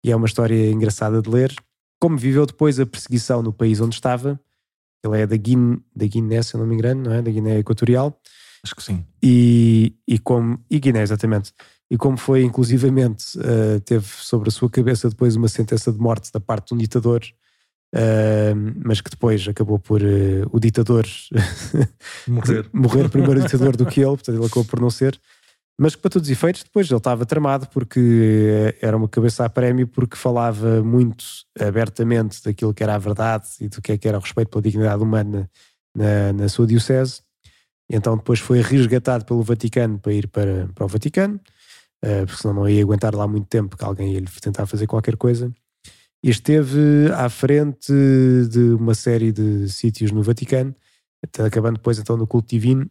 e 0.05 0.11
é 0.11 0.16
uma 0.16 0.26
história 0.26 0.70
engraçada 0.70 1.20
de 1.20 1.28
ler. 1.28 1.55
Como 2.01 2.16
viveu 2.16 2.47
depois 2.47 2.78
a 2.78 2.87
perseguição 2.87 3.43
no 3.43 3.53
país 3.53 3.80
onde 3.80 3.95
estava, 3.95 4.39
ele 5.05 5.20
é 5.20 5.26
da, 5.26 5.37
Guiné, 5.37 5.78
da 5.95 6.07
Guiné, 6.07 6.43
se 6.43 6.55
eu 6.55 6.61
não 6.61 6.66
me 6.66 6.74
engano, 6.74 7.03
não 7.03 7.12
é? 7.12 7.22
Da 7.22 7.30
Guiné 7.30 7.59
Equatorial. 7.59 8.18
Acho 8.62 8.74
que 8.74 8.82
sim. 8.82 9.05
E, 9.22 9.95
e 10.07 10.18
como, 10.18 10.62
e 10.70 10.78
Guiné, 10.78 11.03
exatamente. 11.03 11.53
E 11.91 11.97
como 11.97 12.16
foi, 12.16 12.43
inclusivamente, 12.43 13.39
uh, 13.39 13.80
teve 13.80 14.07
sobre 14.07 14.49
a 14.49 14.53
sua 14.53 14.68
cabeça 14.68 15.09
depois 15.09 15.37
uma 15.37 15.49
sentença 15.49 15.93
de 15.93 15.99
morte 15.99 16.32
da 16.32 16.41
parte 16.41 16.68
de 16.68 16.74
um 16.74 16.78
ditador, 16.78 17.22
uh, 17.95 18.74
mas 18.84 19.01
que 19.01 19.11
depois 19.11 19.47
acabou 19.49 19.78
por 19.78 20.03
uh, 20.03 20.49
o 20.51 20.59
ditador 20.59 21.07
morrer. 22.26 22.68
morrer 22.72 23.09
primeiro 23.09 23.41
ditador 23.41 23.76
do 23.76 23.87
que 23.87 24.01
ele, 24.01 24.11
portanto 24.11 24.37
ele 24.37 24.47
acabou 24.47 24.64
por 24.64 24.80
não 24.80 24.91
ser. 24.91 25.18
Mas 25.78 25.95
que 25.95 26.01
para 26.01 26.11
todos 26.11 26.26
os 26.26 26.32
efeitos, 26.32 26.62
depois 26.62 26.91
ele 26.91 26.97
estava 26.97 27.26
tramado 27.26 27.68
porque 27.68 28.74
era 28.80 28.97
uma 28.97 29.09
cabeça 29.09 29.45
a 29.45 29.51
prémio, 29.51 29.87
porque 29.87 30.16
falava 30.16 30.82
muito 30.82 31.26
abertamente 31.61 32.43
daquilo 32.43 32.72
que 32.72 32.82
era 32.82 32.95
a 32.95 32.99
verdade 32.99 33.47
e 33.61 33.68
do 33.68 33.82
que 33.82 33.93
é 33.93 33.99
que 33.99 34.09
era 34.09 34.16
o 34.16 34.20
respeito 34.22 34.49
pela 34.49 34.62
dignidade 34.62 35.03
humana 35.03 35.51
na, 35.95 36.32
na 36.32 36.49
sua 36.49 36.66
diocese. 36.66 37.20
Então 37.91 38.16
depois 38.16 38.41
foi 38.41 38.62
resgatado 38.62 39.26
pelo 39.26 39.43
Vaticano 39.43 39.99
para 39.99 40.14
ir 40.14 40.28
para, 40.28 40.66
para 40.74 40.87
o 40.87 40.89
Vaticano, 40.89 41.39
porque 42.01 42.41
senão 42.41 42.55
não 42.55 42.68
ia 42.68 42.82
aguentar 42.82 43.14
lá 43.14 43.28
muito 43.28 43.47
tempo 43.47 43.76
que 43.76 43.84
alguém 43.84 44.14
ia 44.14 44.20
lhe 44.20 44.26
tentar 44.41 44.64
fazer 44.66 44.87
qualquer 44.87 45.16
coisa. 45.18 45.53
E 46.27 46.31
esteve 46.31 47.09
à 47.14 47.29
frente 47.29 47.93
de 48.51 48.74
uma 48.74 48.97
série 48.97 49.31
de 49.31 49.68
sítios 49.68 50.11
no 50.11 50.24
Vaticano, 50.24 50.74
acabando 51.39 51.77
depois 51.77 52.01
então 52.01 52.16
no 52.16 52.27
culto 52.27 52.49
divino. 52.49 52.91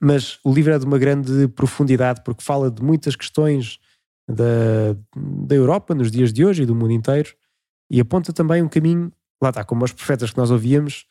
Mas 0.00 0.40
o 0.42 0.52
livro 0.52 0.72
é 0.72 0.78
de 0.80 0.84
uma 0.84 0.98
grande 0.98 1.46
profundidade 1.46 2.22
porque 2.24 2.42
fala 2.42 2.68
de 2.68 2.82
muitas 2.82 3.14
questões 3.14 3.78
da, 4.28 4.96
da 5.14 5.54
Europa 5.54 5.94
nos 5.94 6.10
dias 6.10 6.32
de 6.32 6.44
hoje 6.44 6.64
e 6.64 6.66
do 6.66 6.74
mundo 6.74 6.90
inteiro 6.90 7.36
e 7.88 8.00
aponta 8.00 8.32
também 8.32 8.64
um 8.64 8.68
caminho, 8.68 9.12
lá 9.40 9.50
está, 9.50 9.62
como 9.62 9.84
os 9.84 9.92
profetas 9.92 10.32
que 10.32 10.36
nós 10.36 10.50
ouvíamos, 10.50 11.06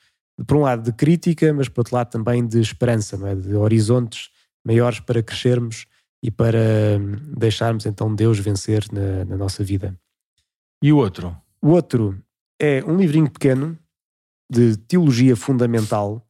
por 0.45 0.58
um 0.58 0.64
lado 0.64 0.84
de 0.84 0.91
crítica, 0.91 1.53
mas 1.53 1.70
por 1.70 1.80
outro 1.80 1.95
lado 1.95 2.10
também 2.10 2.45
de 2.45 2.60
esperança, 2.60 3.16
é? 3.30 3.34
de 3.34 3.56
horizontes 3.56 4.30
maiores 4.62 4.99
para 4.99 5.24
crescermos 5.24 5.86
e 6.22 6.30
para 6.30 6.60
hum, 6.99 7.34
deixarmos 7.38 7.86
então 7.86 8.14
Deus 8.14 8.39
vencer 8.39 8.84
na, 8.91 9.24
na 9.24 9.38
nossa 9.38 9.64
vida. 9.64 9.97
E 10.84 10.91
o 10.91 10.97
outro? 10.97 11.44
O 11.66 11.70
outro 11.70 12.16
é 12.61 12.84
um 12.86 12.95
livrinho 12.95 13.28
pequeno 13.28 13.76
de 14.47 14.78
teologia 14.78 15.36
fundamental, 15.36 16.24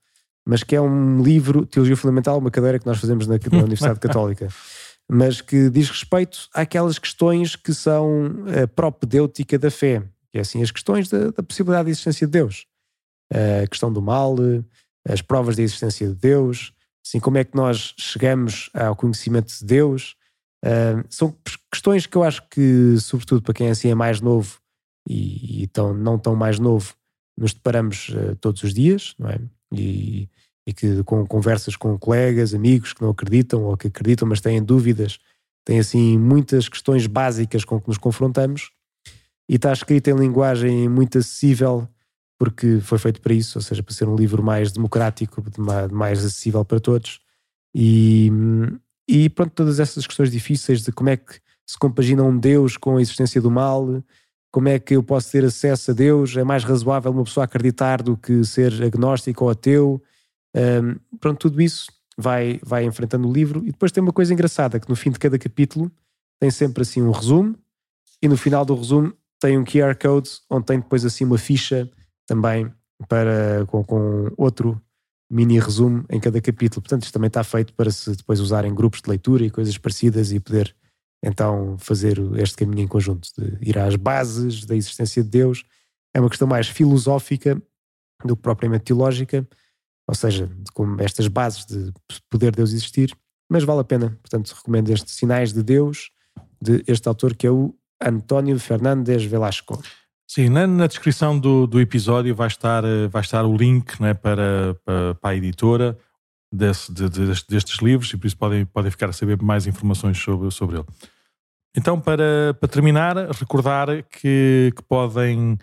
mas 0.48 0.64
que 0.64 0.74
é 0.74 0.80
um 0.80 1.22
livro, 1.22 1.66
Teologia 1.66 1.98
Fundamental, 1.98 2.38
uma 2.38 2.50
cadeira 2.50 2.80
que 2.80 2.86
nós 2.86 3.02
fazemos 3.02 3.28
na, 3.28 3.36
na 3.52 3.58
Universidade 3.58 4.00
Católica, 4.00 4.48
mas 5.12 5.42
que 5.42 5.70
diz 5.70 5.90
respeito 5.90 6.48
àquelas 6.54 6.98
questões 6.98 7.58
que 7.58 7.74
são 7.74 8.46
a 8.64 8.66
propedêutica 8.66 9.60
da 9.60 9.70
fé, 9.70 10.02
que 10.32 10.38
é 10.38 10.42
assim, 10.42 10.64
as 10.64 10.72
questões 10.72 11.10
da, 11.10 11.32
da 11.32 11.44
possibilidade 11.44 11.88
de 11.88 11.92
existência 11.92 12.26
de 12.26 12.32
Deus, 12.32 12.66
a 13.30 13.68
questão 13.68 13.92
do 13.92 14.02
mal, 14.02 14.38
as 15.06 15.22
provas 15.22 15.58
da 15.58 15.64
existência 15.64 16.08
de 16.08 16.16
Deus, 16.16 16.72
assim, 17.06 17.20
como 17.20 17.38
é 17.38 17.44
que 17.44 17.58
nós 17.58 17.94
chegamos 18.00 18.70
ao 18.74 18.96
conhecimento 18.96 19.52
de 19.54 19.66
Deus. 19.66 20.16
Uh, 20.64 21.04
são 21.10 21.36
questões 21.70 22.06
que 22.06 22.16
eu 22.16 22.24
acho 22.24 22.42
que, 22.48 22.98
sobretudo 23.02 23.42
para 23.42 23.54
quem 23.54 23.70
assim 23.70 23.90
é 23.90 23.96
mais 23.96 24.22
novo, 24.22 24.64
e, 25.08 25.64
e 25.64 25.68
tão, 25.68 25.94
não 25.94 26.18
tão 26.18 26.36
mais 26.36 26.60
novo, 26.60 26.94
nos 27.38 27.54
deparamos 27.54 28.10
uh, 28.10 28.36
todos 28.38 28.64
os 28.64 28.74
dias, 28.74 29.14
não 29.20 29.30
é? 29.30 29.40
E, 29.74 30.30
e, 30.68 30.74
que 30.74 31.04
com 31.04 31.26
conversas 31.26 31.76
com 31.76 31.98
colegas, 31.98 32.54
amigos 32.54 32.94
que 32.94 33.02
não 33.02 33.10
acreditam 33.10 33.64
ou 33.64 33.78
que 33.78 33.88
acreditam, 33.88 34.28
mas 34.28 34.42
têm 34.42 34.64
dúvidas, 34.64 35.20
têm 35.66 35.80
assim 35.80 36.18
muitas 36.18 36.70
questões 36.70 37.08
básicas 37.08 37.66
com 37.66 37.80
que 37.80 37.88
nos 37.88 37.98
confrontamos 37.98 38.72
e 39.50 39.56
está 39.56 39.72
escrito 39.74 40.10
em 40.10 40.16
linguagem 40.16 40.88
muito 40.88 41.18
acessível 41.18 41.88
porque 42.38 42.80
foi 42.82 42.98
feito 42.98 43.22
para 43.22 43.34
isso, 43.34 43.58
ou 43.58 43.62
seja, 43.62 43.82
para 43.82 43.94
ser 43.94 44.08
um 44.08 44.16
livro 44.16 44.44
mais 44.44 44.72
democrático, 44.72 45.44
mais 45.92 46.20
acessível 46.20 46.66
para 46.66 46.80
todos. 46.80 47.20
E, 47.74 48.30
e 49.08 49.30
pronto, 49.30 49.52
todas 49.54 49.80
essas 49.80 50.06
questões 50.06 50.32
difíceis 50.32 50.82
de 50.82 50.92
como 50.92 51.10
é 51.10 51.18
que 51.18 51.40
se 51.66 51.78
compagina 51.78 52.24
um 52.24 52.38
Deus 52.38 52.78
com 52.78 52.98
a 52.98 53.02
existência 53.02 53.42
do 53.42 53.50
mal, 53.50 54.04
como 54.56 54.70
é 54.70 54.80
que 54.80 54.96
eu 54.96 55.04
posso 55.04 55.30
ter 55.34 55.44
acesso 55.44 55.92
a 55.92 55.94
Deus? 55.94 56.38
É 56.38 56.42
mais 56.42 56.64
razoável 56.64 57.12
uma 57.12 57.26
pessoa 57.26 57.44
acreditar 57.44 58.02
do 58.02 58.16
que 58.16 58.42
ser 58.46 58.72
agnóstico 58.82 59.44
ou 59.44 59.50
ateu? 59.50 60.02
Um, 60.56 60.96
pronto, 61.20 61.40
tudo 61.40 61.62
isso 61.62 61.92
vai, 62.18 62.62
vai 62.64 62.86
enfrentando 62.86 63.28
o 63.28 63.34
livro. 63.34 63.64
E 63.66 63.74
depois 63.74 63.92
tem 63.92 64.02
uma 64.02 64.14
coisa 64.14 64.32
engraçada, 64.32 64.80
que 64.80 64.88
no 64.88 64.96
fim 64.96 65.12
de 65.12 65.20
cada 65.20 65.38
capítulo 65.38 65.92
tem 66.40 66.50
sempre 66.50 66.84
assim 66.84 67.02
um 67.02 67.12
resumo 67.12 67.54
e 68.22 68.30
no 68.30 68.38
final 68.38 68.64
do 68.64 68.74
resumo 68.76 69.14
tem 69.42 69.58
um 69.58 69.66
QR 69.66 69.94
Code 70.02 70.30
onde 70.50 70.66
tem 70.68 70.80
depois 70.80 71.04
assim 71.04 71.26
uma 71.26 71.38
ficha 71.38 71.92
também 72.26 72.72
para, 73.10 73.66
com, 73.68 73.84
com 73.84 74.32
outro 74.38 74.82
mini 75.30 75.60
resumo 75.60 76.06
em 76.10 76.18
cada 76.18 76.40
capítulo. 76.40 76.82
Portanto, 76.82 77.04
isto 77.04 77.14
também 77.14 77.28
está 77.28 77.44
feito 77.44 77.74
para 77.74 77.92
se 77.92 78.16
depois 78.16 78.40
usar 78.40 78.64
em 78.64 78.74
grupos 78.74 79.02
de 79.02 79.10
leitura 79.10 79.44
e 79.44 79.50
coisas 79.50 79.78
parecidas 79.78 80.32
e 80.32 80.40
poder 80.40 80.74
então 81.26 81.76
fazer 81.80 82.20
este 82.36 82.56
caminho 82.56 82.84
em 82.84 82.88
conjunto, 82.88 83.28
de 83.38 83.58
ir 83.68 83.78
às 83.78 83.96
bases 83.96 84.64
da 84.66 84.76
existência 84.76 85.24
de 85.24 85.30
Deus. 85.30 85.66
É 86.14 86.20
uma 86.20 86.30
questão 86.30 86.48
mais 86.48 86.68
filosófica 86.68 87.62
do 88.24 88.36
que 88.36 88.42
propriamente 88.42 88.86
teológica, 88.86 89.46
ou 90.08 90.16
seja, 90.16 90.50
como 90.74 91.02
estas 91.02 91.28
bases 91.28 91.66
de 91.66 91.92
poder 92.30 92.56
Deus 92.56 92.72
existir, 92.72 93.16
mas 93.50 93.64
vale 93.64 93.82
a 93.82 93.84
pena. 93.84 94.18
Portanto, 94.22 94.54
recomendo 94.56 94.90
estes 94.92 95.16
Sinais 95.16 95.52
de 95.52 95.64
Deus, 95.64 96.12
de 96.62 96.84
este 96.88 97.08
autor 97.08 97.36
que 97.36 97.48
é 97.48 97.52
o 97.52 97.76
António 98.02 98.60
Fernandes 98.60 99.24
Velasco. 99.24 99.82
Sim, 100.28 100.50
na, 100.50 100.66
na 100.66 100.88
descrição 100.88 101.38
do, 101.38 101.68
do, 101.68 101.80
episódio 101.80 102.34
vai 102.36 102.48
estar, 102.48 102.84
eh, 102.84 103.08
vai 103.08 103.22
estar 103.22 103.46
o 103.46 103.56
link 103.56 104.00
né, 104.02 104.14
para, 104.14 104.76
para, 104.84 105.16
para 105.16 105.30
a 105.30 105.36
editora 105.36 105.98
desse, 106.52 106.92
de, 106.92 107.08
de, 107.10 107.26
destes 107.48 107.80
livros 107.80 108.12
e 108.12 108.18
por 108.18 108.26
isso 108.26 108.38
podem, 108.38 108.66
podem 108.66 108.90
ficar 108.90 109.10
a 109.10 109.14
saber 109.14 109.42
mais 109.42 109.68
informações 109.68 110.18
sobre, 110.18 110.50
sobre 110.50 110.78
ele. 110.78 110.86
Então, 111.78 112.00
para, 112.00 112.56
para 112.58 112.70
terminar, 112.70 113.18
recordar 113.32 113.88
que, 114.04 114.72
que 114.74 114.82
podem, 114.88 115.58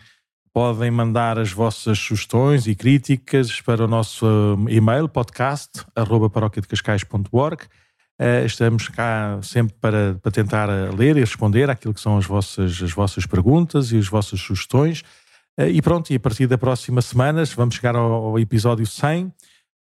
podem 0.53 0.91
mandar 0.91 1.39
as 1.39 1.51
vossas 1.51 1.99
sugestões 1.99 2.67
e 2.67 2.75
críticas 2.75 3.63
para 3.63 3.85
o 3.85 3.89
nosso 3.89 4.27
eh, 4.69 4.75
e-mail 4.75 5.09
podcast.paroquiadecascais.org. 5.09 7.65
Uh, 8.21 8.45
estamos 8.45 8.89
cá 8.89 9.41
sempre 9.43 9.75
para, 9.81 10.19
para 10.23 10.31
tentar 10.31 10.69
eh, 10.69 10.91
ler 10.95 11.17
e 11.17 11.21
responder 11.21 11.71
àquilo 11.71 11.95
que 11.95 12.01
são 12.01 12.19
as 12.19 12.27
vossas, 12.27 12.83
as 12.83 12.93
vossas 12.93 13.25
perguntas 13.25 13.91
e 13.91 13.97
as 13.97 14.07
vossas 14.07 14.39
sugestões. 14.39 15.01
Uh, 15.59 15.69
e 15.73 15.81
pronto, 15.81 16.13
e 16.13 16.17
a 16.17 16.21
partir 16.21 16.47
da 16.47 16.59
próxima 16.59 17.01
semana 17.01 17.43
vamos 17.57 17.77
chegar 17.77 17.97
ao, 17.97 18.13
ao 18.13 18.39
episódio 18.39 18.87
100. 18.87 19.33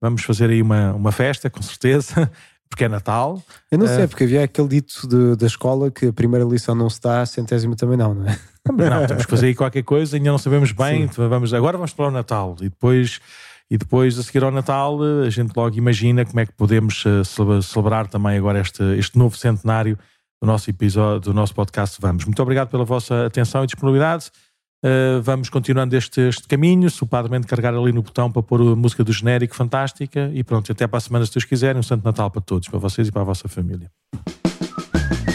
Vamos 0.00 0.22
fazer 0.22 0.48
aí 0.48 0.62
uma, 0.62 0.94
uma 0.94 1.10
festa, 1.10 1.50
com 1.50 1.60
certeza, 1.60 2.30
porque 2.70 2.84
é 2.84 2.88
Natal. 2.88 3.42
Eu 3.70 3.78
não 3.78 3.86
sei, 3.86 4.04
uh, 4.04 4.08
porque 4.08 4.24
havia 4.24 4.44
aquele 4.44 4.68
dito 4.68 5.06
de, 5.06 5.36
da 5.36 5.46
escola 5.46 5.90
que 5.90 6.06
a 6.06 6.12
primeira 6.12 6.44
lição 6.44 6.74
não 6.74 6.88
se 6.88 7.00
dá, 7.00 7.20
a 7.20 7.26
centésima 7.26 7.74
também 7.74 7.98
não, 7.98 8.14
não 8.14 8.26
é? 8.26 8.38
Não, 8.68 9.06
temos 9.06 9.24
que 9.24 9.30
fazer 9.30 9.48
aí 9.48 9.54
qualquer 9.54 9.82
coisa, 9.82 10.16
ainda 10.16 10.30
não 10.30 10.38
sabemos 10.38 10.70
bem. 10.70 11.06
Vamos, 11.06 11.52
agora 11.52 11.76
vamos 11.76 11.92
para 11.92 12.06
o 12.06 12.10
Natal 12.10 12.54
e 12.60 12.68
depois, 12.68 13.18
e 13.68 13.76
depois, 13.76 14.18
a 14.18 14.22
seguir 14.22 14.44
ao 14.44 14.52
Natal, 14.52 14.98
a 15.26 15.30
gente 15.30 15.52
logo 15.56 15.76
imagina 15.76 16.24
como 16.24 16.38
é 16.40 16.46
que 16.46 16.52
podemos 16.52 17.04
uh, 17.04 17.62
celebrar 17.62 18.06
também 18.06 18.38
agora 18.38 18.60
este, 18.60 18.82
este 18.96 19.18
novo 19.18 19.36
centenário 19.36 19.98
do 20.40 20.46
nosso 20.46 20.70
episódio, 20.70 21.20
do 21.20 21.34
nosso 21.34 21.54
podcast. 21.54 21.98
Vamos. 22.00 22.24
Muito 22.24 22.40
obrigado 22.40 22.68
pela 22.68 22.84
vossa 22.84 23.26
atenção 23.26 23.64
e 23.64 23.66
disponibilidade. 23.66 24.30
Uh, 24.82 25.20
vamos 25.20 25.50
continuando 25.50 25.94
este, 25.94 26.22
este 26.22 26.48
caminho. 26.48 26.88
Se 26.88 27.02
o 27.02 27.06
Padre 27.06 27.38
carregar 27.42 27.74
ali 27.74 27.92
no 27.92 28.02
botão 28.02 28.32
para 28.32 28.42
pôr 28.42 28.60
a 28.60 28.76
música 28.76 29.04
do 29.04 29.12
genérico, 29.12 29.54
fantástica. 29.54 30.30
E 30.32 30.42
pronto, 30.42 30.70
até 30.72 30.86
para 30.86 30.98
a 30.98 31.00
semana, 31.00 31.26
se 31.26 31.32
Deus 31.32 31.44
quiserem. 31.44 31.80
Um 31.80 31.82
Santo 31.82 32.04
Natal 32.04 32.30
para 32.30 32.40
todos, 32.40 32.68
para 32.68 32.78
vocês 32.78 33.08
e 33.08 33.12
para 33.12 33.22
a 33.22 33.24
vossa 33.24 33.48
família. 33.48 33.90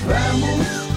Vamos 0.07 0.94